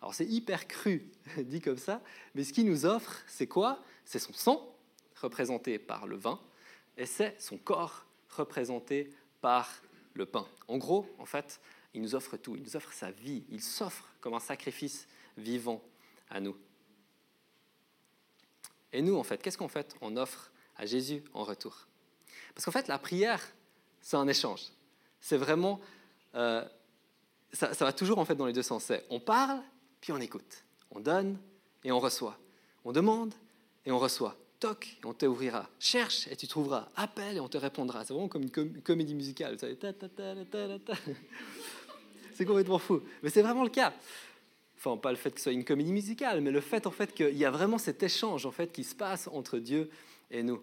Alors 0.00 0.14
c'est 0.14 0.26
hyper 0.26 0.68
cru, 0.68 1.10
dit 1.38 1.60
comme 1.60 1.78
ça, 1.78 2.00
mais 2.34 2.44
ce 2.44 2.52
qu'il 2.52 2.66
nous 2.66 2.86
offre, 2.86 3.22
c'est 3.26 3.48
quoi? 3.48 3.82
C'est 4.04 4.18
son 4.20 4.32
sang, 4.32 4.76
représenté 5.20 5.78
par 5.78 6.06
le 6.06 6.16
vin, 6.16 6.38
et 6.96 7.06
c'est 7.06 7.34
son 7.40 7.56
corps, 7.56 8.04
représenté 8.30 9.10
par 9.40 9.68
le 10.14 10.26
pain. 10.26 10.46
En 10.68 10.78
gros, 10.78 11.08
en 11.18 11.26
fait, 11.26 11.60
il 11.96 12.02
nous 12.02 12.14
offre 12.14 12.36
tout. 12.36 12.54
Il 12.54 12.62
nous 12.62 12.76
offre 12.76 12.92
sa 12.92 13.10
vie. 13.10 13.42
Il 13.48 13.62
s'offre 13.62 14.04
comme 14.20 14.34
un 14.34 14.40
sacrifice 14.40 15.08
vivant 15.36 15.82
à 16.28 16.40
nous. 16.40 16.54
Et 18.92 19.00
nous, 19.00 19.16
en 19.16 19.22
fait, 19.22 19.42
qu'est-ce 19.42 19.56
qu'on 19.56 19.68
fait? 19.68 19.96
On 20.02 20.16
offre 20.16 20.52
à 20.76 20.84
Jésus 20.84 21.24
en 21.32 21.42
retour. 21.42 21.86
Parce 22.54 22.66
qu'en 22.66 22.70
fait, 22.70 22.86
la 22.86 22.98
prière, 22.98 23.42
c'est 24.02 24.16
un 24.16 24.28
échange. 24.28 24.60
C'est 25.20 25.38
vraiment, 25.38 25.80
euh, 26.34 26.62
ça, 27.52 27.72
va 27.80 27.92
toujours 27.94 28.18
en 28.18 28.26
fait 28.26 28.34
dans 28.34 28.46
les 28.46 28.52
deux 28.52 28.62
sens. 28.62 28.92
on 29.08 29.18
parle, 29.18 29.62
puis 30.00 30.12
on 30.12 30.18
écoute. 30.18 30.64
On 30.90 31.00
donne 31.00 31.38
et 31.82 31.92
on 31.92 31.98
reçoit. 31.98 32.38
On 32.84 32.92
demande 32.92 33.34
et 33.86 33.90
on 33.90 33.98
reçoit. 33.98 34.36
Toc, 34.60 34.98
et 35.02 35.06
on 35.06 35.14
t'ouvrira. 35.14 35.68
Cherche 35.78 36.28
et 36.28 36.36
tu 36.36 36.46
trouveras. 36.46 36.88
Appelle 36.94 37.38
et 37.38 37.40
on 37.40 37.48
te 37.48 37.58
répondra. 37.58 38.04
C'est 38.04 38.12
vraiment 38.12 38.28
comme 38.28 38.42
une 38.42 38.82
comédie 38.82 39.14
musicale. 39.14 39.56
C'est 42.36 42.44
complètement 42.44 42.78
fou. 42.78 43.00
Mais 43.22 43.30
c'est 43.30 43.40
vraiment 43.40 43.64
le 43.64 43.70
cas. 43.70 43.94
Enfin, 44.76 44.98
pas 44.98 45.10
le 45.10 45.16
fait 45.16 45.30
que 45.30 45.38
ce 45.38 45.44
soit 45.44 45.52
une 45.52 45.64
comédie 45.64 45.92
musicale, 45.92 46.42
mais 46.42 46.50
le 46.50 46.60
fait 46.60 46.86
en 46.86 46.90
fait 46.90 47.14
qu'il 47.14 47.36
y 47.36 47.46
a 47.46 47.50
vraiment 47.50 47.78
cet 47.78 48.02
échange 48.02 48.44
en 48.44 48.50
fait 48.50 48.72
qui 48.72 48.84
se 48.84 48.94
passe 48.94 49.26
entre 49.28 49.58
Dieu 49.58 49.88
et 50.30 50.42
nous. 50.42 50.62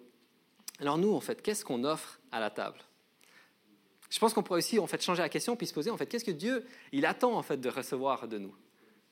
Alors 0.79 0.99
nous, 0.99 1.11
en 1.13 1.19
fait, 1.19 1.41
qu'est-ce 1.41 1.65
qu'on 1.65 1.83
offre 1.83 2.19
à 2.31 2.39
la 2.39 2.51
table? 2.51 2.77
Je 4.11 4.19
pense 4.19 4.35
qu'on 4.35 4.43
pourrait 4.43 4.59
aussi 4.59 4.77
en 4.77 4.85
fait 4.85 5.01
changer 5.01 5.23
la 5.23 5.29
question 5.29 5.55
puis 5.55 5.65
se 5.65 5.73
poser 5.73 5.89
en 5.89 5.97
fait 5.97 6.05
qu'est-ce 6.05 6.23
que 6.23 6.29
Dieu 6.29 6.63
il 6.91 7.07
attend 7.07 7.35
en 7.35 7.41
fait 7.41 7.57
de 7.57 7.69
recevoir 7.69 8.27
de 8.27 8.37
nous? 8.37 8.55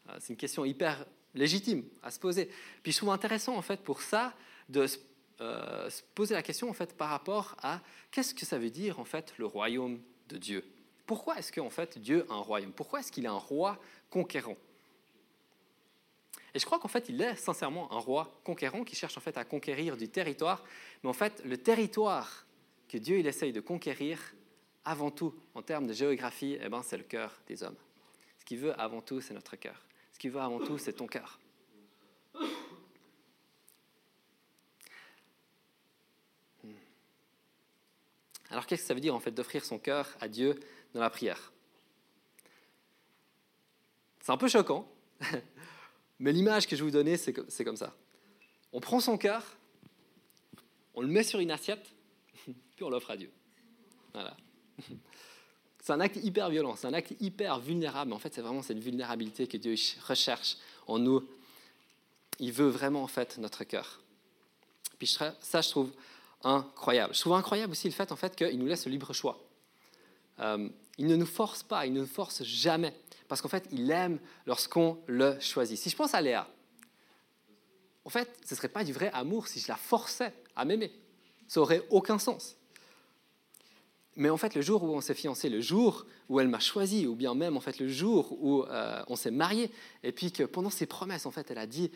Euh, 0.10 0.17
c'est 0.19 0.30
une 0.30 0.38
question 0.38 0.63
hyper 0.63 1.04
légitime 1.34 1.84
à 2.04 2.12
se 2.12 2.19
poser. 2.19 2.52
Puis 2.84 2.91
je 2.91 2.97
trouve 2.97 3.10
intéressant 3.10 3.58
en 3.58 3.63
fait 3.63 3.82
pour 3.82 4.04
ça 4.04 4.36
de 4.69 4.86
euh, 5.41 5.89
se 5.89 6.04
poser 6.13 6.36
la 6.36 6.43
question 6.43 6.69
en 6.69 6.74
fait 6.74 6.95
par 6.95 7.10
rapport 7.10 7.56
à 7.63 7.82
qu'est-ce 8.12 8.36
que 8.36 8.45
ça 8.45 8.60
veut 8.60 8.69
dire 8.69 9.00
en 9.00 9.06
fait 9.06 9.34
le 9.39 9.47
royaume 9.47 10.00
de 10.30 10.38
Dieu? 10.38 10.63
Pourquoi 11.05 11.37
est-ce 11.37 11.51
qu'en 11.51 11.69
fait 11.69 11.97
Dieu 11.97 12.25
a 12.29 12.33
un 12.33 12.41
royaume? 12.41 12.71
Pourquoi 12.71 12.99
est-ce 12.99 13.11
qu'il 13.11 13.25
est 13.25 13.29
un 13.29 13.33
roi 13.33 13.79
conquérant? 14.09 14.57
Et 16.53 16.59
je 16.59 16.65
crois 16.65 16.79
qu'en 16.79 16.87
fait, 16.87 17.07
il 17.09 17.21
est 17.21 17.35
sincèrement 17.35 17.91
un 17.93 17.99
roi 17.99 18.29
conquérant 18.43 18.83
qui 18.83 18.95
cherche 18.95 19.17
en 19.17 19.21
fait 19.21 19.37
à 19.37 19.45
conquérir 19.45 19.95
du 19.95 20.09
territoire. 20.09 20.63
Mais 21.03 21.09
en 21.09 21.13
fait, 21.13 21.41
le 21.45 21.57
territoire 21.57 22.45
que 22.89 22.97
Dieu 22.97 23.19
il 23.19 23.27
essaye 23.27 23.53
de 23.53 23.61
conquérir, 23.61 24.19
avant 24.83 25.11
tout, 25.11 25.33
en 25.55 25.61
termes 25.61 25.87
de 25.87 25.93
géographie, 25.93 26.57
eh 26.61 26.67
ben, 26.67 26.81
c'est 26.83 26.97
le 26.97 27.03
cœur 27.03 27.39
des 27.47 27.63
hommes. 27.63 27.77
Ce 28.39 28.45
qu'il 28.45 28.57
veut 28.57 28.77
avant 28.79 29.01
tout, 29.01 29.21
c'est 29.21 29.33
notre 29.33 29.55
cœur. 29.55 29.85
Ce 30.11 30.19
qu'il 30.19 30.31
veut 30.31 30.41
avant 30.41 30.59
tout, 30.59 30.77
c'est 30.77 30.93
ton 30.93 31.07
cœur. 31.07 31.39
Hmm. 36.63 36.71
Alors 38.49 38.65
qu'est-ce 38.65 38.81
que 38.81 38.87
ça 38.87 38.93
veut 38.93 38.99
dire 38.99 39.15
en 39.15 39.19
fait 39.19 39.31
d'offrir 39.31 39.63
son 39.63 39.79
cœur 39.79 40.17
à 40.19 40.27
Dieu 40.27 40.59
dans 40.93 41.01
la 41.01 41.10
prière 41.10 41.51
C'est 44.21 44.32
un 44.32 44.38
peu 44.38 44.47
choquant, 44.47 44.88
Mais 46.19 46.32
l'image 46.32 46.67
que 46.67 46.75
je 46.75 46.84
vais 46.84 46.89
vous 46.89 46.95
donner, 46.95 47.17
c'est 47.17 47.63
comme 47.63 47.77
ça. 47.77 47.95
On 48.73 48.80
prend 48.80 48.99
son 48.99 49.17
cœur, 49.17 49.43
on 50.93 51.01
le 51.01 51.08
met 51.08 51.23
sur 51.23 51.39
une 51.39 51.51
assiette, 51.51 51.86
puis 52.45 52.84
on 52.84 52.89
l'offre 52.89 53.12
à 53.12 53.17
Dieu. 53.17 53.32
Voilà. 54.13 54.38
C'est 55.84 55.93
un 55.93 55.99
acte 55.99 56.17
hyper 56.17 56.51
violent, 56.51 56.75
c'est 56.75 56.86
un 56.86 56.93
acte 56.93 57.15
hyper 57.19 57.60
vulnérable. 57.60 58.10
Mais 58.10 58.15
en 58.15 58.19
fait, 58.19 58.32
c'est 58.32 58.41
vraiment 58.41 58.62
cette 58.62 58.77
vulnérabilité 58.77 59.47
que 59.47 59.58
Dieu 59.58 59.73
recherche 60.08 60.58
en 60.86 60.99
nous. 60.99 61.27
Il 62.38 62.51
veut 62.51 62.69
vraiment, 62.69 63.01
en 63.01 63.08
fait, 63.08 63.39
notre 63.39 63.63
cœur. 63.63 63.99
Puis 64.99 65.08
ça, 65.08 65.34
je 65.41 65.69
trouve 65.71 65.91
incroyable. 66.43 67.15
Je 67.15 67.21
trouve 67.21 67.34
incroyable 67.34 67.71
aussi 67.71 67.88
le 67.88 67.95
fait, 67.95 68.12
en 68.12 68.15
fait, 68.15 68.36
qu'il 68.36 68.60
nous 68.60 68.67
laisse 68.67 68.86
le 68.86 68.91
libre 68.91 69.12
choix. 69.12 69.43
Euh, 70.39 70.69
il 70.97 71.07
ne 71.07 71.15
nous 71.15 71.25
force 71.25 71.63
pas, 71.63 71.85
il 71.85 71.93
ne 71.93 72.01
nous 72.01 72.07
force 72.07 72.43
jamais 72.43 72.93
parce 73.27 73.41
qu'en 73.41 73.47
fait, 73.47 73.65
il 73.71 73.89
aime 73.91 74.19
lorsqu'on 74.45 74.97
le 75.07 75.39
choisit. 75.39 75.77
Si 75.77 75.89
je 75.89 75.95
pense 75.95 76.13
à 76.13 76.21
Léa, 76.21 76.49
en 78.03 78.09
fait, 78.09 78.29
ce 78.45 78.53
ne 78.53 78.57
serait 78.57 78.67
pas 78.69 78.83
du 78.83 78.91
vrai 78.93 79.09
amour 79.13 79.47
si 79.47 79.59
je 79.59 79.67
la 79.67 79.77
forçais 79.77 80.33
à 80.55 80.65
m'aimer. 80.65 80.91
Ça 81.47 81.59
n'aurait 81.59 81.85
aucun 81.89 82.19
sens. 82.19 82.57
Mais 84.17 84.29
en 84.29 84.37
fait, 84.37 84.53
le 84.55 84.61
jour 84.61 84.83
où 84.83 84.87
on 84.87 85.01
s'est 85.01 85.13
fiancé, 85.13 85.49
le 85.49 85.61
jour 85.61 86.05
où 86.27 86.39
elle 86.39 86.49
m'a 86.49 86.59
choisi, 86.59 87.07
ou 87.07 87.15
bien 87.15 87.33
même 87.33 87.55
en 87.55 87.61
fait 87.61 87.79
le 87.79 87.87
jour 87.87 88.37
où 88.43 88.63
euh, 88.63 89.01
on 89.07 89.15
s'est 89.15 89.31
marié, 89.31 89.71
et 90.03 90.11
puis 90.11 90.31
que 90.31 90.43
pendant 90.43 90.69
ses 90.69 90.85
promesses, 90.85 91.25
en 91.25 91.31
fait, 91.31 91.49
elle 91.51 91.57
a 91.57 91.67
dit 91.67 91.91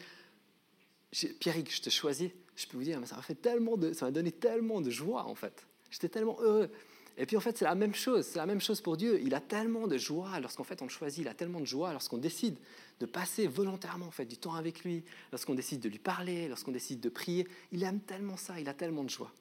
Pierrick, 1.39 1.73
je 1.73 1.81
te 1.81 1.89
choisis. 1.89 2.31
Je 2.55 2.65
peux 2.67 2.77
vous 2.77 2.83
dire, 2.83 2.99
mais 2.99 3.05
ça 3.05 3.17
m'a 3.17 3.21
fait 3.21 3.35
tellement 3.35 3.75
de, 3.75 3.91
ça 3.91 4.05
m'a 4.05 4.11
donné 4.11 4.31
tellement 4.31 4.79
de 4.79 4.89
joie 4.89 5.25
en 5.25 5.35
fait. 5.35 5.65
J'étais 5.91 6.09
tellement 6.09 6.37
heureux. 6.39 6.69
Et 7.17 7.25
puis 7.25 7.37
en 7.37 7.39
fait, 7.39 7.57
c'est 7.57 7.65
la 7.65 7.75
même 7.75 7.95
chose, 7.95 8.25
c'est 8.25 8.37
la 8.37 8.45
même 8.45 8.59
chose 8.59 8.81
pour 8.81 8.97
Dieu. 8.97 9.21
Il 9.23 9.33
a 9.33 9.39
tellement 9.39 9.87
de 9.87 9.97
joie 9.97 10.39
lorsqu'en 10.39 10.65
fait 10.65 10.81
on 10.81 10.85
le 10.85 10.91
choisit, 10.91 11.19
il 11.19 11.27
a 11.27 11.33
tellement 11.33 11.61
de 11.61 11.65
joie 11.65 11.93
lorsqu'on 11.93 12.17
décide 12.17 12.57
de 12.99 13.05
passer 13.05 13.47
volontairement 13.47 14.07
en 14.07 14.11
fait 14.11 14.25
du 14.25 14.37
temps 14.37 14.55
avec 14.55 14.83
lui, 14.83 15.03
lorsqu'on 15.31 15.55
décide 15.55 15.79
de 15.79 15.89
lui 15.89 15.99
parler, 15.99 16.47
lorsqu'on 16.49 16.71
décide 16.71 16.99
de 16.99 17.09
prier. 17.09 17.47
Il 17.71 17.83
aime 17.83 18.01
tellement 18.01 18.35
ça, 18.35 18.59
il 18.59 18.67
a 18.67 18.73
tellement 18.73 19.03
de 19.03 19.09
joie. 19.09 19.31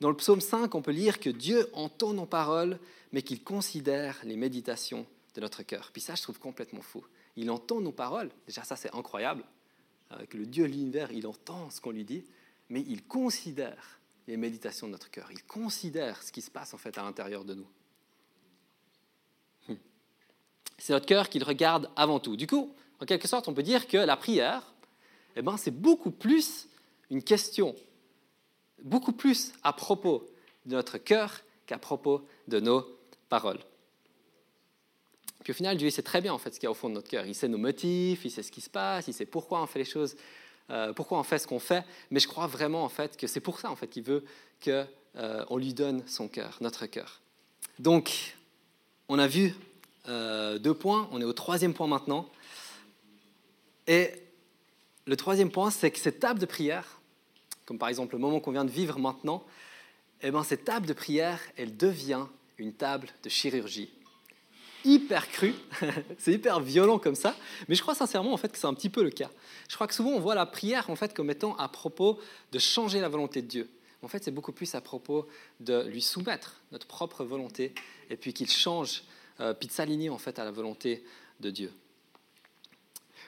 Dans 0.00 0.10
le 0.10 0.16
psaume 0.16 0.40
5, 0.40 0.74
on 0.74 0.82
peut 0.82 0.90
lire 0.90 1.20
que 1.20 1.30
Dieu 1.30 1.68
entend 1.72 2.12
nos 2.12 2.26
paroles, 2.26 2.78
mais 3.12 3.22
qu'il 3.22 3.42
considère 3.42 4.18
les 4.24 4.36
méditations 4.36 5.06
de 5.34 5.40
notre 5.40 5.62
cœur. 5.62 5.90
Puis 5.92 6.02
ça, 6.02 6.14
je 6.14 6.22
trouve 6.22 6.38
complètement 6.38 6.82
fou. 6.82 7.04
Il 7.36 7.50
entend 7.50 7.80
nos 7.80 7.92
paroles, 7.92 8.30
déjà 8.46 8.62
ça 8.62 8.76
c'est 8.76 8.94
incroyable, 8.94 9.44
que 10.30 10.38
le 10.38 10.46
Dieu 10.46 10.66
de 10.66 10.72
l'univers, 10.72 11.12
il 11.12 11.26
entend 11.26 11.68
ce 11.70 11.80
qu'on 11.80 11.90
lui 11.90 12.04
dit, 12.04 12.24
mais 12.70 12.82
il 12.86 13.04
considère 13.04 13.95
les 14.26 14.36
méditations 14.36 14.86
de 14.86 14.92
notre 14.92 15.10
cœur. 15.10 15.28
Il 15.30 15.42
considère 15.44 16.22
ce 16.22 16.32
qui 16.32 16.42
se 16.42 16.50
passe 16.50 16.74
en 16.74 16.78
fait 16.78 16.96
à 16.98 17.02
l'intérieur 17.02 17.44
de 17.44 17.54
nous. 17.54 17.68
Hmm. 19.68 19.76
C'est 20.78 20.92
notre 20.92 21.06
cœur 21.06 21.28
qu'il 21.28 21.44
regarde 21.44 21.90
avant 21.96 22.20
tout. 22.20 22.36
Du 22.36 22.46
coup, 22.46 22.74
en 23.00 23.06
quelque 23.06 23.28
sorte, 23.28 23.48
on 23.48 23.54
peut 23.54 23.62
dire 23.62 23.86
que 23.86 23.96
la 23.96 24.16
prière, 24.16 24.74
eh 25.36 25.42
ben, 25.42 25.56
c'est 25.56 25.70
beaucoup 25.70 26.10
plus 26.10 26.68
une 27.10 27.22
question, 27.22 27.76
beaucoup 28.82 29.12
plus 29.12 29.52
à 29.62 29.72
propos 29.72 30.28
de 30.64 30.74
notre 30.74 30.98
cœur 30.98 31.42
qu'à 31.66 31.78
propos 31.78 32.26
de 32.48 32.60
nos 32.60 32.84
paroles. 33.28 33.60
Puis 35.44 35.52
au 35.52 35.54
final, 35.54 35.76
Dieu 35.76 35.90
sait 35.90 36.02
très 36.02 36.20
bien 36.20 36.34
en 36.34 36.38
fait 36.38 36.52
ce 36.52 36.58
qu'il 36.58 36.66
y 36.66 36.68
a 36.68 36.72
au 36.72 36.74
fond 36.74 36.88
de 36.88 36.94
notre 36.94 37.08
cœur. 37.08 37.24
Il 37.24 37.34
sait 37.34 37.46
nos 37.46 37.58
motifs, 37.58 38.24
il 38.24 38.30
sait 38.30 38.42
ce 38.42 38.50
qui 38.50 38.60
se 38.60 38.70
passe, 38.70 39.06
il 39.06 39.14
sait 39.14 39.26
pourquoi 39.26 39.62
on 39.62 39.66
fait 39.66 39.78
les 39.78 39.84
choses 39.84 40.16
euh, 40.70 40.92
pourquoi 40.92 41.18
on 41.18 41.22
fait 41.22 41.38
ce 41.38 41.46
qu'on 41.46 41.60
fait, 41.60 41.84
mais 42.10 42.20
je 42.20 42.26
crois 42.26 42.46
vraiment 42.46 42.82
en 42.84 42.88
fait 42.88 43.16
que 43.16 43.26
c'est 43.26 43.40
pour 43.40 43.60
ça 43.60 43.70
en 43.70 43.76
fait 43.76 43.86
qu'il 43.86 44.02
veut 44.02 44.24
qu'on 44.64 44.86
euh, 45.16 45.58
lui 45.58 45.74
donne 45.74 46.02
son 46.06 46.28
cœur, 46.28 46.58
notre 46.60 46.86
cœur. 46.86 47.20
Donc, 47.78 48.36
on 49.08 49.18
a 49.18 49.28
vu 49.28 49.54
euh, 50.08 50.58
deux 50.58 50.74
points, 50.74 51.08
on 51.12 51.20
est 51.20 51.24
au 51.24 51.32
troisième 51.32 51.74
point 51.74 51.86
maintenant. 51.86 52.28
Et 53.86 54.10
le 55.06 55.16
troisième 55.16 55.50
point, 55.50 55.70
c'est 55.70 55.90
que 55.90 55.98
cette 55.98 56.18
table 56.18 56.40
de 56.40 56.46
prière, 56.46 57.00
comme 57.64 57.78
par 57.78 57.88
exemple 57.88 58.14
le 58.14 58.20
moment 58.20 58.40
qu'on 58.40 58.50
vient 58.50 58.64
de 58.64 58.70
vivre 58.70 58.98
maintenant, 58.98 59.44
eh 60.22 60.30
ben, 60.30 60.42
cette 60.42 60.64
table 60.64 60.86
de 60.86 60.92
prière, 60.92 61.40
elle 61.56 61.76
devient 61.76 62.26
une 62.58 62.72
table 62.72 63.08
de 63.22 63.28
chirurgie 63.28 63.90
hyper 64.86 65.28
cru, 65.28 65.54
c'est 66.18 66.32
hyper 66.32 66.60
violent 66.60 66.98
comme 66.98 67.14
ça, 67.14 67.36
mais 67.68 67.74
je 67.74 67.82
crois 67.82 67.94
sincèrement 67.94 68.32
en 68.32 68.36
fait 68.36 68.50
que 68.50 68.58
c'est 68.58 68.66
un 68.66 68.74
petit 68.74 68.88
peu 68.88 69.02
le 69.02 69.10
cas. 69.10 69.30
Je 69.68 69.74
crois 69.74 69.86
que 69.86 69.94
souvent 69.94 70.10
on 70.10 70.20
voit 70.20 70.34
la 70.34 70.46
prière 70.46 70.88
en 70.90 70.96
fait 70.96 71.12
comme 71.12 71.30
étant 71.30 71.56
à 71.56 71.68
propos 71.68 72.18
de 72.52 72.58
changer 72.58 73.00
la 73.00 73.08
volonté 73.08 73.42
de 73.42 73.48
Dieu. 73.48 73.70
En 74.02 74.08
fait, 74.08 74.22
c'est 74.22 74.30
beaucoup 74.30 74.52
plus 74.52 74.74
à 74.74 74.80
propos 74.80 75.26
de 75.58 75.84
lui 75.86 76.02
soumettre 76.02 76.60
notre 76.70 76.86
propre 76.86 77.24
volonté 77.24 77.74
et 78.08 78.16
puis 78.16 78.32
qu'il 78.32 78.48
change, 78.48 79.02
euh, 79.40 79.52
puis 79.54 79.68
de 79.68 79.72
s'aligner 79.72 80.10
en 80.10 80.18
fait 80.18 80.38
à 80.38 80.44
la 80.44 80.50
volonté 80.50 81.02
de 81.40 81.50
Dieu. 81.50 81.72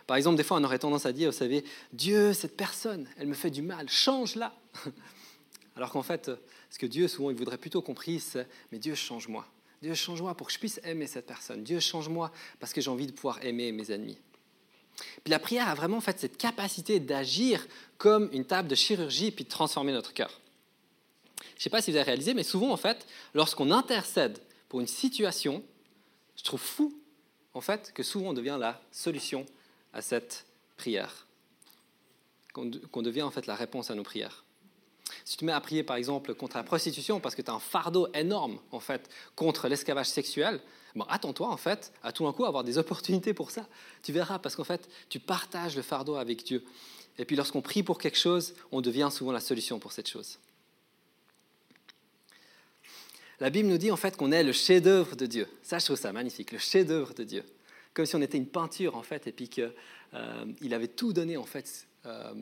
Par 0.07 0.17
exemple, 0.17 0.37
des 0.37 0.45
fois, 0.45 0.59
on 0.59 0.65
aurait 0.65 0.79
tendance 0.79 1.05
à 1.05 1.13
dire, 1.13 1.31
vous 1.31 1.37
savez, 1.37 1.65
Dieu, 1.93 2.33
cette 2.33 2.57
personne, 2.57 3.09
elle 3.19 3.27
me 3.27 3.35
fait 3.35 3.51
du 3.51 3.61
mal, 3.61 3.89
change-la. 3.89 4.55
Alors 5.77 5.91
qu'en 5.91 6.03
fait, 6.03 6.31
ce 6.71 6.79
que 6.79 6.87
Dieu, 6.87 7.09
souvent, 7.09 7.31
il 7.31 7.37
voudrait 7.37 7.59
plutôt 7.59 7.83
compris, 7.83 8.21
c'est, 8.21 8.47
mais 8.73 8.79
Dieu, 8.79 8.95
change-moi. 8.95 9.47
Dieu, 9.83 9.95
change-moi 9.95 10.35
pour 10.35 10.49
que 10.49 10.53
je 10.53 10.59
puisse 10.59 10.81
aimer 10.85 11.07
cette 11.07 11.27
personne. 11.27 11.63
Dieu, 11.63 11.81
change-moi 11.81 12.33
parce 12.59 12.73
que 12.73 12.81
j'ai 12.81 12.91
envie 12.91 13.07
de 13.07 13.13
pouvoir 13.13 13.45
aimer 13.45 13.71
mes 13.73 13.91
ennemis. 13.93 14.19
Puis 15.23 15.31
la 15.31 15.39
prière 15.39 15.69
a 15.69 15.75
vraiment 15.75 16.01
fait 16.01 16.19
cette 16.19 16.37
capacité 16.37 16.99
d'agir 16.99 17.65
comme 17.97 18.29
une 18.33 18.45
table 18.45 18.69
de 18.69 18.75
chirurgie 18.75 19.31
puis 19.31 19.45
de 19.45 19.49
transformer 19.49 19.93
notre 19.93 20.13
cœur. 20.13 20.41
Je 21.41 21.61
ne 21.61 21.61
sais 21.63 21.71
pas 21.71 21.83
si 21.83 21.91
vous 21.91 21.97
avez 21.97 22.07
réalisé, 22.07 22.35
mais 22.35 22.43
souvent, 22.43 22.73
en 22.73 22.77
fait, 22.77 23.07
lorsqu'on 23.35 23.71
intercède 23.71 24.41
pour 24.69 24.81
une 24.81 24.87
situation, 24.87 25.63
je 26.37 26.43
trouve 26.43 26.61
fou, 26.61 27.01
en 27.55 27.61
fait, 27.61 27.93
que 27.93 28.03
souvent 28.03 28.31
on 28.31 28.33
devient 28.33 28.57
la 28.59 28.81
solution 28.91 29.47
à 29.93 30.03
cette 30.03 30.47
prière, 30.77 31.27
qu'on 32.53 33.03
devient 33.03 33.23
en 33.23 33.31
fait 33.31 33.47
la 33.47 33.55
réponse 33.55 33.91
à 33.91 33.95
nos 33.95 34.03
prières. 34.03 34.45
Si 35.29 35.35
tu 35.35 35.41
te 35.41 35.45
mets 35.45 35.53
à 35.53 35.61
prier, 35.61 35.83
par 35.83 35.97
exemple, 35.97 36.33
contre 36.33 36.57
la 36.57 36.63
prostitution 36.63 37.21
parce 37.21 37.35
que 37.35 37.43
tu 37.43 37.51
as 37.51 37.55
un 37.55 37.59
fardeau 37.59 38.09
énorme, 38.15 38.59
en 38.73 38.81
fait, 38.81 39.11
contre 39.37 39.69
l'esclavage 39.69 40.07
sexuel, 40.07 40.59
bon, 40.95 41.05
attends-toi, 41.07 41.51
en 41.51 41.59
fait, 41.59 41.93
à 42.03 42.13
tout 42.13 42.25
d'un 42.25 42.33
coup 42.33 42.47
avoir 42.47 42.65
des 42.65 42.79
opportunités 42.79 43.35
pour 43.35 43.51
ça. 43.51 43.67
Tu 44.03 44.11
verras, 44.11 44.39
parce 44.39 44.57
qu'en 44.57 44.65
fait, 44.65 44.89
tu 45.11 45.21
partages 45.21 45.77
le 45.77 45.83
fardeau 45.83 46.15
avec 46.15 46.45
Dieu. 46.45 46.65
Et 47.19 47.27
puis, 47.27 47.37
lorsqu'on 47.37 47.61
prie 47.61 47.83
pour 47.83 47.99
quelque 47.99 48.17
chose, 48.17 48.55
on 48.73 48.81
devient 48.81 49.11
souvent 49.13 49.31
la 49.31 49.41
solution 49.41 49.79
pour 49.79 49.93
cette 49.93 50.09
chose. 50.09 50.39
La 53.39 53.51
Bible 53.51 53.69
nous 53.69 53.77
dit 53.77 53.91
en 53.91 53.97
fait 53.97 54.17
qu'on 54.17 54.33
est 54.33 54.43
le 54.43 54.53
chef-d'œuvre 54.53 55.15
de 55.15 55.27
Dieu. 55.27 55.47
Ça, 55.63 55.79
je 55.79 55.85
trouve 55.85 55.99
ça 55.99 56.11
magnifique, 56.11 56.53
le 56.53 56.59
chef-d'œuvre 56.59 57.13
de 57.13 57.25
Dieu. 57.25 57.45
Comme 57.93 58.07
si 58.07 58.17
on 58.17 58.23
était 58.23 58.39
une 58.39 58.49
peinture 58.49 58.97
en 58.97 59.03
fait, 59.03 59.27
et 59.27 59.33
puis 59.33 59.51
qu'il 59.51 59.75
euh, 60.15 60.73
avait 60.73 60.89
tout 60.89 61.13
donné 61.13 61.37
en 61.37 61.45
fait, 61.45 61.87
euh, 62.07 62.33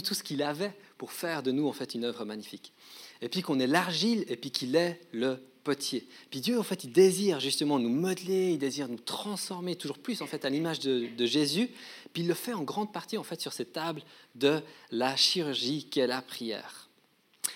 tout, 0.00 0.14
ce 0.14 0.22
qu'il 0.22 0.42
avait 0.42 0.74
pour 0.98 1.12
faire 1.12 1.42
de 1.42 1.50
nous 1.50 1.66
en 1.68 1.72
fait 1.72 1.94
une 1.94 2.04
œuvre 2.04 2.24
magnifique. 2.24 2.72
Et 3.20 3.28
puis 3.28 3.42
qu'on 3.42 3.60
est 3.60 3.66
l'argile, 3.66 4.24
et 4.28 4.36
puis 4.36 4.50
qu'il 4.50 4.74
est 4.76 5.00
le 5.12 5.38
potier. 5.64 6.06
Puis 6.30 6.40
Dieu 6.40 6.58
en 6.58 6.62
fait, 6.62 6.84
il 6.84 6.92
désire 6.92 7.38
justement 7.38 7.78
nous 7.78 7.88
modeler, 7.88 8.52
il 8.52 8.58
désire 8.58 8.88
nous 8.88 8.98
transformer 8.98 9.76
toujours 9.76 9.98
plus 9.98 10.22
en 10.22 10.26
fait 10.26 10.44
à 10.44 10.50
l'image 10.50 10.80
de, 10.80 11.06
de 11.16 11.26
Jésus. 11.26 11.68
Puis 12.12 12.22
il 12.22 12.28
le 12.28 12.34
fait 12.34 12.52
en 12.52 12.62
grande 12.62 12.92
partie 12.92 13.16
en 13.16 13.22
fait 13.22 13.40
sur 13.40 13.52
cette 13.52 13.72
table 13.72 14.02
de 14.34 14.60
la 14.90 15.16
chirurgie 15.16 15.88
qu'est 15.88 16.06
la 16.06 16.22
prière. 16.22 16.88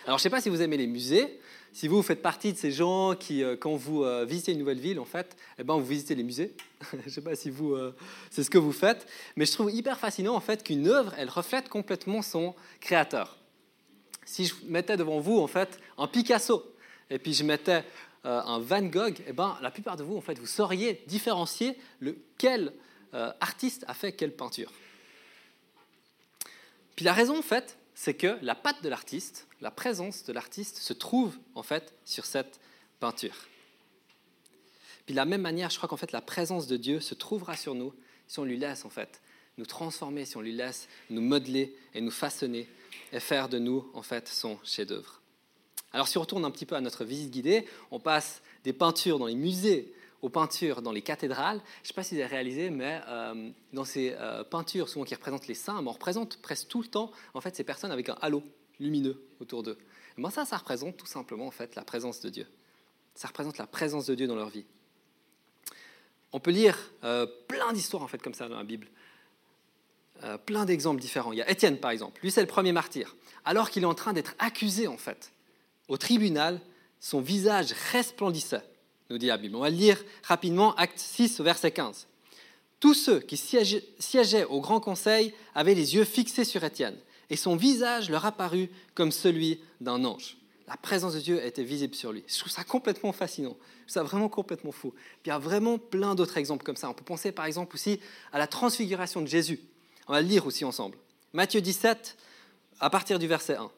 Alors 0.05 0.18
je 0.18 0.20
ne 0.20 0.25
sais 0.25 0.31
pas 0.31 0.40
si 0.40 0.49
vous 0.49 0.62
aimez 0.62 0.77
les 0.77 0.87
musées. 0.87 1.40
Si 1.76 1.88
vous, 1.88 2.02
faites 2.02 2.22
partie 2.22 2.54
de 2.54 2.56
ces 2.56 2.72
gens 2.72 3.14
qui, 3.14 3.44
euh, 3.44 3.54
quand 3.54 3.76
vous 3.76 4.02
euh, 4.02 4.24
visitez 4.24 4.52
une 4.52 4.60
nouvelle 4.60 4.80
ville, 4.80 4.98
en 4.98 5.04
fait, 5.04 5.36
eh 5.58 5.62
ben, 5.62 5.74
vous 5.74 5.84
visitez 5.84 6.14
les 6.14 6.22
musées. 6.22 6.54
je 6.92 7.04
ne 7.04 7.10
sais 7.10 7.20
pas 7.20 7.36
si 7.36 7.50
vous, 7.50 7.74
euh, 7.74 7.94
c'est 8.30 8.42
ce 8.42 8.48
que 8.48 8.56
vous 8.56 8.72
faites, 8.72 9.06
mais 9.36 9.44
je 9.44 9.52
trouve 9.52 9.70
hyper 9.70 9.98
fascinant 9.98 10.34
en 10.34 10.40
fait 10.40 10.64
qu'une 10.64 10.88
œuvre, 10.88 11.12
elle 11.18 11.28
reflète 11.28 11.68
complètement 11.68 12.22
son 12.22 12.54
créateur. 12.80 13.36
Si 14.24 14.46
je 14.46 14.54
mettais 14.64 14.96
devant 14.96 15.20
vous 15.20 15.38
en 15.38 15.46
fait 15.48 15.78
un 15.98 16.06
Picasso 16.06 16.64
et 17.10 17.18
puis 17.18 17.34
je 17.34 17.44
mettais 17.44 17.84
un 18.24 18.58
Van 18.58 18.80
Gogh, 18.80 19.18
eh 19.26 19.34
ben, 19.34 19.58
la 19.60 19.70
plupart 19.70 19.98
de 19.98 20.02
vous 20.02 20.16
en 20.16 20.22
fait, 20.22 20.38
vous 20.38 20.46
sauriez 20.46 21.04
différencier 21.06 21.76
lequel 22.00 22.72
artiste 23.12 23.84
a 23.86 23.92
fait 23.92 24.12
quelle 24.12 24.34
peinture. 24.34 24.72
Puis 26.96 27.04
la 27.04 27.12
raison 27.12 27.38
en 27.38 27.42
fait, 27.42 27.76
c'est 27.96 28.14
que 28.14 28.38
la 28.42 28.54
patte 28.54 28.82
de 28.85 28.90
l'artiste, 28.90 29.48
la 29.62 29.70
présence 29.70 30.22
de 30.24 30.32
l'artiste 30.35 30.76
se 30.76 30.92
trouve 30.92 31.37
en 31.54 31.62
fait 31.62 31.94
sur 32.04 32.26
cette 32.26 32.61
peinture. 33.00 33.35
Puis 35.06 35.14
de 35.14 35.16
la 35.16 35.24
même 35.24 35.40
manière, 35.40 35.70
je 35.70 35.78
crois 35.78 35.88
qu'en 35.88 35.96
fait 35.96 36.12
la 36.12 36.20
présence 36.20 36.66
de 36.66 36.76
Dieu 36.76 37.00
se 37.00 37.14
trouvera 37.14 37.56
sur 37.56 37.74
nous 37.74 37.94
si 38.28 38.38
on 38.38 38.44
lui 38.44 38.59
laisse 38.59 38.85
en 38.85 38.90
fait 38.90 39.22
nous 39.56 39.64
transformer, 39.64 40.26
si 40.26 40.37
on 40.37 40.42
lui 40.42 40.52
laisse 40.52 40.88
nous 41.09 41.22
modeler 41.22 41.74
et 41.94 42.02
nous 42.02 42.11
façonner 42.11 42.68
et 43.12 43.20
faire 43.20 43.48
de 43.48 43.59
nous 43.59 43.90
en 43.94 44.02
fait 44.02 44.28
son 44.28 44.59
chef-d'œuvre. 44.62 45.22
Alors 45.92 46.06
si 46.06 46.18
on 46.18 46.20
retourne 46.20 46.44
un 46.44 46.50
petit 46.50 46.66
peu 46.66 46.74
à 46.74 46.82
notre 46.82 47.06
visite 47.06 47.30
guidée, 47.30 47.66
on 47.90 47.98
passe 47.98 48.42
des 48.62 48.74
peintures 48.74 49.18
dans 49.18 49.26
les 49.26 49.35
musées 49.35 49.94
aux 50.26 50.28
peintures 50.28 50.82
dans 50.82 50.90
les 50.90 51.02
cathédrales. 51.02 51.60
Je 51.76 51.82
ne 51.82 51.86
sais 51.86 51.94
pas 51.94 52.02
si 52.02 52.16
vous 52.16 52.20
avez 52.20 52.28
réalisé, 52.28 52.68
mais 52.68 53.00
euh, 53.06 53.48
dans 53.72 53.84
ces 53.84 54.16
euh, 54.18 54.42
peintures, 54.42 54.88
souvent 54.88 55.04
qui 55.04 55.14
représentent 55.14 55.46
les 55.46 55.54
saints, 55.54 55.80
on 55.86 55.92
représente 55.92 56.42
presque 56.42 56.66
tout 56.66 56.82
le 56.82 56.88
temps 56.88 57.12
en 57.32 57.40
fait, 57.40 57.54
ces 57.54 57.62
personnes 57.62 57.92
avec 57.92 58.08
un 58.08 58.16
halo 58.20 58.42
lumineux 58.80 59.22
autour 59.38 59.62
d'eux. 59.62 59.78
moi, 60.16 60.32
ça, 60.32 60.44
ça 60.44 60.56
représente 60.56 60.96
tout 60.96 61.06
simplement 61.06 61.46
en 61.46 61.52
fait, 61.52 61.76
la 61.76 61.84
présence 61.84 62.20
de 62.20 62.28
Dieu. 62.28 62.48
Ça 63.14 63.28
représente 63.28 63.56
la 63.56 63.68
présence 63.68 64.06
de 64.06 64.16
Dieu 64.16 64.26
dans 64.26 64.34
leur 64.34 64.48
vie. 64.48 64.64
On 66.32 66.40
peut 66.40 66.50
lire 66.50 66.76
euh, 67.04 67.26
plein 67.46 67.72
d'histoires 67.72 68.02
en 68.02 68.08
fait, 68.08 68.20
comme 68.20 68.34
ça 68.34 68.48
dans 68.48 68.58
la 68.58 68.64
Bible. 68.64 68.88
plein 70.44 70.64
d'exemples 70.64 71.00
différents. 71.00 71.30
Il 71.30 71.38
y 71.38 71.42
a 71.42 71.48
Étienne, 71.48 71.78
par 71.78 71.92
exemple. 71.92 72.20
Lui, 72.20 72.32
c'est 72.32 72.40
le 72.40 72.48
premier 72.48 72.72
martyr. 72.72 73.14
Alors 73.44 73.70
qu'il 73.70 73.84
est 73.84 73.86
en 73.86 73.94
train 73.94 74.12
d'être 74.12 74.34
accusé, 74.40 74.88
en 74.88 74.96
fait, 74.96 75.30
au 75.86 75.96
tribunal, 75.98 76.60
son 76.98 77.20
visage 77.20 77.72
resplendissait 77.92 78.64
nous 79.10 79.18
dit 79.18 79.26
la 79.26 79.36
Bible. 79.36 79.56
On 79.56 79.60
va 79.60 79.70
lire 79.70 80.02
rapidement, 80.22 80.74
acte 80.74 80.98
6, 80.98 81.40
verset 81.40 81.70
15. 81.70 82.06
Tous 82.80 82.94
ceux 82.94 83.20
qui 83.20 83.36
siégeaient 83.36 84.44
au 84.44 84.60
grand 84.60 84.80
conseil 84.80 85.32
avaient 85.54 85.74
les 85.74 85.94
yeux 85.94 86.04
fixés 86.04 86.44
sur 86.44 86.62
Étienne, 86.62 86.96
et 87.30 87.36
son 87.36 87.56
visage 87.56 88.10
leur 88.10 88.26
apparut 88.26 88.68
comme 88.94 89.12
celui 89.12 89.60
d'un 89.80 90.04
ange. 90.04 90.36
La 90.68 90.76
présence 90.76 91.14
de 91.14 91.20
Dieu 91.20 91.44
était 91.44 91.62
visible 91.62 91.94
sur 91.94 92.12
lui. 92.12 92.24
Je 92.26 92.38
trouve 92.38 92.52
ça 92.52 92.64
complètement 92.64 93.12
fascinant. 93.12 93.56
Je 93.86 93.92
trouve 93.92 93.94
ça 93.94 94.02
vraiment 94.02 94.28
complètement 94.28 94.72
fou. 94.72 94.90
Puis 94.90 95.26
il 95.26 95.28
y 95.28 95.32
a 95.32 95.38
vraiment 95.38 95.78
plein 95.78 96.16
d'autres 96.16 96.38
exemples 96.38 96.64
comme 96.64 96.76
ça. 96.76 96.90
On 96.90 96.94
peut 96.94 97.04
penser 97.04 97.30
par 97.30 97.46
exemple 97.46 97.76
aussi 97.76 98.00
à 98.32 98.38
la 98.38 98.48
transfiguration 98.48 99.22
de 99.22 99.26
Jésus. 99.26 99.60
On 100.08 100.12
va 100.12 100.20
le 100.20 100.26
lire 100.26 100.44
aussi 100.44 100.64
ensemble. 100.64 100.98
Matthieu 101.32 101.60
17, 101.60 102.16
à 102.80 102.90
partir 102.90 103.20
du 103.20 103.28
verset 103.28 103.56
1. 103.56 103.70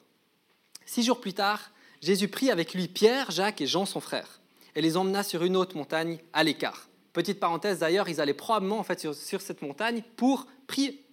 Six 0.86 1.02
jours 1.02 1.20
plus 1.20 1.34
tard, 1.34 1.70
Jésus 2.00 2.28
prit 2.28 2.50
avec 2.50 2.72
lui 2.72 2.88
Pierre, 2.88 3.30
Jacques 3.30 3.60
et 3.60 3.66
Jean, 3.66 3.84
son 3.84 4.00
frère 4.00 4.37
et 4.78 4.80
les 4.80 4.96
emmena 4.96 5.24
sur 5.24 5.42
une 5.42 5.56
autre 5.56 5.76
montagne 5.76 6.18
à 6.32 6.44
l'écart. 6.44 6.88
Petite 7.12 7.40
parenthèse 7.40 7.80
d'ailleurs, 7.80 8.08
ils 8.08 8.20
allaient 8.20 8.32
probablement 8.32 8.78
en 8.78 8.84
fait 8.84 9.00
sur, 9.00 9.40
cette 9.40 9.60
montagne 9.60 10.04
pour 10.14 10.46
prier. 10.68 11.04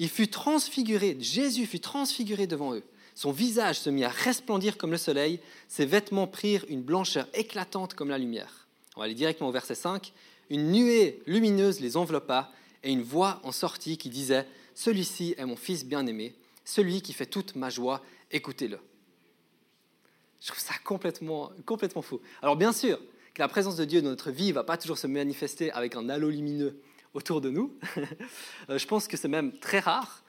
Il 0.00 0.08
fut 0.08 0.26
transfiguré, 0.26 1.16
Jésus 1.20 1.66
fut 1.66 1.78
transfiguré 1.78 2.48
devant 2.48 2.74
eux. 2.74 2.82
Son 3.14 3.30
visage 3.30 3.78
se 3.78 3.90
mit 3.90 4.02
à 4.02 4.08
resplendir 4.08 4.76
comme 4.76 4.90
le 4.90 4.96
soleil, 4.96 5.38
ses 5.68 5.86
vêtements 5.86 6.26
prirent 6.26 6.64
une 6.68 6.82
blancheur 6.82 7.28
éclatante 7.32 7.94
comme 7.94 8.08
la 8.08 8.18
lumière. 8.18 8.66
On 8.96 9.00
va 9.00 9.04
aller 9.04 9.14
directement 9.14 9.50
au 9.50 9.52
verset 9.52 9.76
5. 9.76 10.12
Une 10.50 10.72
nuée 10.72 11.22
lumineuse 11.26 11.78
les 11.78 11.96
enveloppa 11.96 12.50
et 12.82 12.90
une 12.90 13.02
voix 13.02 13.38
en 13.44 13.52
sortit 13.52 13.98
qui 13.98 14.10
disait 14.10 14.48
Celui-ci 14.74 15.36
est 15.38 15.46
mon 15.46 15.54
fils 15.54 15.84
bien-aimé, 15.84 16.34
celui 16.64 17.02
qui 17.02 17.12
fait 17.12 17.26
toute 17.26 17.54
ma 17.54 17.70
joie, 17.70 18.02
écoutez-le. 18.32 18.80
Je 20.46 20.52
trouve 20.52 20.62
ça 20.62 20.74
complètement, 20.84 21.50
complètement 21.64 22.02
fou. 22.02 22.20
Alors 22.40 22.54
bien 22.54 22.72
sûr 22.72 23.00
que 23.34 23.42
la 23.42 23.48
présence 23.48 23.74
de 23.74 23.84
Dieu 23.84 24.00
dans 24.00 24.10
notre 24.10 24.30
vie 24.30 24.50
ne 24.50 24.52
va 24.52 24.62
pas 24.62 24.76
toujours 24.76 24.96
se 24.96 25.08
manifester 25.08 25.72
avec 25.72 25.96
un 25.96 26.08
halo 26.08 26.30
lumineux 26.30 26.80
autour 27.14 27.40
de 27.40 27.50
nous. 27.50 27.76
Euh, 28.70 28.78
je 28.78 28.86
pense 28.86 29.08
que 29.08 29.16
c'est 29.16 29.28
même 29.28 29.58
très 29.58 29.80
rare. 29.80 30.24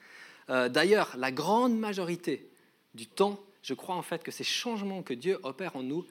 Euh, 0.50 0.68
d'ailleurs, 0.68 1.16
la 1.16 1.30
grande 1.30 1.78
majorité 1.78 2.50
du 2.94 3.06
temps, 3.06 3.38
je 3.62 3.74
crois 3.74 3.94
en 3.94 4.02
fait 4.02 4.24
que 4.24 4.32
ces 4.32 4.44
changements 4.44 5.02
que 5.04 5.14
Dieu 5.14 5.38
opère 5.44 5.76
en 5.76 5.84
nous, 5.84 6.04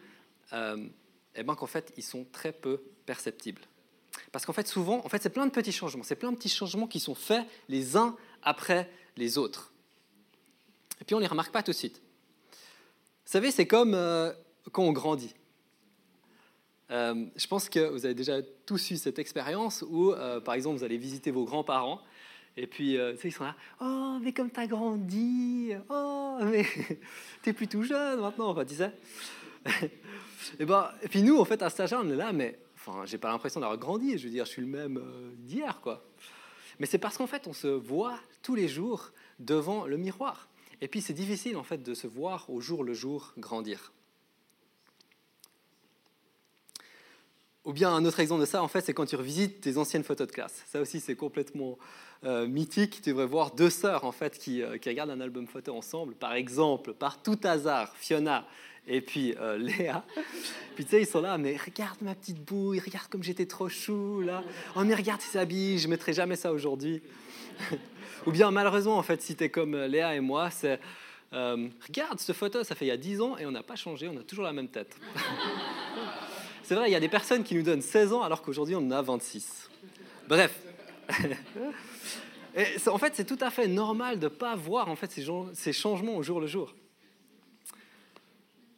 euh, 0.54 0.88
eh 1.36 1.44
ben, 1.44 1.56
qu'en 1.56 1.68
fait, 1.68 1.94
ils 1.98 2.04
sont 2.04 2.26
très 2.32 2.54
peu 2.54 2.82
perceptibles. 3.06 3.64
Parce 4.32 4.46
qu'en 4.46 4.54
fait, 4.54 4.68
souvent, 4.68 5.06
en 5.06 5.10
fait, 5.10 5.22
c'est 5.22 5.30
plein 5.30 5.46
de 5.46 5.52
petits 5.52 5.74
changements. 5.74 6.04
C'est 6.04 6.16
plein 6.16 6.32
de 6.32 6.38
petits 6.38 6.50
changements 6.50 6.88
qui 6.88 7.02
sont 7.02 7.16
faits 7.16 7.46
les 7.68 7.98
uns 7.98 8.16
après 8.42 8.90
les 9.18 9.38
autres. 9.38 9.74
Et 11.02 11.04
puis, 11.04 11.14
on 11.14 11.20
ne 11.20 11.24
les 11.24 11.30
remarque 11.30 11.52
pas 11.52 11.64
tout 11.64 11.72
de 11.72 11.78
suite. 11.78 12.02
Vous 13.28 13.34
savez, 13.34 13.52
c'est 13.52 13.68
comme 13.68 13.94
euh, 13.94 14.32
quand 14.72 14.84
on 14.84 14.94
grandit. 14.94 15.36
Euh, 16.92 17.26
je 17.36 17.46
pense 17.48 17.68
que 17.68 17.90
vous 17.90 18.06
avez 18.06 18.14
déjà 18.14 18.42
tous 18.66 18.92
eu 18.92 18.96
cette 18.96 19.20
expérience 19.20 19.84
où, 19.90 20.14
euh, 20.14 20.40
par 20.40 20.54
exemple, 20.54 20.78
vous 20.78 20.86
allez 20.86 20.98
visiter 20.98 21.30
vos 21.32 21.44
grands-parents 21.44 22.00
et 22.56 22.68
puis, 22.68 22.94
ils 22.94 23.32
sont 23.34 23.44
là, 23.44 23.56
oh, 23.82 24.18
mais 24.22 24.32
comme 24.32 24.50
tu 24.50 24.60
as 24.62 24.66
grandi, 24.66 25.74
oh, 25.90 26.40
mais 26.42 26.66
tu 27.44 27.50
es 27.50 27.54
plus 27.54 27.68
tout 27.68 27.84
jeune 27.84 28.22
maintenant, 28.22 28.52
enfin, 28.52 28.64
tu 28.64 28.76
sais. 28.76 28.94
et, 30.60 30.66
ben, 30.66 30.90
et 31.04 31.10
puis 31.10 31.22
nous, 31.22 31.38
en 31.38 31.46
fait, 31.46 31.62
à 31.62 31.70
cet 31.70 31.82
âge-là, 31.82 32.02
on 32.04 32.10
est 32.10 32.16
là, 32.16 32.32
mais 32.32 32.58
enfin, 32.76 33.06
j'ai 33.06 33.18
pas 33.18 33.30
l'impression 33.30 33.60
d'avoir 33.60 33.78
grandi, 33.78 34.18
je 34.18 34.24
veux 34.24 34.32
dire, 34.32 34.46
je 34.46 34.52
suis 34.52 34.62
le 34.62 34.70
même 34.70 35.04
d'hier, 35.40 35.82
quoi. 35.82 36.04
Mais 36.80 36.86
c'est 36.86 36.98
parce 36.98 37.18
qu'en 37.18 37.28
fait, 37.28 37.46
on 37.46 37.54
se 37.54 37.68
voit 37.68 38.18
tous 38.42 38.56
les 38.56 38.70
jours 38.70 39.12
devant 39.38 39.86
le 39.86 39.98
miroir. 39.98 40.48
Et 40.82 40.88
puis 40.88 41.02
c'est 41.02 41.14
difficile 41.14 41.58
en 41.58 41.64
fait 41.64 41.82
de 41.82 41.94
se 41.94 42.08
voir 42.08 42.50
au 42.50 42.62
jour 42.62 42.84
le 42.84 42.94
jour 42.94 43.34
grandir. 43.38 43.92
Ou 47.68 47.74
bien 47.74 47.94
un 47.94 48.06
autre 48.06 48.22
exemple 48.22 48.40
de 48.40 48.46
ça, 48.46 48.64
en 48.64 48.70
fait, 48.70 48.80
c'est 48.80 48.94
quand 48.94 49.06
tu 49.06 49.18
revisites 49.18 49.60
tes 49.60 49.78
anciennes 49.78 50.06
photos 50.06 50.26
de 50.28 50.32
classe. 50.32 50.64
Ça 50.72 50.80
aussi, 50.80 51.02
c'est 51.02 51.18
complètement 51.18 51.78
euh, 52.24 52.48
mythique. 52.48 53.02
Tu 53.02 53.10
devrais 53.10 53.26
voir 53.26 53.54
deux 53.54 53.70
sœurs 53.70 54.06
en 54.06 54.14
fait 54.14 54.38
qui, 54.38 54.62
euh, 54.62 54.78
qui, 54.78 54.88
regardent 54.88 55.10
un 55.10 55.20
album 55.20 55.48
photo 55.48 55.76
ensemble. 55.76 56.16
Par 56.16 56.32
exemple, 56.34 56.94
par 56.94 57.22
tout 57.22 57.38
hasard, 57.44 57.94
Fiona 57.98 58.48
et 58.88 59.02
puis 59.02 59.36
euh, 59.38 59.58
Léa. 59.58 60.06
Puis 60.76 60.86
tu 60.86 60.92
sais, 60.92 61.02
ils 61.02 61.06
sont 61.06 61.20
là, 61.20 61.38
mais 61.38 61.58
regarde 61.58 61.98
ma 62.02 62.16
petite 62.16 62.42
bouille, 62.42 62.80
regarde 62.80 63.08
comme 63.10 63.24
j'étais 63.24 63.46
trop 63.46 63.68
chou 63.68 64.22
là. 64.22 64.46
Oh 64.78 64.86
mais 64.86 64.96
regarde 64.96 65.20
ses 65.20 65.38
habits, 65.38 65.78
je 65.78 65.90
mettrai 65.90 66.14
jamais 66.14 66.38
ça 66.38 66.54
aujourd'hui. 66.54 67.02
Ou 68.26 68.32
bien 68.32 68.52
malheureusement, 68.52 68.98
en 68.98 69.04
fait, 69.04 69.22
si 69.22 69.36
tu 69.36 69.44
es 69.44 69.50
comme 69.50 69.76
euh, 69.76 69.88
Léa 69.88 70.16
et 70.16 70.20
moi, 70.20 70.50
c'est 70.50 70.80
euh, 71.34 71.68
regarde 71.86 72.20
cette 72.20 72.36
photo, 72.36 72.64
ça 72.64 72.76
fait 72.76 72.86
il 72.86 72.90
y 72.90 72.92
a 72.92 72.98
10 72.98 73.22
ans 73.22 73.38
et 73.38 73.46
on 73.46 73.52
n'a 73.52 73.64
pas 73.64 73.76
changé, 73.76 74.08
on 74.08 74.18
a 74.18 74.24
toujours 74.24 74.46
la 74.46 74.54
même 74.54 74.70
tête. 74.70 74.98
c'est 76.64 76.76
vrai, 76.76 76.90
il 76.90 76.94
y 76.94 76.96
a 76.96 77.00
des 77.00 77.10
personnes 77.10 77.44
qui 77.44 77.56
nous 77.56 77.64
donnent 77.64 77.82
16 77.82 78.14
ans 78.14 78.22
alors 78.22 78.42
qu'aujourd'hui 78.42 78.76
on 78.76 78.80
en 78.80 78.92
a 78.92 79.02
26. 79.02 79.70
Bref. 80.28 80.58
et 82.56 82.66
en 82.88 82.98
fait, 82.98 83.14
c'est 83.16 83.26
tout 83.26 83.38
à 83.42 83.50
fait 83.50 83.68
normal 83.68 84.20
de 84.20 84.26
ne 84.26 84.30
pas 84.30 84.56
voir 84.56 84.90
en 84.90 84.96
fait, 84.96 85.12
ces, 85.12 85.26
ces 85.54 85.74
changements 85.74 86.16
au 86.16 86.24
jour 86.24 86.40
le 86.40 86.48
jour. 86.48 86.74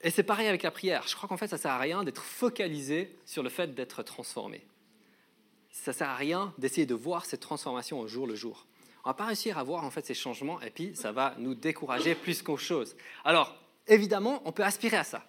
Et 0.02 0.12
c'est 0.12 0.24
pareil 0.24 0.48
avec 0.48 0.64
la 0.64 0.72
prière. 0.72 1.04
Je 1.08 1.16
crois 1.16 1.28
qu'en 1.28 1.38
fait, 1.38 1.48
ça 1.48 1.58
sert 1.58 1.72
à 1.72 1.78
rien 1.78 2.04
d'être 2.04 2.24
focalisé 2.24 3.16
sur 3.26 3.44
le 3.44 3.50
fait 3.50 3.76
d'être 3.76 4.02
transformé. 4.02 4.66
Ça 5.72 5.92
ne 5.92 5.96
sert 5.96 6.10
à 6.10 6.16
rien 6.16 6.54
d'essayer 6.58 6.86
de 6.88 6.96
voir 6.96 7.26
cette 7.26 7.42
transformation 7.42 8.00
au 8.00 8.08
jour 8.08 8.26
le 8.26 8.36
jour 8.36 8.66
on 9.04 9.10
va 9.10 9.14
pas 9.14 9.26
réussir 9.26 9.58
à 9.58 9.64
voir 9.64 9.84
en 9.84 9.90
fait 9.90 10.06
ces 10.06 10.14
changements 10.14 10.60
et 10.62 10.70
puis 10.70 10.96
ça 10.96 11.12
va 11.12 11.36
nous 11.38 11.56
décourager 11.56 12.16
plus 12.16 12.42
qu'autre 12.42 12.62
chose. 12.62 12.96
Alors, 13.24 13.56
évidemment, 13.88 14.42
on 14.46 14.52
peut 14.52 14.64
aspirer 14.64 14.98
à 14.98 15.04
ça. 15.04 15.26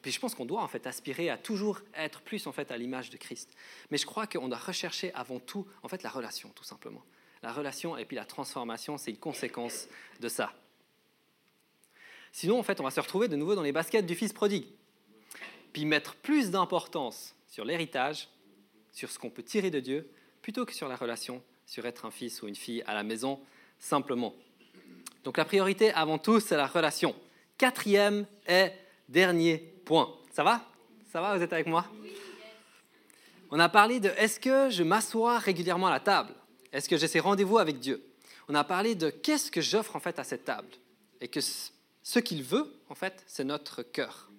puis 0.00 0.10
je 0.10 0.18
pense 0.18 0.34
qu'on 0.34 0.46
doit 0.46 0.62
en 0.62 0.68
fait 0.68 0.86
aspirer 0.86 1.30
à 1.30 1.36
toujours 1.36 1.80
être 1.94 2.22
plus 2.22 2.46
en 2.46 2.52
fait 2.52 2.70
à 2.70 2.76
l'image 2.76 3.10
de 3.10 3.16
Christ. 3.16 3.54
Mais 3.90 3.98
je 3.98 4.06
crois 4.06 4.26
qu'on 4.26 4.48
doit 4.48 4.58
rechercher 4.58 5.12
avant 5.14 5.38
tout 5.38 5.66
en 5.82 5.88
fait 5.88 6.02
la 6.02 6.10
relation, 6.10 6.50
tout 6.54 6.64
simplement. 6.64 7.02
La 7.42 7.52
relation 7.52 7.96
et 7.96 8.04
puis 8.04 8.16
la 8.16 8.24
transformation, 8.24 8.96
c'est 8.96 9.10
une 9.10 9.18
conséquence 9.18 9.88
de 10.20 10.28
ça. 10.28 10.52
Sinon, 12.32 12.58
en 12.58 12.62
fait, 12.62 12.80
on 12.80 12.84
va 12.84 12.90
se 12.90 13.00
retrouver 13.00 13.28
de 13.28 13.36
nouveau 13.36 13.54
dans 13.54 13.62
les 13.62 13.72
baskets 13.72 14.06
du 14.06 14.14
fils 14.14 14.32
prodigue. 14.32 14.66
puis 15.72 15.84
mettre 15.84 16.14
plus 16.16 16.50
d'importance 16.50 17.34
sur 17.48 17.64
l'héritage, 17.64 18.28
sur 18.92 19.10
ce 19.10 19.18
qu'on 19.18 19.30
peut 19.30 19.42
tirer 19.42 19.70
de 19.70 19.80
Dieu, 19.80 20.10
plutôt 20.42 20.64
que 20.64 20.74
sur 20.74 20.88
la 20.88 20.96
relation, 20.96 21.42
sur 21.72 21.86
être 21.86 22.04
un 22.04 22.10
fils 22.10 22.42
ou 22.42 22.48
une 22.48 22.54
fille 22.54 22.82
à 22.86 22.92
la 22.92 23.02
maison, 23.02 23.40
simplement. 23.78 24.34
Donc 25.24 25.38
la 25.38 25.46
priorité 25.46 25.90
avant 25.94 26.18
tout, 26.18 26.38
c'est 26.38 26.58
la 26.58 26.66
relation. 26.66 27.16
Quatrième 27.56 28.26
et 28.46 28.68
dernier 29.08 29.56
point. 29.86 30.14
Ça 30.34 30.44
va? 30.44 30.68
Ça 31.10 31.22
va? 31.22 31.34
Vous 31.34 31.42
êtes 31.42 31.52
avec 31.54 31.66
moi? 31.66 31.86
On 33.50 33.58
a 33.58 33.70
parlé 33.70 34.00
de 34.00 34.10
est-ce 34.18 34.38
que 34.38 34.68
je 34.68 34.82
m'assois 34.82 35.38
régulièrement 35.38 35.86
à 35.86 35.92
la 35.92 36.00
table? 36.00 36.34
Est-ce 36.74 36.90
que 36.90 36.98
j'ai 36.98 37.08
ces 37.08 37.20
rendez-vous 37.20 37.56
avec 37.56 37.80
Dieu? 37.80 38.04
On 38.48 38.54
a 38.54 38.64
parlé 38.64 38.94
de 38.94 39.08
qu'est-ce 39.08 39.50
que 39.50 39.62
j'offre 39.62 39.96
en 39.96 40.00
fait 40.00 40.18
à 40.18 40.24
cette 40.24 40.44
table? 40.44 40.68
Et 41.22 41.28
que 41.28 41.40
ce 41.40 42.18
qu'il 42.18 42.42
veut, 42.42 42.70
en 42.90 42.94
fait, 42.94 43.24
c'est 43.26 43.44
notre 43.44 43.82
cœur. 43.82 44.30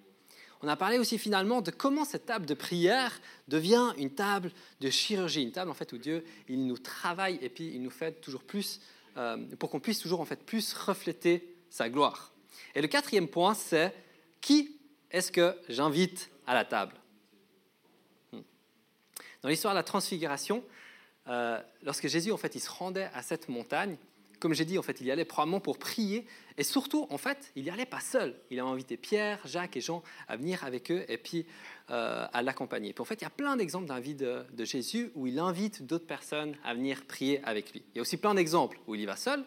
On 0.64 0.68
a 0.68 0.76
parlé 0.76 0.98
aussi 0.98 1.18
finalement 1.18 1.60
de 1.60 1.70
comment 1.70 2.06
cette 2.06 2.24
table 2.24 2.46
de 2.46 2.54
prière 2.54 3.20
devient 3.48 3.92
une 3.98 4.08
table 4.08 4.50
de 4.80 4.88
chirurgie, 4.88 5.42
une 5.42 5.52
table 5.52 5.70
en 5.70 5.74
fait 5.74 5.92
où 5.92 5.98
Dieu 5.98 6.24
il 6.48 6.66
nous 6.66 6.78
travaille 6.78 7.38
et 7.42 7.50
puis 7.50 7.70
il 7.74 7.82
nous 7.82 7.90
fait 7.90 8.12
toujours 8.22 8.42
plus 8.42 8.80
euh, 9.18 9.36
pour 9.58 9.68
qu'on 9.68 9.78
puisse 9.78 9.98
toujours 9.98 10.22
en 10.22 10.24
fait 10.24 10.42
plus 10.42 10.72
refléter 10.72 11.54
sa 11.68 11.90
gloire. 11.90 12.32
Et 12.74 12.80
le 12.80 12.88
quatrième 12.88 13.28
point, 13.28 13.52
c'est 13.52 13.94
qui 14.40 14.74
est-ce 15.10 15.30
que 15.30 15.54
j'invite 15.68 16.30
à 16.46 16.54
la 16.54 16.64
table? 16.64 16.94
Hmm. 18.32 18.40
Dans 19.42 19.50
l'histoire 19.50 19.74
de 19.74 19.78
la 19.78 19.84
transfiguration, 19.84 20.64
euh, 21.28 21.60
lorsque 21.82 22.06
Jésus 22.06 22.32
en 22.32 22.38
fait 22.38 22.54
il 22.54 22.60
se 22.60 22.70
rendait 22.70 23.10
à 23.12 23.20
cette 23.20 23.50
montagne, 23.50 23.98
comme 24.44 24.52
j'ai 24.52 24.66
dit, 24.66 24.78
en 24.78 24.82
fait, 24.82 25.00
il 25.00 25.06
y 25.06 25.10
allait 25.10 25.24
probablement 25.24 25.58
pour 25.58 25.78
prier. 25.78 26.26
Et 26.58 26.64
surtout, 26.64 27.06
en 27.08 27.16
fait, 27.16 27.50
il 27.56 27.62
n'y 27.64 27.70
allait 27.70 27.86
pas 27.86 28.00
seul. 28.00 28.38
Il 28.50 28.60
a 28.60 28.64
invité 28.64 28.98
Pierre, 28.98 29.40
Jacques 29.46 29.78
et 29.78 29.80
Jean 29.80 30.02
à 30.28 30.36
venir 30.36 30.62
avec 30.64 30.90
eux 30.90 31.02
et 31.08 31.16
puis 31.16 31.46
euh, 31.88 32.26
à 32.30 32.42
l'accompagner. 32.42 32.92
Puis 32.92 33.00
en 33.00 33.06
fait, 33.06 33.14
il 33.14 33.22
y 33.22 33.26
a 33.26 33.30
plein 33.30 33.56
d'exemples 33.56 33.88
la 33.88 34.00
vie 34.00 34.14
de, 34.14 34.44
Jésus 34.58 35.10
où 35.14 35.26
il 35.26 35.38
invite 35.38 35.86
d'autres 35.86 36.06
personnes 36.06 36.58
à 36.62 36.74
venir 36.74 37.06
prier 37.06 37.42
avec 37.42 37.72
lui. 37.72 37.86
Il 37.94 37.96
y 37.96 37.98
a 38.00 38.02
aussi 38.02 38.18
plein 38.18 38.34
d'exemples 38.34 38.78
où 38.86 38.94
il 38.94 39.00
y 39.00 39.06
va 39.06 39.16
seul. 39.16 39.40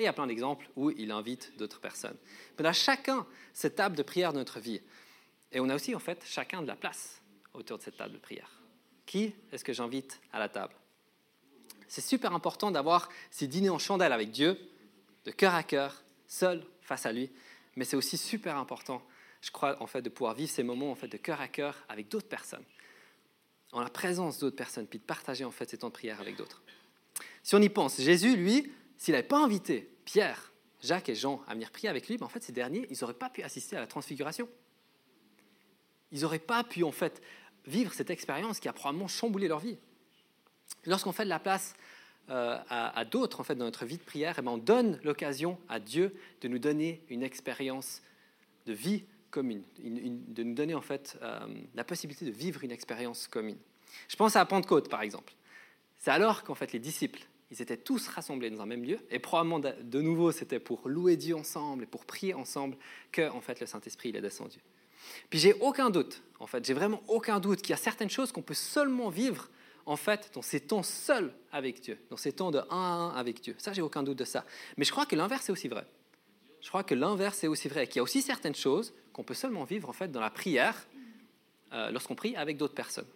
Et 0.00 0.02
il 0.02 0.04
y 0.06 0.08
a 0.08 0.12
plein 0.12 0.26
d'exemples 0.26 0.68
où 0.74 0.90
il 0.90 1.12
invite 1.12 1.56
d'autres 1.56 1.78
personnes. 1.78 2.16
Mais 2.58 2.64
là, 2.64 2.72
chacun 2.72 3.28
cette 3.52 3.76
table 3.76 3.94
de 3.94 4.02
prière 4.02 4.32
de 4.32 4.38
notre 4.38 4.58
vie. 4.58 4.80
Et 5.52 5.60
on 5.60 5.68
a 5.68 5.76
aussi, 5.76 5.94
en 5.94 6.00
fait, 6.00 6.24
chacun 6.26 6.60
de 6.60 6.66
la 6.66 6.74
place 6.74 7.22
autour 7.54 7.78
de 7.78 7.84
cette 7.84 7.98
table 7.98 8.14
de 8.14 8.18
prière. 8.18 8.50
Qui 9.06 9.32
est-ce 9.52 9.62
que 9.62 9.72
j'invite 9.72 10.20
à 10.32 10.40
la 10.40 10.48
table? 10.48 10.74
C'est 11.90 12.00
super 12.00 12.32
important 12.32 12.70
d'avoir 12.70 13.08
ces 13.32 13.48
dîners 13.48 13.68
en 13.68 13.80
chandelle 13.80 14.12
avec 14.12 14.30
Dieu, 14.30 14.56
de 15.24 15.32
cœur 15.32 15.54
à 15.56 15.64
cœur, 15.64 16.04
seul 16.28 16.64
face 16.82 17.04
à 17.04 17.12
lui. 17.12 17.30
Mais 17.74 17.84
c'est 17.84 17.96
aussi 17.96 18.16
super 18.16 18.56
important, 18.56 19.02
je 19.40 19.50
crois, 19.50 19.76
en 19.82 19.88
fait, 19.88 20.00
de 20.00 20.08
pouvoir 20.08 20.34
vivre 20.34 20.50
ces 20.50 20.62
moments 20.62 20.92
en 20.92 20.94
fait, 20.94 21.08
de 21.08 21.16
cœur 21.16 21.40
à 21.40 21.48
cœur 21.48 21.84
avec 21.88 22.08
d'autres 22.08 22.28
personnes, 22.28 22.62
en 23.72 23.80
la 23.80 23.90
présence 23.90 24.38
d'autres 24.38 24.54
personnes, 24.54 24.86
puis 24.86 25.00
de 25.00 25.04
partager 25.04 25.44
en 25.44 25.50
fait 25.50 25.68
ces 25.68 25.78
temps 25.78 25.88
de 25.88 25.92
prière 25.92 26.20
avec 26.20 26.36
d'autres. 26.36 26.62
Si 27.42 27.56
on 27.56 27.60
y 27.60 27.68
pense, 27.68 28.00
Jésus, 28.00 28.36
lui, 28.36 28.72
s'il 28.96 29.12
n'avait 29.12 29.26
pas 29.26 29.42
invité 29.42 29.90
Pierre, 30.04 30.52
Jacques 30.82 31.08
et 31.08 31.16
Jean 31.16 31.42
à 31.48 31.54
venir 31.54 31.72
prier 31.72 31.88
avec 31.88 32.08
lui, 32.08 32.18
ben, 32.18 32.26
en 32.26 32.28
fait, 32.28 32.42
ces 32.44 32.52
derniers, 32.52 32.86
ils 32.88 32.98
n'auraient 33.00 33.14
pas 33.14 33.30
pu 33.30 33.42
assister 33.42 33.76
à 33.76 33.80
la 33.80 33.88
transfiguration. 33.88 34.48
Ils 36.12 36.20
n'auraient 36.20 36.38
pas 36.38 36.62
pu, 36.62 36.84
en 36.84 36.92
fait, 36.92 37.20
vivre 37.66 37.92
cette 37.92 38.10
expérience 38.10 38.60
qui 38.60 38.68
a 38.68 38.72
probablement 38.72 39.08
chamboulé 39.08 39.48
leur 39.48 39.58
vie. 39.58 39.76
Lorsqu'on 40.86 41.12
fait 41.12 41.24
de 41.24 41.28
la 41.28 41.38
place 41.38 41.74
euh, 42.30 42.58
à, 42.68 43.04
d'autres 43.04 43.40
en 43.40 43.44
fait, 43.44 43.54
dans 43.54 43.64
notre 43.64 43.84
vie 43.84 43.98
de 43.98 44.02
prière, 44.02 44.36
eh 44.38 44.42
ben, 44.42 44.52
on 44.52 44.58
donne 44.58 45.00
l'occasion 45.02 45.58
à 45.68 45.80
Dieu 45.80 46.14
de 46.42 46.48
nous 46.48 46.58
donner 46.58 47.02
une 47.08 47.22
expérience 47.22 48.02
de 48.66 48.72
vie 48.72 49.04
commune, 49.30 49.62
de 49.78 50.42
nous 50.42 50.54
donner 50.54 50.74
en 50.74 50.80
fait 50.80 51.18
euh, 51.22 51.40
la 51.74 51.84
possibilité 51.84 52.24
de 52.24 52.30
vivre 52.30 52.62
une 52.64 52.70
expérience 52.70 53.26
commune. 53.26 53.58
Je 54.08 54.16
pense 54.16 54.36
à 54.36 54.44
Pentecôte 54.44 54.88
par 54.88 55.02
exemple. 55.02 55.32
C'est 55.98 56.10
alors 56.10 56.44
qu'en 56.44 56.54
fait 56.54 56.72
les 56.72 56.78
disciples, 56.78 57.20
ils 57.50 57.60
étaient 57.60 57.76
tous 57.76 58.06
rassemblés 58.08 58.48
dans 58.50 58.62
un 58.62 58.66
même 58.66 58.84
lieu, 58.84 58.98
et 59.10 59.18
probablement 59.18 59.58
de, 59.58 60.00
nouveau 60.00 60.30
c'était 60.30 60.60
pour 60.60 60.88
louer 60.88 61.16
Dieu 61.16 61.34
ensemble 61.34 61.82
et 61.82 61.86
pour 61.86 62.04
prier 62.04 62.34
ensemble 62.34 62.76
que 63.10 63.28
en 63.28 63.40
fait 63.40 63.58
le 63.60 63.66
Saint-Esprit 63.66 64.10
il 64.10 64.16
est 64.16 64.20
descendu. 64.20 64.58
Puis 65.30 65.38
j'ai 65.38 65.54
aucun 65.54 65.90
doute, 65.90 66.22
en 66.38 66.46
fait, 66.46 66.64
j'ai 66.64 66.74
vraiment 66.74 67.02
aucun 67.08 67.40
doute 67.40 67.60
qu'il 67.60 67.70
y 67.70 67.72
a 67.72 67.78
certaines 67.78 68.10
choses 68.10 68.30
qu'on 68.30 68.42
peut 68.42 68.54
seulement 68.54 69.08
vivre 69.08 69.48
en 69.86 69.96
fait, 69.96 70.30
dans 70.34 70.42
ces 70.42 70.60
temps 70.60 70.82
seuls 70.82 71.32
avec 71.52 71.80
Dieu, 71.80 71.98
dans 72.10 72.16
ces 72.16 72.32
temps 72.32 72.50
de 72.50 72.58
un 72.58 72.64
à 72.70 72.76
un 72.76 73.10
avec 73.10 73.40
Dieu. 73.40 73.54
Ça, 73.58 73.72
j'ai 73.72 73.82
aucun 73.82 74.02
doute 74.02 74.18
de 74.18 74.24
ça. 74.24 74.44
Mais 74.76 74.84
je 74.84 74.92
crois 74.92 75.06
que 75.06 75.16
l'inverse 75.16 75.48
est 75.48 75.52
aussi 75.52 75.68
vrai. 75.68 75.86
Je 76.60 76.68
crois 76.68 76.84
que 76.84 76.94
l'inverse 76.94 77.42
est 77.42 77.48
aussi 77.48 77.68
vrai, 77.68 77.86
qu'il 77.86 77.96
y 77.96 78.00
a 78.00 78.02
aussi 78.02 78.22
certaines 78.22 78.54
choses 78.54 78.92
qu'on 79.12 79.24
peut 79.24 79.34
seulement 79.34 79.64
vivre 79.64 79.88
en 79.88 79.92
fait 79.92 80.12
dans 80.12 80.20
la 80.20 80.30
prière 80.30 80.86
euh, 81.72 81.90
lorsqu'on 81.90 82.14
prie 82.14 82.36
avec 82.36 82.56
d'autres 82.56 82.74
personnes, 82.74 83.06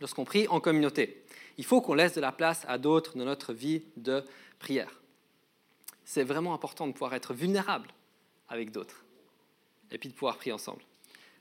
lorsqu'on 0.00 0.24
prie 0.24 0.48
en 0.48 0.60
communauté. 0.60 1.24
Il 1.58 1.64
faut 1.64 1.80
qu'on 1.80 1.94
laisse 1.94 2.14
de 2.14 2.20
la 2.20 2.32
place 2.32 2.64
à 2.68 2.78
d'autres 2.78 3.16
dans 3.16 3.24
notre 3.24 3.52
vie 3.52 3.82
de 3.96 4.24
prière. 4.58 5.00
C'est 6.04 6.24
vraiment 6.24 6.52
important 6.54 6.86
de 6.86 6.92
pouvoir 6.92 7.14
être 7.14 7.32
vulnérable 7.32 7.88
avec 8.48 8.70
d'autres 8.70 9.04
et 9.90 9.98
puis 9.98 10.08
de 10.08 10.14
pouvoir 10.14 10.36
prier 10.36 10.52
ensemble. 10.52 10.82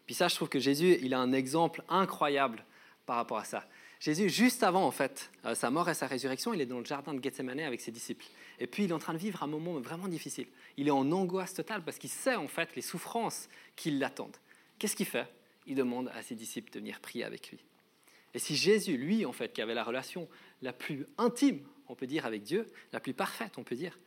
Puis 0.05 0.15
ça, 0.15 0.27
je 0.27 0.35
trouve 0.35 0.49
que 0.49 0.59
Jésus, 0.59 0.97
il 1.01 1.13
a 1.13 1.19
un 1.19 1.33
exemple 1.33 1.83
incroyable 1.89 2.63
par 3.05 3.17
rapport 3.17 3.37
à 3.37 3.43
ça. 3.43 3.65
Jésus, 4.05 4.29
juste 4.29 4.61
avant 4.61 4.85
en 4.85 4.91
fait 4.91 5.31
euh, 5.45 5.55
sa 5.55 5.71
mort 5.71 5.89
et 5.89 5.95
sa 5.95 6.05
résurrection, 6.05 6.53
il 6.53 6.61
est 6.61 6.67
dans 6.67 6.77
le 6.77 6.85
jardin 6.85 7.15
de 7.15 7.23
Gethsemane 7.23 7.61
avec 7.61 7.81
ses 7.81 7.89
disciples. 7.89 8.23
Et 8.59 8.67
puis 8.67 8.83
il 8.83 8.91
est 8.91 8.93
en 8.93 8.99
train 8.99 9.13
de 9.13 9.17
vivre 9.17 9.41
un 9.41 9.47
moment 9.47 9.79
vraiment 9.79 10.07
difficile. 10.07 10.45
Il 10.77 10.87
est 10.87 10.91
en 10.91 11.11
angoisse 11.11 11.55
totale 11.55 11.83
parce 11.83 11.97
qu'il 11.97 12.11
sait 12.11 12.35
en 12.35 12.47
fait 12.47 12.75
les 12.75 12.83
souffrances 12.83 13.49
qui 13.75 13.89
l'attendent. 13.89 14.37
Qu'est-ce 14.77 14.95
qu'il 14.95 15.07
fait? 15.07 15.27
Il 15.65 15.73
demande 15.73 16.11
à 16.13 16.21
ses 16.21 16.35
disciples 16.35 16.71
de 16.71 16.77
venir 16.77 16.99
prier 16.99 17.23
avec 17.23 17.49
lui. 17.49 17.57
Et 18.35 18.37
si 18.37 18.55
Jésus, 18.55 18.95
lui 18.95 19.25
en 19.25 19.31
fait, 19.31 19.51
qui 19.53 19.63
avait 19.63 19.73
la 19.73 19.83
relation 19.83 20.29
la 20.61 20.71
plus 20.71 21.07
intime, 21.17 21.61
on 21.87 21.95
peut 21.95 22.05
dire, 22.05 22.27
avec 22.27 22.43
Dieu, 22.43 22.71
la 22.93 22.99
plus 22.99 23.15
parfaite, 23.15 23.57
on 23.57 23.63
peut 23.63 23.75
dire, 23.75 23.97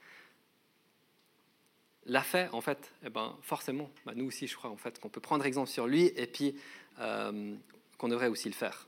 l'a 2.07 2.23
fait, 2.23 2.49
en 2.53 2.61
fait, 2.61 2.93
eh 3.05 3.11
ben, 3.11 3.37
forcément, 3.43 3.91
bah, 4.07 4.13
nous 4.15 4.27
aussi, 4.27 4.47
je 4.47 4.55
crois, 4.55 4.71
en 4.71 4.77
fait, 4.77 5.01
qu'on 5.01 5.09
peut 5.09 5.21
prendre 5.21 5.45
exemple 5.45 5.71
sur 5.71 5.89
lui 5.89 6.13
et 6.15 6.29
puis 6.29 6.55
euh, 7.01 7.57
qu'on 7.97 8.09
devrait 8.09 8.29
aussi 8.29 8.49
le 8.49 8.55
faire. 8.55 8.88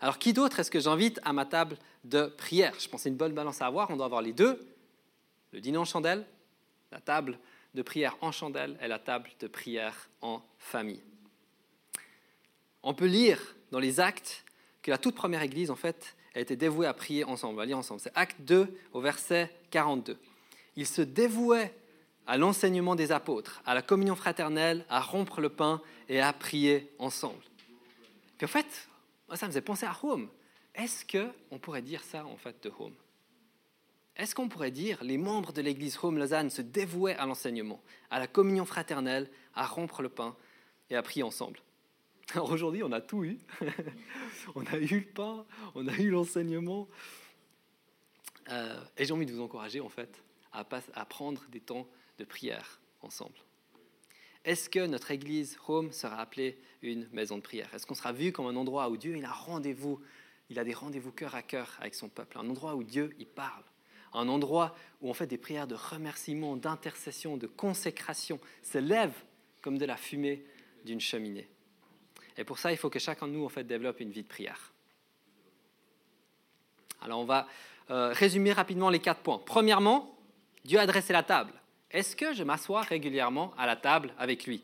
Alors, 0.00 0.18
qui 0.18 0.32
d'autre 0.32 0.60
est-ce 0.60 0.70
que 0.70 0.80
j'invite 0.80 1.20
à 1.24 1.32
ma 1.32 1.44
table 1.44 1.76
de 2.04 2.26
prière? 2.26 2.74
Je 2.78 2.88
pense 2.88 3.02
c'est 3.02 3.08
une 3.08 3.16
bonne 3.16 3.32
balance 3.32 3.62
à 3.62 3.66
avoir. 3.66 3.90
On 3.90 3.96
doit 3.96 4.06
avoir 4.06 4.22
les 4.22 4.32
deux 4.32 4.60
le 5.52 5.60
dîner 5.60 5.78
en 5.78 5.84
chandelle, 5.84 6.26
la 6.92 7.00
table 7.00 7.38
de 7.74 7.82
prière 7.82 8.16
en 8.20 8.30
chandelle 8.32 8.76
et 8.82 8.88
la 8.88 8.98
table 8.98 9.30
de 9.40 9.46
prière 9.46 10.08
en 10.20 10.42
famille. 10.58 11.02
On 12.82 12.94
peut 12.94 13.06
lire 13.06 13.56
dans 13.70 13.78
les 13.78 13.98
actes 14.00 14.44
que 14.82 14.90
la 14.90 14.98
toute 14.98 15.14
première 15.14 15.42
église, 15.42 15.70
en 15.70 15.76
fait, 15.76 16.14
a 16.34 16.40
été 16.40 16.56
dévouée 16.56 16.86
à 16.86 16.94
prier 16.94 17.24
ensemble. 17.24 17.54
On 17.54 17.56
va 17.56 17.66
lire 17.66 17.78
ensemble. 17.78 18.00
C'est 18.00 18.12
Acte 18.14 18.36
2 18.40 18.68
au 18.92 19.00
verset 19.00 19.50
42. 19.70 20.18
Ils 20.76 20.86
se 20.86 21.02
dévouaient 21.02 21.74
à 22.26 22.36
l'enseignement 22.36 22.94
des 22.94 23.12
apôtres, 23.12 23.62
à 23.64 23.74
la 23.74 23.82
communion 23.82 24.14
fraternelle, 24.14 24.84
à 24.88 25.00
rompre 25.00 25.40
le 25.40 25.48
pain 25.48 25.80
et 26.08 26.20
à 26.20 26.32
prier 26.32 26.92
ensemble. 26.98 27.42
Puis 28.36 28.44
en 28.44 28.48
fait, 28.48 28.88
ça 29.34 29.46
me 29.46 29.50
faisait 29.50 29.60
penser 29.60 29.86
à 29.86 29.96
Home. 30.02 30.28
Est-ce 30.74 31.04
qu'on 31.04 31.58
pourrait 31.58 31.82
dire 31.82 32.04
ça 32.04 32.24
en 32.26 32.36
fait 32.36 32.62
de 32.62 32.72
Home 32.78 32.94
Est-ce 34.16 34.34
qu'on 34.34 34.48
pourrait 34.48 34.70
dire 34.70 35.02
les 35.02 35.18
membres 35.18 35.52
de 35.52 35.62
l'église 35.62 35.98
Home 36.02 36.18
Lausanne 36.18 36.50
se 36.50 36.62
dévouaient 36.62 37.16
à 37.16 37.26
l'enseignement, 37.26 37.82
à 38.10 38.18
la 38.18 38.26
communion 38.26 38.64
fraternelle, 38.64 39.30
à 39.54 39.66
rompre 39.66 40.02
le 40.02 40.08
pain 40.08 40.36
et 40.90 40.96
à 40.96 41.02
prier 41.02 41.22
ensemble? 41.22 41.60
Alors 42.34 42.50
aujourd'hui, 42.50 42.82
on 42.82 42.92
a 42.92 43.00
tout 43.00 43.24
eu. 43.24 43.38
on 44.54 44.64
a 44.66 44.76
eu 44.76 45.00
le 45.00 45.12
pain, 45.12 45.46
on 45.74 45.86
a 45.88 45.94
eu 45.94 46.10
l'enseignement. 46.10 46.88
Euh, 48.50 48.80
et 48.96 49.04
j'ai 49.04 49.12
envie 49.12 49.26
de 49.26 49.32
vous 49.32 49.40
encourager 49.40 49.80
en 49.80 49.88
fait 49.88 50.22
à, 50.52 50.64
à 50.94 51.04
prendre 51.04 51.42
des 51.48 51.60
temps 51.60 51.88
de 52.18 52.24
prière 52.24 52.80
ensemble. 53.00 53.38
Est-ce 54.46 54.70
que 54.70 54.86
notre 54.86 55.10
église 55.10 55.58
Rome 55.60 55.90
sera 55.90 56.20
appelée 56.20 56.56
une 56.80 57.08
maison 57.10 57.36
de 57.36 57.42
prière? 57.42 57.68
Est-ce 57.74 57.84
qu'on 57.84 57.96
sera 57.96 58.12
vu 58.12 58.30
comme 58.30 58.46
un 58.46 58.54
endroit 58.54 58.88
où 58.88 58.96
Dieu 58.96 59.16
il 59.16 59.24
a 59.24 59.32
rendez-vous, 59.32 60.00
il 60.50 60.60
a 60.60 60.64
des 60.64 60.72
rendez-vous 60.72 61.10
cœur 61.10 61.34
à 61.34 61.42
cœur 61.42 61.76
avec 61.80 61.96
son 61.96 62.08
peuple, 62.08 62.38
un 62.38 62.48
endroit 62.48 62.76
où 62.76 62.84
Dieu 62.84 63.12
il 63.18 63.26
parle, 63.26 63.64
un 64.14 64.28
endroit 64.28 64.76
où 65.02 65.10
on 65.10 65.14
fait 65.14 65.26
des 65.26 65.36
prières 65.36 65.66
de 65.66 65.74
remerciement, 65.74 66.56
d'intercession, 66.56 67.36
de 67.36 67.48
consécration, 67.48 68.38
se 68.62 68.78
lève 68.78 69.12
comme 69.62 69.78
de 69.78 69.84
la 69.84 69.96
fumée 69.96 70.44
d'une 70.84 71.00
cheminée. 71.00 71.48
Et 72.36 72.44
pour 72.44 72.60
ça, 72.60 72.70
il 72.70 72.78
faut 72.78 72.88
que 72.88 73.00
chacun 73.00 73.26
de 73.26 73.32
nous 73.32 73.44
en 73.44 73.48
fait 73.48 73.64
développe 73.64 73.98
une 73.98 74.12
vie 74.12 74.22
de 74.22 74.28
prière. 74.28 74.72
Alors 77.00 77.18
on 77.18 77.24
va 77.24 77.48
euh, 77.90 78.12
résumer 78.12 78.52
rapidement 78.52 78.90
les 78.90 79.00
quatre 79.00 79.22
points. 79.22 79.42
Premièrement, 79.44 80.16
Dieu 80.64 80.78
a 80.78 80.86
dressé 80.86 81.12
la 81.12 81.24
table. 81.24 81.52
Est-ce 81.96 82.14
que 82.14 82.34
je 82.34 82.44
m'assois 82.44 82.82
régulièrement 82.82 83.54
à 83.56 83.64
la 83.64 83.74
table 83.74 84.12
avec 84.18 84.46
lui? 84.46 84.62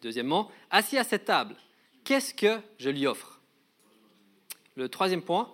Deuxièmement, 0.00 0.48
assis 0.70 0.96
à 0.96 1.02
cette 1.02 1.24
table, 1.24 1.56
qu'est-ce 2.04 2.32
que 2.34 2.60
je 2.78 2.88
lui 2.88 3.04
offre? 3.08 3.40
Le 4.76 4.88
troisième 4.88 5.22
point, 5.22 5.52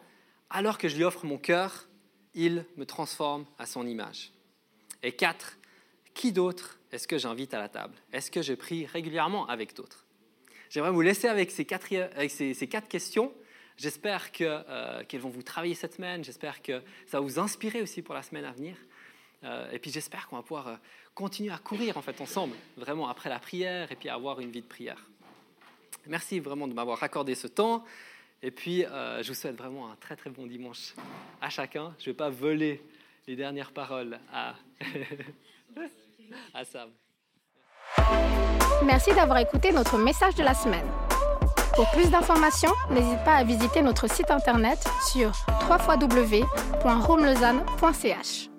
alors 0.51 0.76
que 0.76 0.86
je 0.86 0.97
lui 0.97 1.05
offre 1.05 1.24
mon 1.24 1.38
cœur, 1.38 1.88
il 2.34 2.66
me 2.76 2.84
transforme 2.84 3.47
à 3.59 3.64
son 3.64 3.86
image. 3.86 4.32
Et 5.03 5.12
quatre, 5.12 5.57
qui 6.12 6.30
d'autre 6.30 6.78
est-ce 6.92 7.09
que 7.09 7.16
j'invite 7.16 7.55
à 7.55 7.59
la 7.59 7.70
table? 7.70 7.95
Est-ce 8.12 8.30
que 8.30 8.42
je 8.42 8.53
prie 8.53 8.84
régulièrement 8.84 9.47
avec 9.47 9.74
d'autres? 9.74 10.05
J'aimerais 10.68 10.90
vous 10.90 11.01
laisser 11.01 11.28
avec 11.28 11.51
ces 11.53 11.64
quatre, 11.64 11.88
questions. 12.90 13.32
J'espère 13.78 14.28
euh, 14.42 15.05
qu'elles 15.05 15.20
vont 15.22 15.30
vous 15.30 15.42
travailler 15.42 15.74
cette 15.74 15.95
semaine. 15.95 16.22
J'espère 16.22 16.61
que 16.61 16.82
ça 17.07 17.18
va 17.18 17.20
vous 17.20 17.38
inspirer 17.38 17.80
aussi 17.80 18.03
pour 18.03 18.14
la 18.14 18.22
semaine 18.22 18.45
à 18.45 18.53
venir. 18.53 18.76
Euh, 19.45 19.70
et 19.70 19.78
puis 19.78 19.90
j'espère 19.90 20.28
qu'on 20.28 20.36
va 20.36 20.42
pouvoir 20.42 20.68
euh, 20.68 20.76
continuer 21.14 21.53
à 21.53 21.59
courir 21.59 21.97
en 21.97 22.03
fait 22.03 22.20
ensemble, 22.20 22.57
vraiment 22.76 23.09
après 23.09 23.28
la 23.28 23.38
prière 23.38 23.92
et 23.92 23.97
puis 23.97 24.09
avoir 24.09 24.40
une 24.40 24.51
vie 24.51 24.62
de 24.62 24.66
prière. 24.66 25.05
Merci 26.07 26.40
vraiment 26.40 26.66
de 26.66 26.74
m'avoir 26.74 27.03
accordé 27.03 27.34
ce 27.34 27.47
temps. 27.47 27.84
Et 28.42 28.51
puis, 28.51 28.82
je 28.82 29.26
vous 29.26 29.34
souhaite 29.34 29.57
vraiment 29.57 29.90
un 29.90 29.97
très 29.97 30.16
très 30.16 30.28
bon 30.28 30.47
dimanche 30.47 30.92
à 31.40 31.49
chacun. 31.49 31.95
Je 31.99 32.11
ne 32.11 32.12
vais 32.12 32.16
pas 32.16 32.28
voler 32.28 32.82
les 33.26 33.36
dernières 33.36 33.72
paroles 33.72 34.18
à, 34.30 34.55
à 36.53 36.64
Sam. 36.66 36.90
Merci 38.84 39.14
d'avoir 39.14 39.38
écouté 39.38 39.72
notre 39.72 39.97
message 39.97 40.34
de 40.34 40.42
la 40.42 40.53
semaine. 40.53 40.86
Pour 41.74 41.90
plus 41.90 42.09
d'informations, 42.11 42.72
n'hésite 42.90 43.24
pas 43.24 43.36
à 43.36 43.45
visiter 43.45 43.80
notre 43.82 44.09
site 44.09 44.30
internet 44.30 44.78
sur 45.11 45.32
www.romelezane.ch. 45.68 48.54